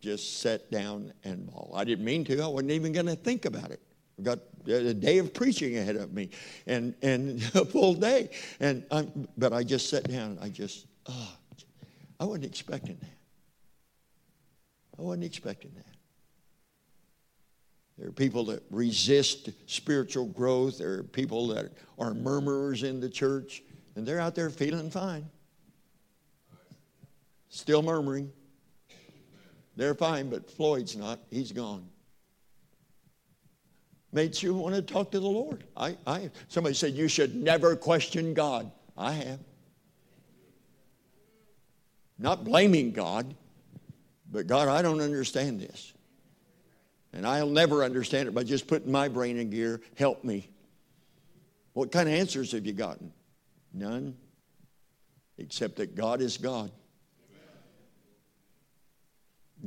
Just 0.00 0.40
sat 0.40 0.70
down 0.70 1.12
and 1.24 1.46
bawl. 1.46 1.72
I 1.74 1.84
didn't 1.84 2.04
mean 2.04 2.24
to. 2.24 2.40
I 2.40 2.46
wasn't 2.46 2.72
even 2.72 2.92
going 2.92 3.06
to 3.06 3.16
think 3.16 3.44
about 3.44 3.70
it. 3.70 3.80
I've 4.18 4.24
got 4.24 4.38
a 4.66 4.94
day 4.94 5.18
of 5.18 5.32
preaching 5.32 5.76
ahead 5.76 5.96
of 5.96 6.12
me 6.12 6.30
and, 6.66 6.94
and 7.02 7.40
a 7.54 7.64
full 7.64 7.94
day. 7.94 8.30
And 8.60 8.84
I'm, 8.90 9.28
but 9.36 9.52
I 9.52 9.62
just 9.62 9.88
sat 9.88 10.04
down 10.04 10.32
and 10.32 10.40
I 10.40 10.48
just, 10.48 10.86
oh, 11.06 11.32
I 12.18 12.24
wasn't 12.24 12.46
expecting 12.46 12.98
that. 13.00 13.16
I 14.98 15.02
wasn't 15.02 15.24
expecting 15.24 15.72
that. 15.76 15.99
There 18.00 18.08
are 18.08 18.12
people 18.12 18.46
that 18.46 18.62
resist 18.70 19.50
spiritual 19.66 20.24
growth. 20.24 20.78
There 20.78 20.94
are 20.94 21.02
people 21.02 21.48
that 21.48 21.70
are 21.98 22.14
murmurers 22.14 22.82
in 22.82 22.98
the 22.98 23.10
church, 23.10 23.62
and 23.94 24.06
they're 24.06 24.18
out 24.18 24.34
there 24.34 24.48
feeling 24.48 24.90
fine. 24.90 25.28
Still 27.50 27.82
murmuring. 27.82 28.32
They're 29.76 29.94
fine, 29.94 30.30
but 30.30 30.50
Floyd's 30.50 30.96
not. 30.96 31.20
He's 31.30 31.52
gone. 31.52 31.86
Makes 34.12 34.42
you 34.42 34.54
want 34.54 34.74
to 34.74 34.82
talk 34.82 35.10
to 35.10 35.20
the 35.20 35.28
Lord. 35.28 35.64
I, 35.76 35.94
I, 36.06 36.30
somebody 36.48 36.74
said 36.74 36.94
you 36.94 37.06
should 37.06 37.36
never 37.36 37.76
question 37.76 38.32
God. 38.32 38.72
I 38.96 39.12
have. 39.12 39.40
Not 42.18 42.44
blaming 42.44 42.92
God, 42.92 43.34
but 44.32 44.46
God, 44.46 44.68
I 44.68 44.80
don't 44.80 45.02
understand 45.02 45.60
this. 45.60 45.92
And 47.12 47.26
I'll 47.26 47.48
never 47.48 47.82
understand 47.82 48.28
it 48.28 48.34
by 48.34 48.44
just 48.44 48.66
putting 48.68 48.92
my 48.92 49.08
brain 49.08 49.36
in 49.36 49.50
gear. 49.50 49.80
Help 49.96 50.22
me. 50.22 50.48
What 51.72 51.90
kind 51.92 52.08
of 52.08 52.14
answers 52.14 52.52
have 52.52 52.66
you 52.66 52.72
gotten? 52.72 53.12
None. 53.72 54.16
Except 55.38 55.76
that 55.76 55.94
God 55.94 56.20
is 56.20 56.36
God. 56.36 56.70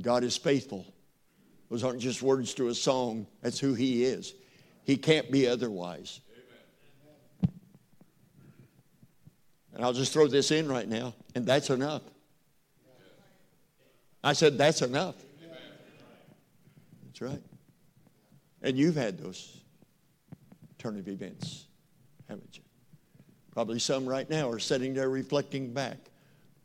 God 0.02 0.24
is 0.24 0.38
faithful. 0.38 0.86
Those 1.70 1.84
aren't 1.84 2.00
just 2.00 2.22
words 2.22 2.54
to 2.56 2.68
a 2.68 2.76
song, 2.76 3.28
that's 3.42 3.60
who 3.60 3.74
He 3.74 4.04
is. 4.04 4.34
He 4.84 4.98
can't 4.98 5.32
be 5.32 5.48
otherwise. 5.48 6.20
And 9.74 9.84
I'll 9.84 9.94
just 9.94 10.14
throw 10.14 10.28
this 10.28 10.52
in 10.52 10.68
right 10.68 10.88
now, 10.88 11.16
and 11.34 11.46
that's 11.46 11.70
enough. 11.70 12.04
I 14.24 14.34
said, 14.34 14.58
that's 14.58 14.82
enough. 14.82 15.16
That's 17.14 17.32
right. 17.32 17.42
And 18.64 18.76
you've 18.76 18.96
had 18.96 19.20
those 19.20 19.62
turn 20.80 20.98
of 20.98 21.08
events, 21.08 21.68
haven't 22.28 22.58
you? 22.58 22.64
Probably 23.52 23.78
some 23.78 24.08
right 24.08 24.28
now 24.28 24.50
are 24.50 24.58
sitting 24.58 24.96
there 24.96 25.12
reflecting 25.12 25.74
back 25.74 25.98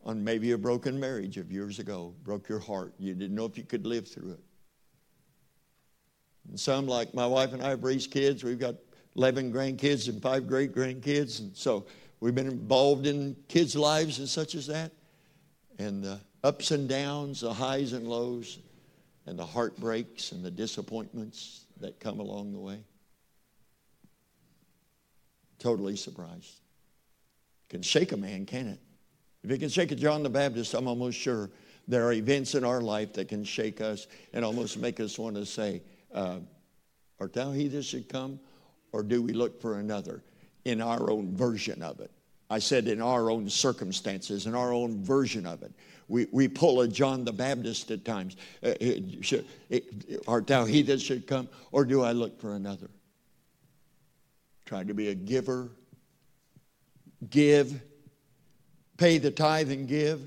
on 0.05 0.25
maybe 0.25 0.53
a 0.53 0.59
broken 0.59 0.99
marriage 0.99 1.37
of 1.37 1.53
years 1.53 1.79
ago, 1.81 2.15
broke 2.25 2.49
your 2.49 2.61
heart. 2.61 2.95
You 2.99 3.13
didn't 3.13 3.35
know 3.35 3.45
if 3.45 3.59
you 3.59 3.65
could 3.65 3.87
live 3.87 4.09
through 4.09 4.33
it. 4.33 4.41
And 6.49 6.59
some, 6.59 6.87
like 6.87 7.13
my 7.13 7.27
wife 7.27 7.53
and 7.53 7.63
I, 7.63 7.71
have 7.71 7.85
raised 7.85 8.11
kids. 8.11 8.43
We've 8.43 8.59
got 8.59 8.77
11 9.17 9.53
grandkids 9.53 10.09
and 10.09 10.23
five 10.23 10.47
great 10.47 10.75
grandkids. 10.75 11.41
And 11.41 11.55
so 11.55 11.85
we've 12.21 12.35
been 12.35 12.47
involved 12.47 13.07
in 13.07 13.37
kids' 13.49 13.77
lives 13.77 14.19
and 14.19 14.27
such 14.27 14.55
as 14.55 14.67
that. 14.69 14.93
And 15.79 16.03
the 16.03 16.21
ups 16.43 16.71
and 16.71 16.89
downs, 16.89 17.43
the 17.43 17.53
highs 17.53 17.93
and 17.93 18.09
lows 18.09 18.61
and 19.29 19.39
the 19.39 19.45
heartbreaks 19.45 20.33
and 20.33 20.43
the 20.43 20.51
disappointments 20.51 21.67
that 21.81 22.01
come 22.01 22.19
along 22.19 22.53
the 22.53 22.59
way. 22.59 22.79
Totally 25.59 25.97
surprised. 25.97 26.61
Can 27.69 27.83
shake 27.83 28.13
a 28.13 28.17
man, 28.17 28.47
can 28.47 28.69
it? 28.69 28.81
If 29.45 29.51
it 29.51 29.59
can 29.59 29.69
shake 29.69 29.93
a 29.93 29.95
John 29.95 30.23
the 30.23 30.31
Baptist, 30.31 30.73
I'm 30.73 30.89
almost 30.89 31.19
sure 31.19 31.51
there 31.87 32.07
are 32.07 32.13
events 32.13 32.55
in 32.55 32.65
our 32.65 32.81
life 32.81 33.13
that 33.15 33.29
can 33.29 33.45
shake 33.45 33.83
us 33.83 34.07
and 34.33 34.45
almost 34.45 34.79
make 34.79 34.99
us 34.99 35.19
want 35.19 35.37
to 35.37 35.45
say, 35.45 35.83
uh, 36.15 36.39
Art 37.21 37.35
thou 37.35 37.53
he 37.53 37.69
that 37.69 37.83
should 37.83 38.09
come, 38.09 38.41
or 38.93 39.03
do 39.03 39.21
we 39.21 39.33
look 39.33 39.61
for 39.61 39.79
another 39.79 40.23
in 40.65 40.81
our 40.81 41.11
own 41.11 41.37
version 41.37 41.83
of 41.83 42.01
it? 42.01 42.11
I 42.51 42.59
said 42.59 42.89
in 42.89 43.03
our 43.03 43.31
own 43.31 43.51
circumstances, 43.51 44.47
in 44.47 44.55
our 44.55 44.73
own 44.73 45.03
version 45.03 45.47
of 45.47 45.63
it. 45.63 45.73
We, 46.09 46.27
we 46.33 46.49
pull 46.49 46.81
a 46.81 46.89
John 46.89 47.25
the 47.25 47.33
Baptist 47.33 47.91
at 47.91 48.05
times. 48.05 48.37
Uh, 48.63 48.73
should, 49.21 49.45
art 50.27 50.47
thou 50.47 50.65
he 50.65 50.81
that 50.83 51.01
should 51.01 51.27
come, 51.27 51.49
or 51.71 51.85
do 51.85 52.03
I 52.03 52.13
look 52.13 52.41
for 52.41 52.55
another? 52.55 52.89
Trying 54.65 54.87
to 54.87 54.95
be 54.95 55.09
a 55.09 55.15
giver, 55.15 55.69
give, 57.29 57.81
pay 58.97 59.19
the 59.19 59.31
tithe 59.31 59.71
and 59.71 59.87
give. 59.87 60.27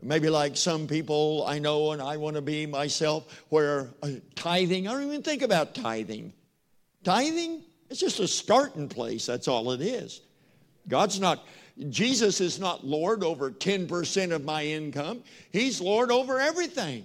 Maybe 0.00 0.30
like 0.30 0.56
some 0.56 0.86
people 0.86 1.44
I 1.46 1.58
know 1.58 1.92
and 1.92 2.00
I 2.00 2.16
want 2.16 2.36
to 2.36 2.42
be 2.42 2.66
myself, 2.66 3.44
where 3.50 3.90
uh, 4.02 4.08
tithing, 4.34 4.88
I 4.88 4.92
don't 4.92 5.04
even 5.04 5.22
think 5.22 5.42
about 5.42 5.74
tithing. 5.74 6.32
Tithing, 7.04 7.62
it's 7.90 8.00
just 8.00 8.18
a 8.20 8.26
starting 8.26 8.88
place, 8.88 9.26
that's 9.26 9.48
all 9.48 9.70
it 9.72 9.82
is. 9.82 10.22
God's 10.88 11.20
not, 11.20 11.46
Jesus 11.90 12.40
is 12.40 12.58
not 12.58 12.84
Lord 12.84 13.24
over 13.24 13.50
10% 13.50 14.32
of 14.32 14.44
my 14.44 14.64
income. 14.64 15.22
He's 15.50 15.80
Lord 15.80 16.10
over 16.10 16.40
everything. 16.40 17.04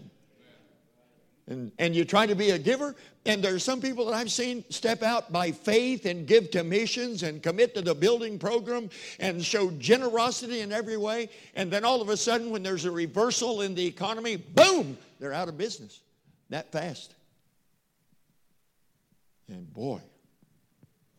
And, 1.49 1.71
and 1.79 1.95
you 1.95 2.03
try 2.03 2.25
to 2.25 2.35
be 2.35 2.49
a 2.49 2.59
giver, 2.59 2.93
and 3.25 3.41
there 3.41 3.55
are 3.55 3.59
some 3.59 3.79
people 3.79 4.05
that 4.07 4.13
I've 4.13 4.31
seen 4.31 4.65
step 4.69 5.01
out 5.01 5.31
by 5.31 5.51
faith 5.51 6.05
and 6.05 6.27
give 6.27 6.51
to 6.51 6.63
missions 6.63 7.23
and 7.23 7.41
commit 7.41 7.73
to 7.75 7.81
the 7.81 7.95
building 7.95 8.37
program 8.37 8.89
and 9.19 9.43
show 9.43 9.71
generosity 9.71 10.59
in 10.59 10.73
every 10.73 10.97
way. 10.97 11.29
And 11.55 11.71
then 11.71 11.85
all 11.85 12.01
of 12.01 12.09
a 12.09 12.17
sudden, 12.17 12.49
when 12.49 12.63
there's 12.63 12.83
a 12.83 12.91
reversal 12.91 13.61
in 13.61 13.75
the 13.75 13.85
economy, 13.85 14.35
boom, 14.35 14.97
they're 15.19 15.33
out 15.33 15.47
of 15.47 15.57
business 15.57 16.01
that 16.49 16.71
fast. 16.71 17.13
And 19.49 19.71
boy, 19.73 20.01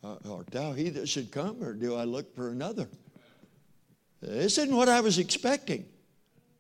uh, 0.05 0.17
art 0.31 0.47
thou 0.49 0.73
he 0.73 0.91
that 0.91 1.09
should 1.09 1.31
come, 1.31 1.63
or 1.63 1.73
do 1.73 1.95
I 1.95 2.05
look 2.05 2.35
for 2.35 2.51
another? 2.51 2.89
This 4.21 4.59
isn't 4.59 4.75
what 4.75 4.89
I 4.89 5.01
was 5.01 5.19
expecting. 5.19 5.87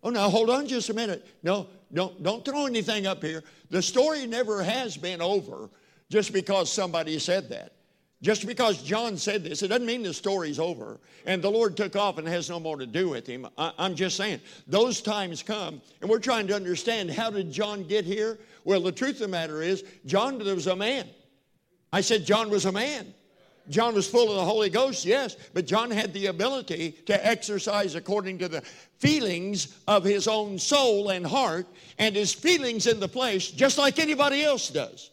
Oh, 0.02 0.10
now 0.10 0.28
hold 0.28 0.50
on 0.50 0.66
just 0.66 0.90
a 0.90 0.94
minute. 0.94 1.26
No, 1.42 1.66
don't, 1.92 2.22
don't 2.22 2.44
throw 2.44 2.66
anything 2.66 3.06
up 3.06 3.22
here. 3.22 3.42
The 3.70 3.82
story 3.82 4.26
never 4.26 4.62
has 4.62 4.96
been 4.96 5.20
over 5.20 5.70
just 6.08 6.32
because 6.32 6.72
somebody 6.72 7.18
said 7.18 7.48
that. 7.50 7.72
Just 8.20 8.46
because 8.46 8.82
John 8.82 9.16
said 9.16 9.44
this, 9.44 9.62
it 9.62 9.68
doesn't 9.68 9.86
mean 9.86 10.02
the 10.02 10.12
story's 10.12 10.58
over 10.58 10.98
and 11.24 11.40
the 11.40 11.50
Lord 11.50 11.76
took 11.76 11.94
off 11.94 12.18
and 12.18 12.26
has 12.26 12.50
no 12.50 12.58
more 12.58 12.76
to 12.76 12.86
do 12.86 13.08
with 13.08 13.26
him. 13.26 13.46
I, 13.56 13.72
I'm 13.78 13.94
just 13.94 14.16
saying, 14.16 14.40
those 14.66 15.00
times 15.00 15.42
come, 15.42 15.80
and 16.00 16.10
we're 16.10 16.18
trying 16.18 16.48
to 16.48 16.54
understand 16.56 17.10
how 17.10 17.30
did 17.30 17.52
John 17.52 17.84
get 17.84 18.04
here? 18.04 18.38
Well, 18.64 18.80
the 18.80 18.90
truth 18.90 19.14
of 19.14 19.20
the 19.20 19.28
matter 19.28 19.62
is, 19.62 19.84
John 20.04 20.38
was 20.38 20.66
a 20.66 20.74
man. 20.74 21.06
I 21.92 22.00
said 22.00 22.24
John 22.24 22.50
was 22.50 22.64
a 22.64 22.72
man. 22.72 23.14
John 23.68 23.94
was 23.94 24.08
full 24.08 24.30
of 24.30 24.36
the 24.36 24.44
Holy 24.44 24.70
Ghost, 24.70 25.04
yes, 25.04 25.36
but 25.52 25.66
John 25.66 25.90
had 25.90 26.12
the 26.12 26.26
ability 26.26 26.92
to 27.06 27.26
exercise 27.26 27.94
according 27.94 28.38
to 28.38 28.48
the 28.48 28.62
feelings 28.98 29.76
of 29.86 30.04
his 30.04 30.26
own 30.26 30.58
soul 30.58 31.10
and 31.10 31.26
heart 31.26 31.66
and 31.98 32.14
his 32.14 32.32
feelings 32.32 32.86
in 32.86 33.00
the 33.00 33.08
flesh, 33.08 33.50
just 33.50 33.78
like 33.78 33.98
anybody 33.98 34.42
else 34.42 34.68
does. 34.68 35.10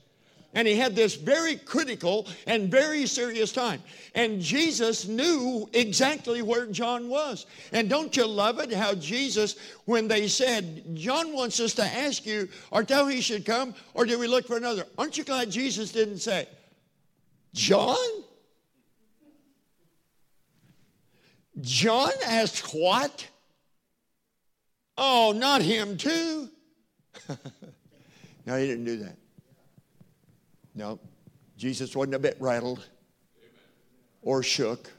And 0.55 0.65
he 0.65 0.77
had 0.77 0.95
this 0.95 1.15
very 1.15 1.57
critical 1.57 2.27
and 2.47 2.71
very 2.71 3.05
serious 3.07 3.51
time. 3.51 3.83
And 4.15 4.39
Jesus 4.39 5.05
knew 5.05 5.69
exactly 5.73 6.41
where 6.41 6.65
John 6.65 7.09
was. 7.09 7.45
And 7.73 7.89
don't 7.89 8.15
you 8.15 8.25
love 8.25 8.59
it 8.59 8.71
how 8.71 8.95
Jesus, 8.95 9.57
when 9.83 10.07
they 10.07 10.29
said, 10.29 10.95
John 10.95 11.33
wants 11.33 11.59
us 11.59 11.73
to 11.73 11.83
ask 11.83 12.25
you, 12.25 12.47
art 12.71 12.87
thou 12.87 13.07
he 13.07 13.19
should 13.19 13.45
come, 13.45 13.75
or 13.93 14.05
do 14.05 14.17
we 14.17 14.27
look 14.27 14.47
for 14.47 14.55
another? 14.55 14.85
Aren't 14.97 15.17
you 15.17 15.25
glad 15.25 15.51
Jesus 15.51 15.91
didn't 15.91 16.19
say, 16.19 16.47
John? 17.53 17.97
John 21.61 22.11
asked 22.25 22.73
what? 22.73 23.27
Oh, 24.97 25.33
not 25.35 25.61
him 25.61 25.97
too. 25.97 26.49
no, 28.45 28.57
he 28.57 28.67
didn't 28.67 28.85
do 28.85 28.97
that. 28.97 29.17
No, 30.73 30.99
Jesus 31.57 31.95
wasn't 31.95 32.15
a 32.15 32.19
bit 32.19 32.35
rattled 32.39 32.85
or 34.21 34.43
shook. 34.43 34.91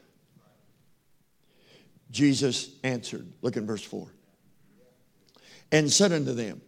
Jesus 2.09 2.71
answered. 2.83 3.31
Look 3.41 3.57
in 3.57 3.67
verse 3.67 3.83
4. 3.83 4.07
And 5.71 5.91
said 5.91 6.11
unto 6.11 6.33
them, 6.33 6.61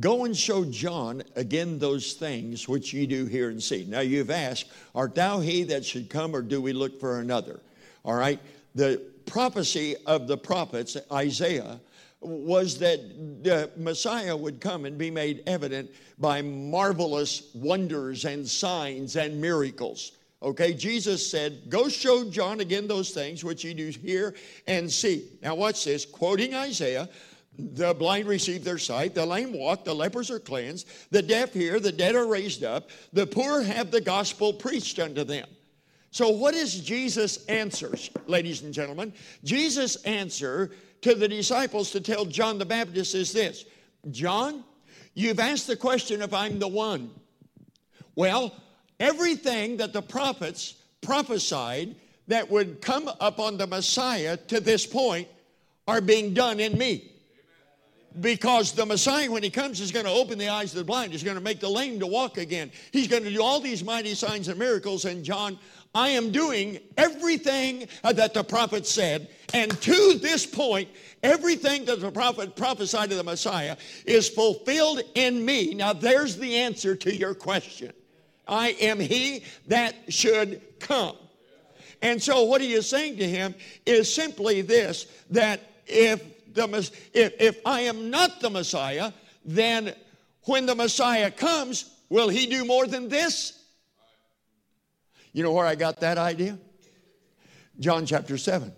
Go 0.00 0.24
and 0.24 0.36
show 0.36 0.64
John 0.64 1.22
again 1.36 1.78
those 1.78 2.14
things 2.14 2.66
which 2.68 2.94
ye 2.94 3.06
do 3.06 3.26
hear 3.26 3.50
and 3.50 3.62
see. 3.62 3.84
Now 3.86 4.00
you've 4.00 4.30
asked, 4.30 4.70
Art 4.94 5.14
thou 5.14 5.40
he 5.40 5.64
that 5.64 5.84
should 5.84 6.08
come, 6.08 6.34
or 6.34 6.42
do 6.42 6.62
we 6.62 6.72
look 6.72 6.98
for 6.98 7.20
another? 7.20 7.60
All 8.04 8.14
right. 8.14 8.40
The 8.74 9.02
prophecy 9.26 9.96
of 10.06 10.26
the 10.26 10.36
prophets, 10.36 10.96
Isaiah, 11.10 11.80
was 12.20 12.78
that 12.78 13.00
the 13.42 13.70
Messiah 13.76 14.36
would 14.36 14.60
come 14.60 14.84
and 14.84 14.96
be 14.96 15.10
made 15.10 15.42
evident 15.46 15.90
by 16.18 16.40
marvelous 16.42 17.50
wonders 17.54 18.24
and 18.24 18.46
signs 18.46 19.16
and 19.16 19.40
miracles. 19.40 20.12
Okay, 20.42 20.72
Jesus 20.72 21.28
said, 21.28 21.62
Go 21.68 21.88
show 21.88 22.28
John 22.28 22.60
again 22.60 22.88
those 22.88 23.10
things 23.10 23.44
which 23.44 23.64
you 23.64 23.74
do 23.74 23.88
hear 23.88 24.34
and 24.66 24.90
see. 24.90 25.28
Now, 25.42 25.54
watch 25.54 25.84
this, 25.84 26.04
quoting 26.04 26.54
Isaiah. 26.54 27.08
The 27.58 27.92
blind 27.92 28.26
receive 28.26 28.64
their 28.64 28.78
sight, 28.78 29.14
the 29.14 29.26
lame 29.26 29.52
walk, 29.52 29.84
the 29.84 29.94
lepers 29.94 30.30
are 30.30 30.40
cleansed, 30.40 30.88
the 31.10 31.20
deaf 31.20 31.52
hear, 31.52 31.78
the 31.80 31.92
dead 31.92 32.14
are 32.14 32.26
raised 32.26 32.64
up, 32.64 32.88
the 33.12 33.26
poor 33.26 33.62
have 33.62 33.90
the 33.90 34.00
gospel 34.00 34.54
preached 34.54 34.98
unto 34.98 35.22
them. 35.22 35.46
So, 36.12 36.28
what 36.28 36.54
is 36.54 36.78
Jesus' 36.78 37.44
answer, 37.46 37.90
ladies 38.26 38.62
and 38.62 38.72
gentlemen? 38.72 39.14
Jesus' 39.44 39.96
answer 40.04 40.70
to 41.00 41.14
the 41.14 41.26
disciples 41.26 41.90
to 41.92 42.02
tell 42.02 42.26
John 42.26 42.58
the 42.58 42.66
Baptist 42.66 43.14
is 43.14 43.32
this 43.32 43.64
John, 44.10 44.62
you've 45.14 45.40
asked 45.40 45.66
the 45.66 45.76
question 45.76 46.20
if 46.20 46.34
I'm 46.34 46.58
the 46.58 46.68
one. 46.68 47.10
Well, 48.14 48.54
everything 49.00 49.78
that 49.78 49.94
the 49.94 50.02
prophets 50.02 50.74
prophesied 51.00 51.96
that 52.28 52.50
would 52.50 52.82
come 52.82 53.10
upon 53.18 53.56
the 53.56 53.66
Messiah 53.66 54.36
to 54.36 54.60
this 54.60 54.84
point 54.84 55.28
are 55.88 56.02
being 56.02 56.34
done 56.34 56.60
in 56.60 56.76
me. 56.76 57.08
Because 58.20 58.72
the 58.72 58.84
Messiah, 58.84 59.30
when 59.30 59.42
he 59.42 59.48
comes, 59.48 59.80
is 59.80 59.90
going 59.90 60.04
to 60.04 60.10
open 60.10 60.36
the 60.38 60.50
eyes 60.50 60.72
of 60.72 60.78
the 60.78 60.84
blind. 60.84 61.12
He's 61.12 61.22
going 61.22 61.36
to 61.36 61.42
make 61.42 61.60
the 61.60 61.70
lame 61.70 61.98
to 62.00 62.06
walk 62.06 62.36
again. 62.36 62.70
He's 62.90 63.08
going 63.08 63.24
to 63.24 63.30
do 63.30 63.42
all 63.42 63.58
these 63.58 63.82
mighty 63.82 64.14
signs 64.14 64.48
and 64.48 64.58
miracles. 64.58 65.06
And 65.06 65.24
John, 65.24 65.58
I 65.94 66.10
am 66.10 66.32
doing 66.32 66.78
everything 66.96 67.86
uh, 68.02 68.12
that 68.14 68.34
the 68.34 68.42
prophet 68.42 68.86
said. 68.86 69.28
And 69.52 69.70
to 69.82 70.18
this 70.18 70.46
point, 70.46 70.88
everything 71.22 71.84
that 71.84 72.00
the 72.00 72.10
prophet 72.10 72.56
prophesied 72.56 73.10
to 73.10 73.16
the 73.16 73.24
Messiah 73.24 73.76
is 74.06 74.28
fulfilled 74.28 75.02
in 75.14 75.44
me. 75.44 75.74
Now, 75.74 75.92
there's 75.92 76.36
the 76.36 76.56
answer 76.56 76.96
to 76.96 77.14
your 77.14 77.34
question. 77.34 77.92
I 78.48 78.70
am 78.80 78.98
he 78.98 79.44
that 79.68 79.94
should 80.08 80.62
come. 80.80 81.16
And 82.00 82.20
so, 82.20 82.44
what 82.44 82.60
he 82.60 82.72
is 82.72 82.88
saying 82.88 83.18
to 83.18 83.28
him 83.28 83.54
is 83.86 84.12
simply 84.12 84.62
this 84.62 85.06
that 85.30 85.60
if 85.86 86.22
the, 86.54 86.66
if, 87.12 87.34
if 87.40 87.60
I 87.64 87.82
am 87.82 88.10
not 88.10 88.40
the 88.40 88.50
Messiah, 88.50 89.12
then 89.44 89.94
when 90.44 90.66
the 90.66 90.74
Messiah 90.74 91.30
comes, 91.30 91.90
will 92.08 92.28
he 92.28 92.46
do 92.46 92.64
more 92.64 92.86
than 92.86 93.08
this? 93.08 93.61
You 95.32 95.42
know 95.42 95.52
where 95.52 95.66
I 95.66 95.74
got 95.74 96.00
that 96.00 96.18
idea? 96.18 96.58
John 97.78 98.06
chapter 98.06 98.36
7. 98.36 98.72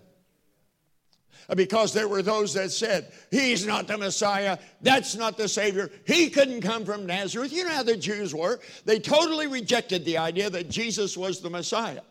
Because 1.55 1.93
there 1.93 2.07
were 2.07 2.23
those 2.23 2.55
that 2.55 2.71
said, 2.71 3.11
He's 3.29 3.67
not 3.67 3.87
the 3.87 3.97
Messiah, 3.97 4.57
that's 4.81 5.15
not 5.15 5.37
the 5.37 5.47
Savior, 5.47 5.91
He 6.07 6.29
couldn't 6.29 6.61
come 6.61 6.85
from 6.85 7.05
Nazareth. 7.05 7.53
You 7.53 7.65
know 7.65 7.71
how 7.71 7.83
the 7.83 7.97
Jews 7.97 8.33
were. 8.33 8.59
They 8.85 8.99
totally 8.99 9.47
rejected 9.47 10.05
the 10.05 10.17
idea 10.17 10.49
that 10.49 10.69
Jesus 10.69 11.15
was 11.15 11.41
the 11.41 11.49
Messiah. 11.49 12.01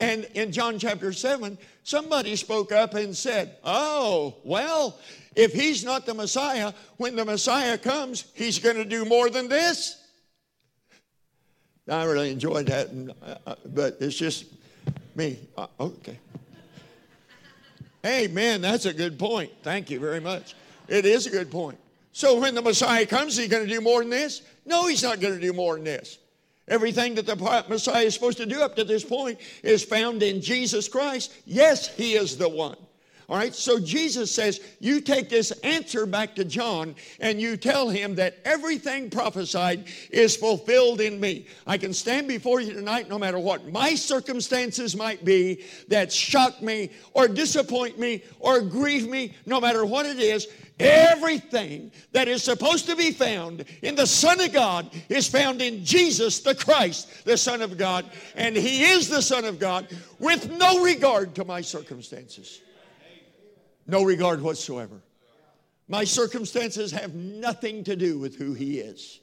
And 0.00 0.24
in 0.34 0.50
John 0.50 0.80
chapter 0.80 1.12
7, 1.12 1.56
somebody 1.84 2.34
spoke 2.34 2.72
up 2.72 2.94
and 2.94 3.16
said, 3.16 3.56
Oh, 3.62 4.38
well, 4.42 4.98
if 5.36 5.52
he's 5.52 5.84
not 5.84 6.06
the 6.06 6.14
Messiah, 6.14 6.72
when 6.96 7.14
the 7.14 7.24
Messiah 7.24 7.78
comes, 7.78 8.24
he's 8.34 8.58
going 8.58 8.76
to 8.76 8.84
do 8.84 9.04
more 9.04 9.30
than 9.30 9.48
this. 9.48 10.01
I 11.92 12.04
really 12.04 12.30
enjoyed 12.30 12.66
that, 12.66 12.88
and, 12.88 13.10
uh, 13.22 13.36
uh 13.46 13.54
but 13.66 13.98
it's 14.00 14.16
just 14.16 14.46
me. 15.14 15.38
Uh, 15.56 15.66
okay. 15.80 16.18
man, 18.28 18.60
That's 18.60 18.86
a 18.86 18.94
good 18.94 19.18
point. 19.18 19.50
Thank 19.62 19.90
you 19.90 20.00
very 20.00 20.20
much. 20.20 20.54
It 20.88 21.06
is 21.06 21.26
a 21.26 21.30
good 21.30 21.50
point. 21.50 21.78
So 22.12 22.38
when 22.40 22.54
the 22.54 22.62
Messiah 22.62 23.06
comes, 23.06 23.34
is 23.34 23.44
he 23.44 23.48
going 23.48 23.66
to 23.66 23.72
do 23.72 23.80
more 23.80 24.00
than 24.00 24.10
this? 24.10 24.42
No, 24.66 24.86
he's 24.86 25.02
not 25.02 25.20
going 25.20 25.34
to 25.34 25.40
do 25.40 25.52
more 25.52 25.76
than 25.76 25.84
this. 25.84 26.18
Everything 26.68 27.14
that 27.16 27.26
the 27.26 27.36
Messiah 27.68 28.04
is 28.04 28.14
supposed 28.14 28.38
to 28.38 28.46
do 28.46 28.62
up 28.62 28.76
to 28.76 28.84
this 28.84 29.04
point 29.04 29.38
is 29.62 29.82
found 29.82 30.22
in 30.22 30.40
Jesus 30.40 30.88
Christ. 30.88 31.32
Yes, 31.44 31.88
He 31.88 32.14
is 32.14 32.36
the 32.36 32.48
one. 32.48 32.76
All 33.32 33.38
right, 33.38 33.54
so 33.54 33.80
Jesus 33.80 34.30
says, 34.30 34.60
You 34.78 35.00
take 35.00 35.30
this 35.30 35.52
answer 35.62 36.04
back 36.04 36.34
to 36.34 36.44
John 36.44 36.94
and 37.18 37.40
you 37.40 37.56
tell 37.56 37.88
him 37.88 38.14
that 38.16 38.36
everything 38.44 39.08
prophesied 39.08 39.86
is 40.10 40.36
fulfilled 40.36 41.00
in 41.00 41.18
me. 41.18 41.46
I 41.66 41.78
can 41.78 41.94
stand 41.94 42.28
before 42.28 42.60
you 42.60 42.74
tonight, 42.74 43.08
no 43.08 43.18
matter 43.18 43.38
what 43.38 43.72
my 43.72 43.94
circumstances 43.94 44.94
might 44.94 45.24
be 45.24 45.64
that 45.88 46.12
shock 46.12 46.60
me 46.60 46.90
or 47.14 47.26
disappoint 47.26 47.98
me 47.98 48.22
or 48.38 48.60
grieve 48.60 49.08
me, 49.08 49.32
no 49.46 49.62
matter 49.62 49.86
what 49.86 50.04
it 50.04 50.18
is. 50.18 50.46
Everything 50.78 51.90
that 52.12 52.28
is 52.28 52.42
supposed 52.42 52.84
to 52.84 52.96
be 52.96 53.12
found 53.12 53.64
in 53.80 53.94
the 53.94 54.06
Son 54.06 54.42
of 54.42 54.52
God 54.52 54.90
is 55.08 55.26
found 55.26 55.62
in 55.62 55.86
Jesus 55.86 56.40
the 56.40 56.54
Christ, 56.54 57.24
the 57.24 57.38
Son 57.38 57.62
of 57.62 57.78
God. 57.78 58.04
And 58.36 58.54
He 58.54 58.84
is 58.84 59.08
the 59.08 59.22
Son 59.22 59.46
of 59.46 59.58
God 59.58 59.88
with 60.18 60.50
no 60.50 60.84
regard 60.84 61.34
to 61.36 61.46
my 61.46 61.62
circumstances. 61.62 62.60
No 63.92 64.02
regard 64.02 64.40
whatsoever. 64.40 65.02
My 65.86 66.04
circumstances 66.04 66.90
have 66.92 67.14
nothing 67.14 67.84
to 67.84 67.94
do 67.94 68.18
with 68.18 68.36
who 68.36 68.54
He 68.54 68.78
is. 68.78 69.20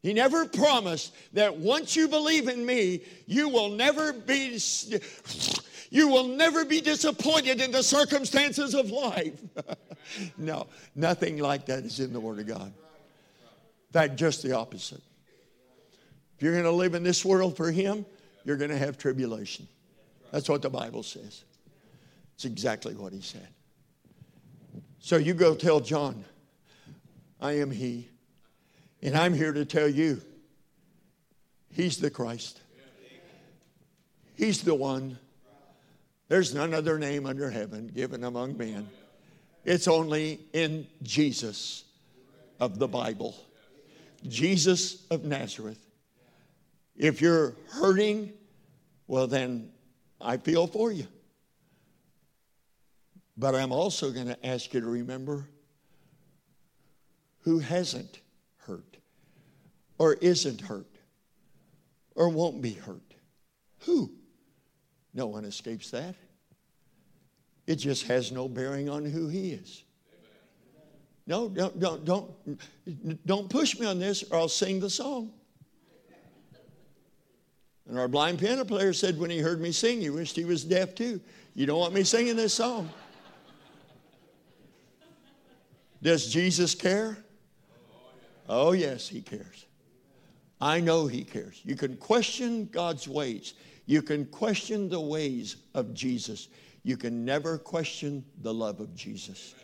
He 0.00 0.14
never 0.14 0.46
promised 0.46 1.12
that 1.32 1.56
once 1.56 1.96
you 1.96 2.06
believe 2.06 2.46
in 2.46 2.64
me, 2.64 3.02
you 3.26 3.48
will 3.48 3.70
never 3.70 4.12
be 4.12 4.60
you 5.90 6.06
will 6.06 6.28
never 6.28 6.64
be 6.64 6.80
disappointed 6.80 7.60
in 7.60 7.72
the 7.72 7.82
circumstances 7.82 8.74
of 8.74 8.90
life. 8.90 9.40
no, 10.38 10.68
nothing 10.94 11.38
like 11.38 11.66
that 11.66 11.82
is 11.82 11.98
in 11.98 12.12
the 12.12 12.20
Word 12.20 12.38
of 12.38 12.46
God. 12.46 12.66
In 12.68 13.92
fact, 13.92 14.14
just 14.14 14.44
the 14.44 14.52
opposite. 14.52 15.02
If 16.36 16.44
you're 16.44 16.52
going 16.52 16.62
to 16.62 16.70
live 16.70 16.94
in 16.94 17.02
this 17.02 17.24
world 17.24 17.56
for 17.56 17.72
Him, 17.72 18.06
you're 18.44 18.56
going 18.56 18.70
to 18.70 18.78
have 18.78 18.98
tribulation. 18.98 19.66
That's 20.30 20.48
what 20.48 20.62
the 20.62 20.70
Bible 20.70 21.02
says. 21.02 21.42
It's 22.38 22.44
exactly 22.44 22.94
what 22.94 23.12
He 23.12 23.20
said. 23.20 23.48
So 25.00 25.16
you 25.16 25.34
go 25.34 25.56
tell 25.56 25.80
John, 25.80 26.24
I 27.40 27.58
am 27.58 27.72
He, 27.72 28.08
and 29.02 29.16
I'm 29.16 29.34
here 29.34 29.52
to 29.52 29.64
tell 29.64 29.88
you, 29.88 30.22
He's 31.68 31.98
the 31.98 32.10
Christ. 32.10 32.60
He's 34.36 34.62
the 34.62 34.74
one 34.74 35.18
there's 36.28 36.54
none 36.54 36.74
other 36.74 36.98
name 36.98 37.26
under 37.26 37.50
heaven 37.50 37.86
given 37.88 38.22
among 38.22 38.56
men. 38.56 38.88
It's 39.64 39.88
only 39.88 40.40
in 40.52 40.86
Jesus 41.02 41.84
of 42.60 42.78
the 42.78 42.86
Bible, 42.86 43.34
Jesus 44.26 45.06
of 45.10 45.24
Nazareth. 45.24 45.84
If 46.96 47.20
you're 47.20 47.54
hurting, 47.70 48.32
well, 49.06 49.26
then 49.26 49.70
I 50.20 50.36
feel 50.36 50.66
for 50.66 50.92
you. 50.92 51.06
But 53.38 53.54
I'm 53.54 53.70
also 53.70 54.10
going 54.10 54.26
to 54.26 54.46
ask 54.46 54.74
you 54.74 54.80
to 54.80 54.86
remember 54.86 55.48
who 57.42 57.60
hasn't 57.60 58.18
hurt, 58.56 58.96
or 59.96 60.14
isn't 60.14 60.60
hurt, 60.60 60.98
or 62.16 62.28
won't 62.28 62.60
be 62.60 62.72
hurt. 62.72 63.14
Who? 63.84 64.10
No 65.14 65.28
one 65.28 65.44
escapes 65.44 65.92
that. 65.92 66.16
It 67.68 67.76
just 67.76 68.08
has 68.08 68.32
no 68.32 68.48
bearing 68.48 68.88
on 68.88 69.04
who 69.04 69.28
he 69.28 69.52
is. 69.52 69.84
No, 71.26 71.48
don't, 71.48 71.78
don't, 71.78 72.04
don't, 72.04 73.26
don't 73.26 73.50
push 73.50 73.78
me 73.78 73.86
on 73.86 73.98
this 73.98 74.24
or 74.30 74.38
I'll 74.38 74.48
sing 74.48 74.80
the 74.80 74.90
song. 74.90 75.30
And 77.86 77.98
our 77.98 78.08
blind 78.08 78.38
piano 78.38 78.64
player 78.64 78.92
said 78.92 79.18
when 79.18 79.30
he 79.30 79.38
heard 79.38 79.60
me 79.60 79.70
sing, 79.70 80.00
he 80.00 80.10
wished 80.10 80.34
he 80.34 80.44
was 80.44 80.64
deaf 80.64 80.94
too. 80.94 81.20
You 81.54 81.66
don't 81.66 81.78
want 81.78 81.92
me 81.92 82.02
singing 82.02 82.36
this 82.36 82.54
song. 82.54 82.90
Does 86.02 86.32
Jesus 86.32 86.74
care? 86.74 87.18
Oh, 88.48 88.72
yes, 88.72 89.08
he 89.08 89.20
cares. 89.20 89.66
I 90.60 90.80
know 90.80 91.06
he 91.06 91.22
cares. 91.24 91.60
You 91.64 91.76
can 91.76 91.96
question 91.96 92.66
God's 92.66 93.06
ways. 93.06 93.54
You 93.86 94.02
can 94.02 94.24
question 94.26 94.88
the 94.88 95.00
ways 95.00 95.56
of 95.74 95.94
Jesus. 95.94 96.48
you 96.84 96.96
can 96.96 97.24
never 97.24 97.58
question 97.58 98.24
the 98.40 98.54
love 98.54 98.80
of 98.80 98.94
Jesus. 98.94 99.54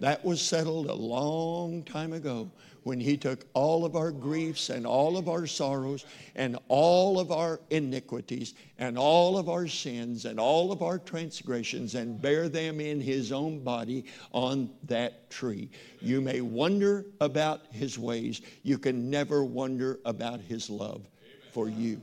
That 0.00 0.24
was 0.24 0.42
settled 0.42 0.86
a 0.86 0.94
long 0.94 1.82
time 1.84 2.12
ago 2.12 2.50
when 2.82 3.00
He 3.00 3.16
took 3.16 3.46
all 3.54 3.84
of 3.84 3.96
our 3.96 4.12
griefs 4.12 4.68
and 4.68 4.86
all 4.86 5.16
of 5.16 5.28
our 5.28 5.46
sorrows 5.46 6.04
and 6.34 6.58
all 6.68 7.18
of 7.18 7.32
our 7.32 7.60
iniquities 7.70 8.54
and 8.78 8.98
all 8.98 9.38
of 9.38 9.48
our 9.48 9.66
sins 9.66 10.24
and 10.26 10.38
all 10.38 10.70
of 10.70 10.82
our 10.82 10.98
transgressions 10.98 11.94
and 11.94 12.20
bear 12.20 12.48
them 12.48 12.80
in 12.80 13.00
His 13.00 13.32
own 13.32 13.64
body 13.64 14.04
on 14.32 14.70
that 14.84 15.30
tree. 15.30 15.70
You 16.00 16.20
may 16.20 16.42
wonder 16.42 17.06
about 17.20 17.62
His 17.70 17.98
ways, 17.98 18.42
you 18.62 18.78
can 18.78 19.10
never 19.10 19.44
wonder 19.44 19.98
about 20.04 20.40
His 20.40 20.68
love 20.68 21.08
for 21.52 21.68
you. 21.68 22.02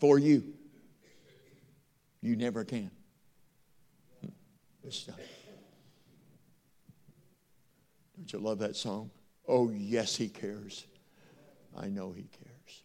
For 0.00 0.18
you. 0.18 0.42
You 2.20 2.34
never 2.34 2.64
can. 2.64 2.90
Hmm. 4.20 4.30
It's 4.82 5.04
done. 5.04 5.16
Don't 8.16 8.32
you 8.32 8.38
love 8.38 8.58
that 8.60 8.76
song? 8.76 9.10
Oh, 9.46 9.70
yes, 9.70 10.16
he 10.16 10.28
cares. 10.28 10.86
I 11.76 11.88
know 11.88 12.12
he 12.12 12.22
cares. 12.22 12.82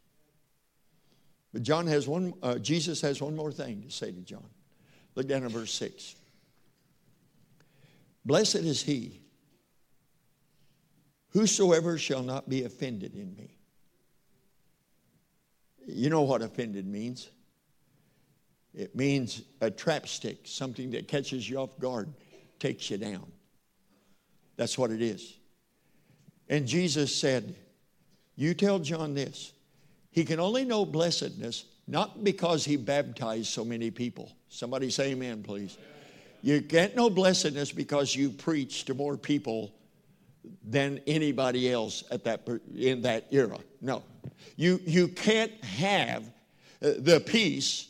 But 1.53 1.63
John 1.63 1.87
has 1.87 2.07
one, 2.07 2.33
uh, 2.41 2.55
Jesus 2.55 3.01
has 3.01 3.21
one 3.21 3.35
more 3.35 3.51
thing 3.51 3.81
to 3.83 3.91
say 3.91 4.11
to 4.11 4.21
John. 4.21 4.49
Look 5.15 5.27
down 5.27 5.43
at 5.43 5.51
verse 5.51 5.73
6. 5.73 6.15
Blessed 8.23 8.55
is 8.55 8.83
he 8.83 9.21
whosoever 11.29 11.97
shall 11.97 12.23
not 12.23 12.47
be 12.49 12.63
offended 12.63 13.15
in 13.15 13.35
me. 13.35 13.57
You 15.87 16.09
know 16.09 16.21
what 16.21 16.41
offended 16.41 16.85
means? 16.85 17.29
It 18.73 18.95
means 18.95 19.41
a 19.59 19.69
trap 19.69 20.07
stick, 20.07 20.41
something 20.45 20.91
that 20.91 21.07
catches 21.07 21.49
you 21.49 21.57
off 21.57 21.77
guard, 21.79 22.13
takes 22.59 22.89
you 22.89 22.97
down. 22.97 23.31
That's 24.61 24.77
what 24.77 24.91
it 24.91 25.01
is. 25.01 25.39
And 26.47 26.67
Jesus 26.67 27.15
said, 27.15 27.55
You 28.35 28.53
tell 28.53 28.77
John 28.77 29.15
this. 29.15 29.53
He 30.11 30.23
can 30.23 30.39
only 30.39 30.65
know 30.65 30.85
blessedness 30.85 31.65
not 31.87 32.23
because 32.23 32.63
he 32.63 32.77
baptized 32.77 33.47
so 33.47 33.65
many 33.65 33.89
people. 33.89 34.31
Somebody 34.49 34.91
say 34.91 35.13
amen, 35.13 35.41
please. 35.41 35.79
You 36.43 36.61
can't 36.61 36.95
know 36.95 37.09
blessedness 37.09 37.71
because 37.71 38.15
you 38.15 38.29
preach 38.29 38.85
to 38.85 38.93
more 38.93 39.17
people 39.17 39.73
than 40.63 41.01
anybody 41.07 41.71
else 41.71 42.03
at 42.11 42.23
that 42.25 42.47
in 42.75 43.01
that 43.01 43.25
era. 43.31 43.57
No. 43.81 44.03
You 44.57 44.79
you 44.85 45.07
can't 45.07 45.53
have 45.63 46.23
uh, 46.83 46.91
the 46.99 47.19
peace 47.19 47.87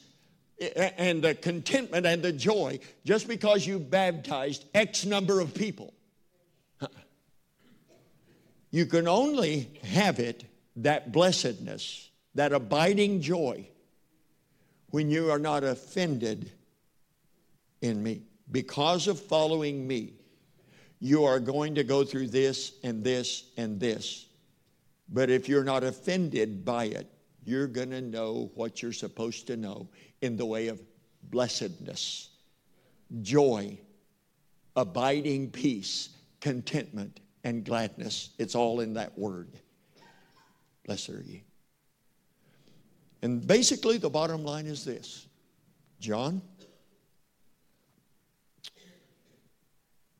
and 0.97 1.21
the 1.21 1.35
contentment 1.35 2.05
and 2.05 2.23
the 2.23 2.31
joy 2.31 2.79
just 3.03 3.27
because 3.27 3.67
you 3.67 3.77
baptized 3.77 4.63
X 4.73 5.03
number 5.03 5.41
of 5.41 5.53
people. 5.53 5.93
You 8.71 8.85
can 8.85 9.07
only 9.07 9.69
have 9.83 10.19
it, 10.19 10.45
that 10.77 11.11
blessedness, 11.11 12.09
that 12.35 12.53
abiding 12.53 13.21
joy, 13.21 13.67
when 14.89 15.09
you 15.09 15.29
are 15.31 15.39
not 15.39 15.63
offended 15.63 16.51
in 17.81 18.01
me. 18.01 18.23
Because 18.49 19.07
of 19.07 19.19
following 19.19 19.85
me, 19.85 20.13
you 20.99 21.25
are 21.25 21.39
going 21.39 21.75
to 21.75 21.83
go 21.83 22.03
through 22.03 22.27
this 22.27 22.73
and 22.83 23.03
this 23.03 23.49
and 23.57 23.79
this. 23.79 24.25
But 25.09 25.29
if 25.29 25.49
you're 25.49 25.63
not 25.63 25.83
offended 25.83 26.63
by 26.63 26.85
it, 26.85 27.11
you're 27.43 27.67
going 27.67 27.89
to 27.89 28.01
know 28.01 28.51
what 28.55 28.81
you're 28.81 28.93
supposed 28.93 29.47
to 29.47 29.57
know 29.57 29.89
in 30.21 30.37
the 30.37 30.45
way 30.45 30.67
of 30.67 30.81
blessedness, 31.23 32.29
joy, 33.21 33.77
abiding 34.75 35.49
peace, 35.49 36.09
contentment, 36.39 37.19
and 37.43 37.63
gladness. 37.63 38.29
It's 38.37 38.55
all 38.55 38.79
in 38.79 38.93
that 38.93 39.17
word. 39.17 39.49
Blessed 40.85 41.09
are 41.09 41.21
ye. 41.21 41.43
And 43.21 43.45
basically, 43.45 43.97
the 43.97 44.09
bottom 44.09 44.43
line 44.43 44.65
is 44.65 44.83
this 44.83 45.27
John, 45.99 46.41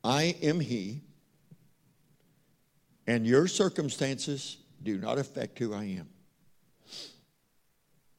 I 0.04 0.36
am 0.42 0.60
He, 0.60 1.02
and 3.06 3.26
your 3.26 3.48
circumstances 3.48 4.58
do 4.82 4.98
not 4.98 5.18
affect 5.18 5.58
who 5.58 5.74
I 5.74 5.84
am. 5.84 6.08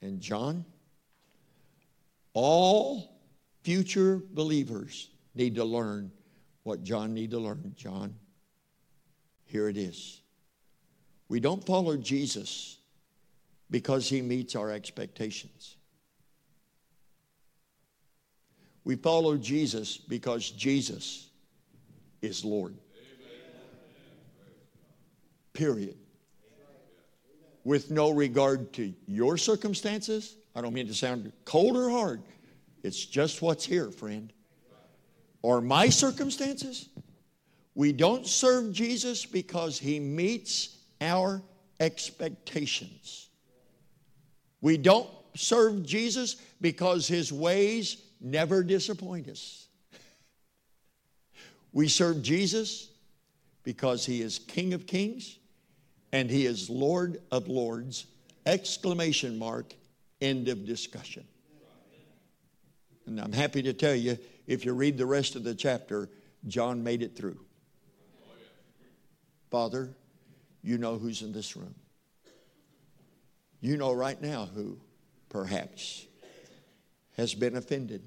And 0.01 0.20
John, 0.20 0.66
all 2.34 3.22
future 3.64 4.22
believers 4.34 5.10
need 5.36 5.56
to 5.56 5.64
learn 5.64 6.12
what 6.64 6.84
John 6.84 7.14
need 7.14 7.32
to 7.32 7.39
learn. 7.39 7.74
John, 7.76 8.16
here 9.54 9.70
it 9.70 9.78
is. 9.78 10.20
We 11.30 11.39
don't 11.39 11.64
follow 11.64 11.95
Jesus 11.95 12.80
because 13.70 14.10
he 14.10 14.20
meets 14.20 14.56
our 14.56 14.72
expectations. 14.72 15.76
We 18.84 18.95
follow 18.95 19.38
Jesus 19.38 19.95
because 19.95 20.49
Jesus 20.49 21.30
is 22.24 22.43
Lord. 22.43 22.76
Period. 25.54 25.97
With 27.64 27.91
no 27.91 28.10
regard 28.10 28.74
to 28.74 28.91
your 29.06 29.38
circumstances. 29.38 30.36
I 30.56 30.62
don't 30.62 30.74
mean 30.74 30.88
to 30.88 30.95
sound 30.95 31.32
cold 31.45 31.78
or 31.78 31.91
hard. 31.91 32.24
It's 32.82 33.06
just 33.06 33.43
what's 33.43 33.66
here, 33.66 33.91
friend. 33.91 34.34
Or 35.43 35.62
my 35.62 35.89
circumstances. 35.89 36.89
We 37.76 37.91
don't 37.91 38.28
serve 38.28 38.71
Jesus 38.71 39.26
because 39.26 39.80
he 39.80 39.99
meets 39.99 40.78
our 41.01 41.41
expectations. 41.80 43.30
We 44.61 44.78
don't 44.78 45.09
serve 45.36 45.84
Jesus 45.84 46.36
because 46.61 47.07
his 47.07 47.34
ways 47.34 47.97
never 48.21 48.63
disappoint 48.63 49.28
us. 49.28 49.67
We 51.76 51.88
serve 51.88 52.21
Jesus 52.21 52.91
because 53.63 54.05
he 54.05 54.21
is 54.21 54.38
King 54.38 54.76
of 54.76 54.86
Kings 54.86 55.39
and 56.11 56.30
he 56.30 56.45
is 56.45 56.69
Lord 56.69 57.19
of 57.32 57.47
Lords. 57.47 58.05
Exclamation 58.45 59.39
mark, 59.39 59.74
end 60.21 60.49
of 60.49 60.67
discussion. 60.67 61.26
And 63.07 63.19
I'm 63.19 63.34
happy 63.34 63.63
to 63.63 63.74
tell 63.74 63.95
you, 63.95 64.19
if 64.45 64.65
you 64.65 64.74
read 64.74 64.99
the 64.99 65.05
rest 65.07 65.36
of 65.36 65.43
the 65.43 65.55
chapter, 65.55 66.09
John 66.47 66.84
made 66.84 67.01
it 67.01 67.15
through. 67.15 67.39
Father, 69.54 69.95
you 70.64 70.80
know 70.80 70.97
who's 70.97 71.22
in 71.22 71.32
this 71.32 71.56
room. 71.56 71.76
You 73.62 73.78
know 73.78 73.93
right 73.93 74.20
now 74.20 74.47
who, 74.47 74.80
perhaps, 75.30 76.08
has 77.18 77.36
been 77.36 77.56
offended. 77.56 78.01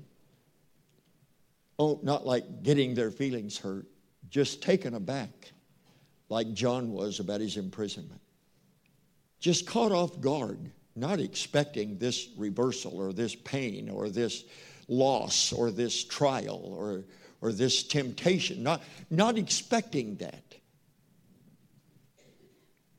Oh, 1.79 2.01
not 2.03 2.27
like 2.27 2.65
getting 2.65 2.97
their 2.97 3.13
feelings 3.13 3.57
hurt, 3.57 3.87
just 4.29 4.61
taken 4.61 4.95
aback, 4.95 5.53
like 6.31 6.53
John 6.53 6.91
was 6.91 7.21
about 7.21 7.41
his 7.41 7.57
imprisonment. 7.57 8.21
Just 9.39 9.69
caught 9.69 9.93
off 9.93 10.21
guard, 10.21 10.73
not 10.97 11.21
expecting 11.21 11.97
this 11.97 12.31
reversal 12.37 12.99
or 13.01 13.13
this 13.13 13.37
pain 13.37 13.89
or 13.89 14.09
this 14.09 14.43
loss 14.89 15.53
or 15.53 15.71
this 15.71 16.03
trial 16.03 16.61
or, 16.77 17.05
or 17.41 17.53
this 17.53 17.85
temptation, 17.85 18.65
not, 18.65 18.83
not 19.11 19.39
expecting 19.39 20.17
that 20.17 20.46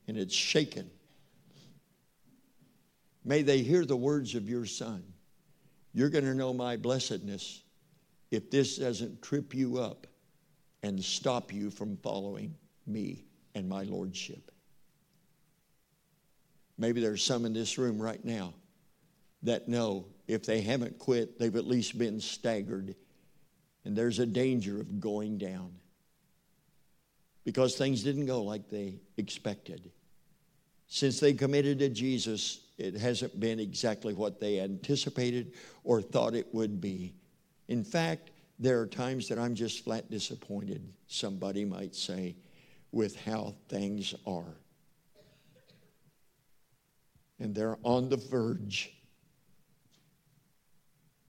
and 0.08 0.16
it's 0.16 0.34
shaken. 0.34 0.90
May 3.24 3.42
they 3.42 3.58
hear 3.58 3.84
the 3.84 3.96
words 3.96 4.34
of 4.34 4.48
your 4.48 4.64
son. 4.64 5.04
You're 5.92 6.08
going 6.08 6.24
to 6.24 6.34
know 6.34 6.52
my 6.52 6.76
blessedness 6.76 7.62
if 8.30 8.50
this 8.50 8.78
doesn't 8.78 9.22
trip 9.22 9.54
you 9.54 9.78
up 9.78 10.06
and 10.82 11.02
stop 11.02 11.52
you 11.52 11.70
from 11.70 11.98
following 11.98 12.54
me 12.86 13.24
and 13.54 13.68
my 13.68 13.82
lordship. 13.82 14.50
Maybe 16.78 17.00
there's 17.00 17.22
some 17.22 17.44
in 17.44 17.52
this 17.52 17.76
room 17.76 18.00
right 18.00 18.24
now 18.24 18.54
that 19.42 19.68
know 19.68 20.06
if 20.26 20.44
they 20.44 20.60
haven't 20.60 20.98
quit, 20.98 21.38
they've 21.38 21.54
at 21.56 21.66
least 21.66 21.98
been 21.98 22.20
staggered, 22.20 22.94
and 23.84 23.96
there's 23.96 24.20
a 24.20 24.26
danger 24.26 24.80
of 24.80 25.00
going 25.00 25.38
down 25.38 25.72
because 27.44 27.76
things 27.76 28.02
didn't 28.02 28.26
go 28.26 28.42
like 28.42 28.68
they 28.68 29.00
expected. 29.16 29.90
Since 30.88 31.20
they 31.20 31.34
committed 31.34 31.78
to 31.80 31.90
Jesus, 31.90 32.60
it 32.78 32.96
hasn't 32.96 33.38
been 33.38 33.60
exactly 33.60 34.14
what 34.14 34.40
they 34.40 34.58
anticipated 34.58 35.52
or 35.84 36.00
thought 36.00 36.34
it 36.34 36.52
would 36.54 36.80
be. 36.80 37.14
In 37.68 37.84
fact, 37.84 38.30
there 38.58 38.80
are 38.80 38.86
times 38.86 39.28
that 39.28 39.38
I'm 39.38 39.54
just 39.54 39.84
flat 39.84 40.10
disappointed, 40.10 40.82
somebody 41.06 41.64
might 41.64 41.94
say, 41.94 42.36
with 42.90 43.20
how 43.20 43.54
things 43.68 44.14
are. 44.26 44.56
And 47.38 47.54
they're 47.54 47.78
on 47.84 48.08
the 48.08 48.16
verge 48.16 48.92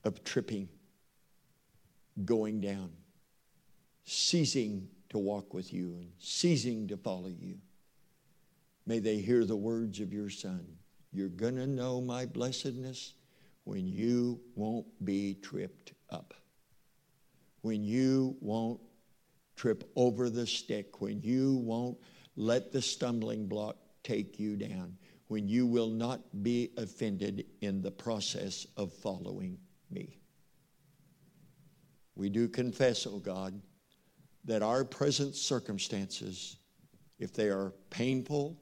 of 0.06 0.24
tripping 0.24 0.70
going 2.24 2.62
down, 2.62 2.92
ceasing 4.06 4.88
to 5.10 5.18
walk 5.18 5.54
with 5.54 5.74
you 5.74 5.98
and 6.00 6.12
ceasing 6.18 6.88
to 6.88 6.98
follow 6.98 7.28
you. 7.28 7.58
May 8.90 8.98
they 8.98 9.18
hear 9.18 9.46
the 9.46 9.56
words 9.56 10.00
of 10.00 10.12
your 10.12 10.32
Son. 10.32 10.66
You're 11.12 11.30
going 11.30 11.58
to 11.58 11.68
know 11.68 12.02
my 12.02 12.26
blessedness 12.26 13.14
when 13.64 13.88
you 13.88 14.42
won't 14.56 14.88
be 15.06 15.36
tripped 15.44 15.94
up, 16.10 16.34
when 17.62 17.84
you 17.84 18.36
won't 18.42 18.80
trip 19.56 19.84
over 19.96 20.28
the 20.28 20.48
stick, 20.48 21.02
when 21.02 21.22
you 21.22 21.58
won't 21.58 22.00
let 22.36 22.72
the 22.72 22.82
stumbling 22.82 23.46
block 23.46 23.78
take 24.02 24.40
you 24.40 24.56
down, 24.56 24.98
when 25.28 25.48
you 25.48 25.68
will 25.68 25.92
not 25.92 26.22
be 26.42 26.72
offended 26.76 27.46
in 27.62 27.84
the 27.84 27.92
process 27.92 28.66
of 28.76 28.92
following 28.92 29.60
me. 29.92 30.18
We 32.16 32.30
do 32.30 32.48
confess, 32.48 33.06
O 33.06 33.12
oh 33.12 33.20
God, 33.20 33.62
that 34.46 34.64
our 34.64 34.84
present 34.84 35.36
circumstances, 35.36 36.58
if 37.20 37.32
they 37.32 37.50
are 37.50 37.72
painful 37.92 38.60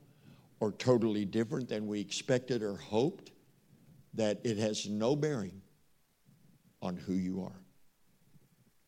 or 0.59 0.71
totally 0.71 1.25
different 1.25 1.69
than 1.69 1.87
we 1.87 1.99
expected 1.99 2.63
or 2.63 2.75
hoped, 2.75 3.31
that 4.13 4.39
it 4.43 4.57
has 4.57 4.87
no 4.89 5.15
bearing 5.15 5.61
on 6.81 6.97
who 6.97 7.13
you 7.13 7.43
are. 7.43 7.61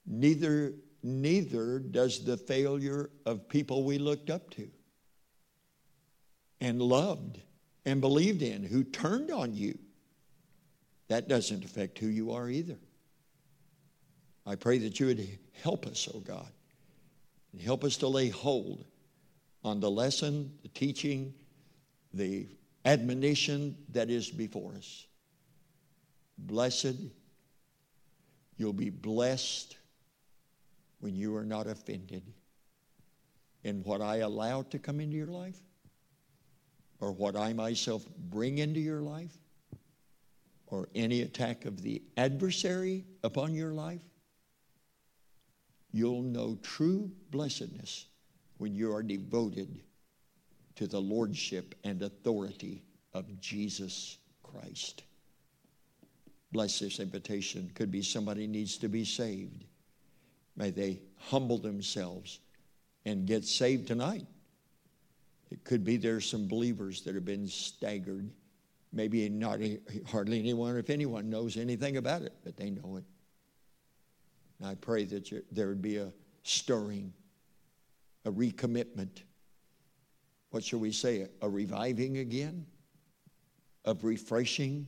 Neither, 0.06 0.74
neither 1.04 1.80
does 1.80 2.24
the 2.24 2.38
failure 2.38 3.12
of 3.26 3.48
people 3.48 3.84
we 3.84 4.00
looked 4.00 4.30
up 4.30 4.50
to 4.52 4.70
and 6.62 6.82
loved 6.82 7.40
and 7.86 8.02
believed 8.02 8.42
in 8.42 8.64
who 8.64 8.84
turned 8.84 9.32
on 9.32 9.54
you. 9.54 9.78
That 11.08 11.28
doesn't 11.28 11.64
affect 11.64 12.00
who 12.00 12.08
you 12.08 12.32
are 12.32 12.50
either. 12.50 12.78
I 14.46 14.56
pray 14.56 14.80
that 14.80 15.00
you 15.00 15.08
would 15.08 15.40
help 15.62 15.86
us, 15.86 16.08
oh 16.14 16.20
God, 16.20 16.50
and 17.52 17.62
help 17.62 17.84
us 17.84 17.98
to 17.98 18.08
lay 18.08 18.30
hold 18.30 18.86
on 19.64 19.80
the 19.80 19.92
lesson, 19.92 20.52
the 20.64 20.70
teaching, 20.70 21.34
the 22.14 22.48
admonition 22.86 23.76
that 23.92 24.10
is 24.10 24.30
before 24.30 24.74
us. 24.76 25.06
Blessed, 26.38 26.96
you'll 28.58 28.74
be 28.74 28.90
blessed 28.90 29.78
when 31.00 31.16
you 31.16 31.36
are 31.36 31.46
not 31.46 31.68
offended 31.68 32.24
in 33.64 33.84
what 33.84 34.02
I 34.02 34.18
allow 34.18 34.64
to 34.64 34.80
come 34.80 35.00
into 35.00 35.16
your 35.16 35.28
life 35.28 35.60
or 37.00 37.12
what 37.12 37.36
I 37.36 37.54
myself 37.54 38.06
bring 38.30 38.58
into 38.58 38.80
your 38.80 39.02
life 39.02 39.38
or 40.68 40.90
any 40.96 41.22
attack 41.22 41.66
of 41.66 41.82
the 41.82 42.02
adversary 42.18 43.06
upon 43.24 43.54
your 43.54 43.74
life, 43.74 44.04
you'll 45.92 46.22
know 46.22 46.58
true 46.62 47.12
blessedness 47.32 48.06
when 48.58 48.76
you 48.76 48.94
are 48.94 49.02
devoted 49.04 49.82
to 50.80 50.88
the 50.88 51.02
lordship 51.02 51.76
and 51.84 52.02
authority 52.02 52.82
of 53.14 53.38
Jesus 53.42 54.18
Christ. 54.44 55.04
Bless 56.54 56.80
this 56.80 57.02
invitation. 57.02 57.70
Could 57.76 57.92
be 57.92 58.02
somebody 58.02 58.48
needs 58.48 58.78
to 58.78 58.88
be 58.88 59.04
saved. 59.04 59.66
May 60.56 60.70
they 60.70 61.02
humble 61.18 61.58
themselves 61.58 62.40
and 63.04 63.28
get 63.28 63.44
saved 63.44 63.90
tonight. 63.90 64.26
It 65.52 65.66
could 65.66 65.84
be 65.84 65.98
there's 65.98 66.26
some 66.26 66.48
believers 66.48 67.02
that 67.02 67.14
have 67.14 67.26
been 67.26 67.50
staggered. 67.50 68.32
Maybe 68.94 69.28
not 69.28 69.60
hardly 70.08 70.40
anyone, 70.40 70.78
if 70.78 70.90
anyone 70.90 71.30
knows 71.30 71.58
anything 71.58 71.98
about 71.98 72.22
it, 72.22 72.32
but 72.46 72.56
they 72.56 72.70
know 72.70 72.96
it. 72.96 73.04
And 74.60 74.70
I 74.70 74.76
pray 74.76 75.04
that 75.04 75.30
there 75.52 75.68
would 75.68 75.82
be 75.82 75.98
a 75.98 76.14
stirring, 76.44 77.12
a 78.24 78.32
recommitment. 78.32 79.24
What 80.52 80.64
shall 80.64 80.80
we 80.80 80.92
say? 80.92 81.28
A 81.42 81.50
reviving 81.50 82.18
again 82.18 82.66
of 83.86 84.04
refreshing 84.04 84.88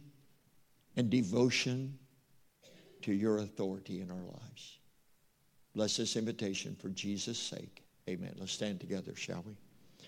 and 0.95 1.09
devotion 1.09 1.97
to 3.03 3.13
your 3.13 3.37
authority 3.37 4.01
in 4.01 4.11
our 4.11 4.17
lives. 4.17 4.79
Bless 5.73 5.97
this 5.97 6.15
invitation 6.15 6.75
for 6.75 6.89
Jesus' 6.89 7.39
sake. 7.39 7.83
Amen. 8.09 8.33
Let's 8.37 8.51
stand 8.51 8.79
together, 8.79 9.15
shall 9.15 9.43
we? 9.47 9.55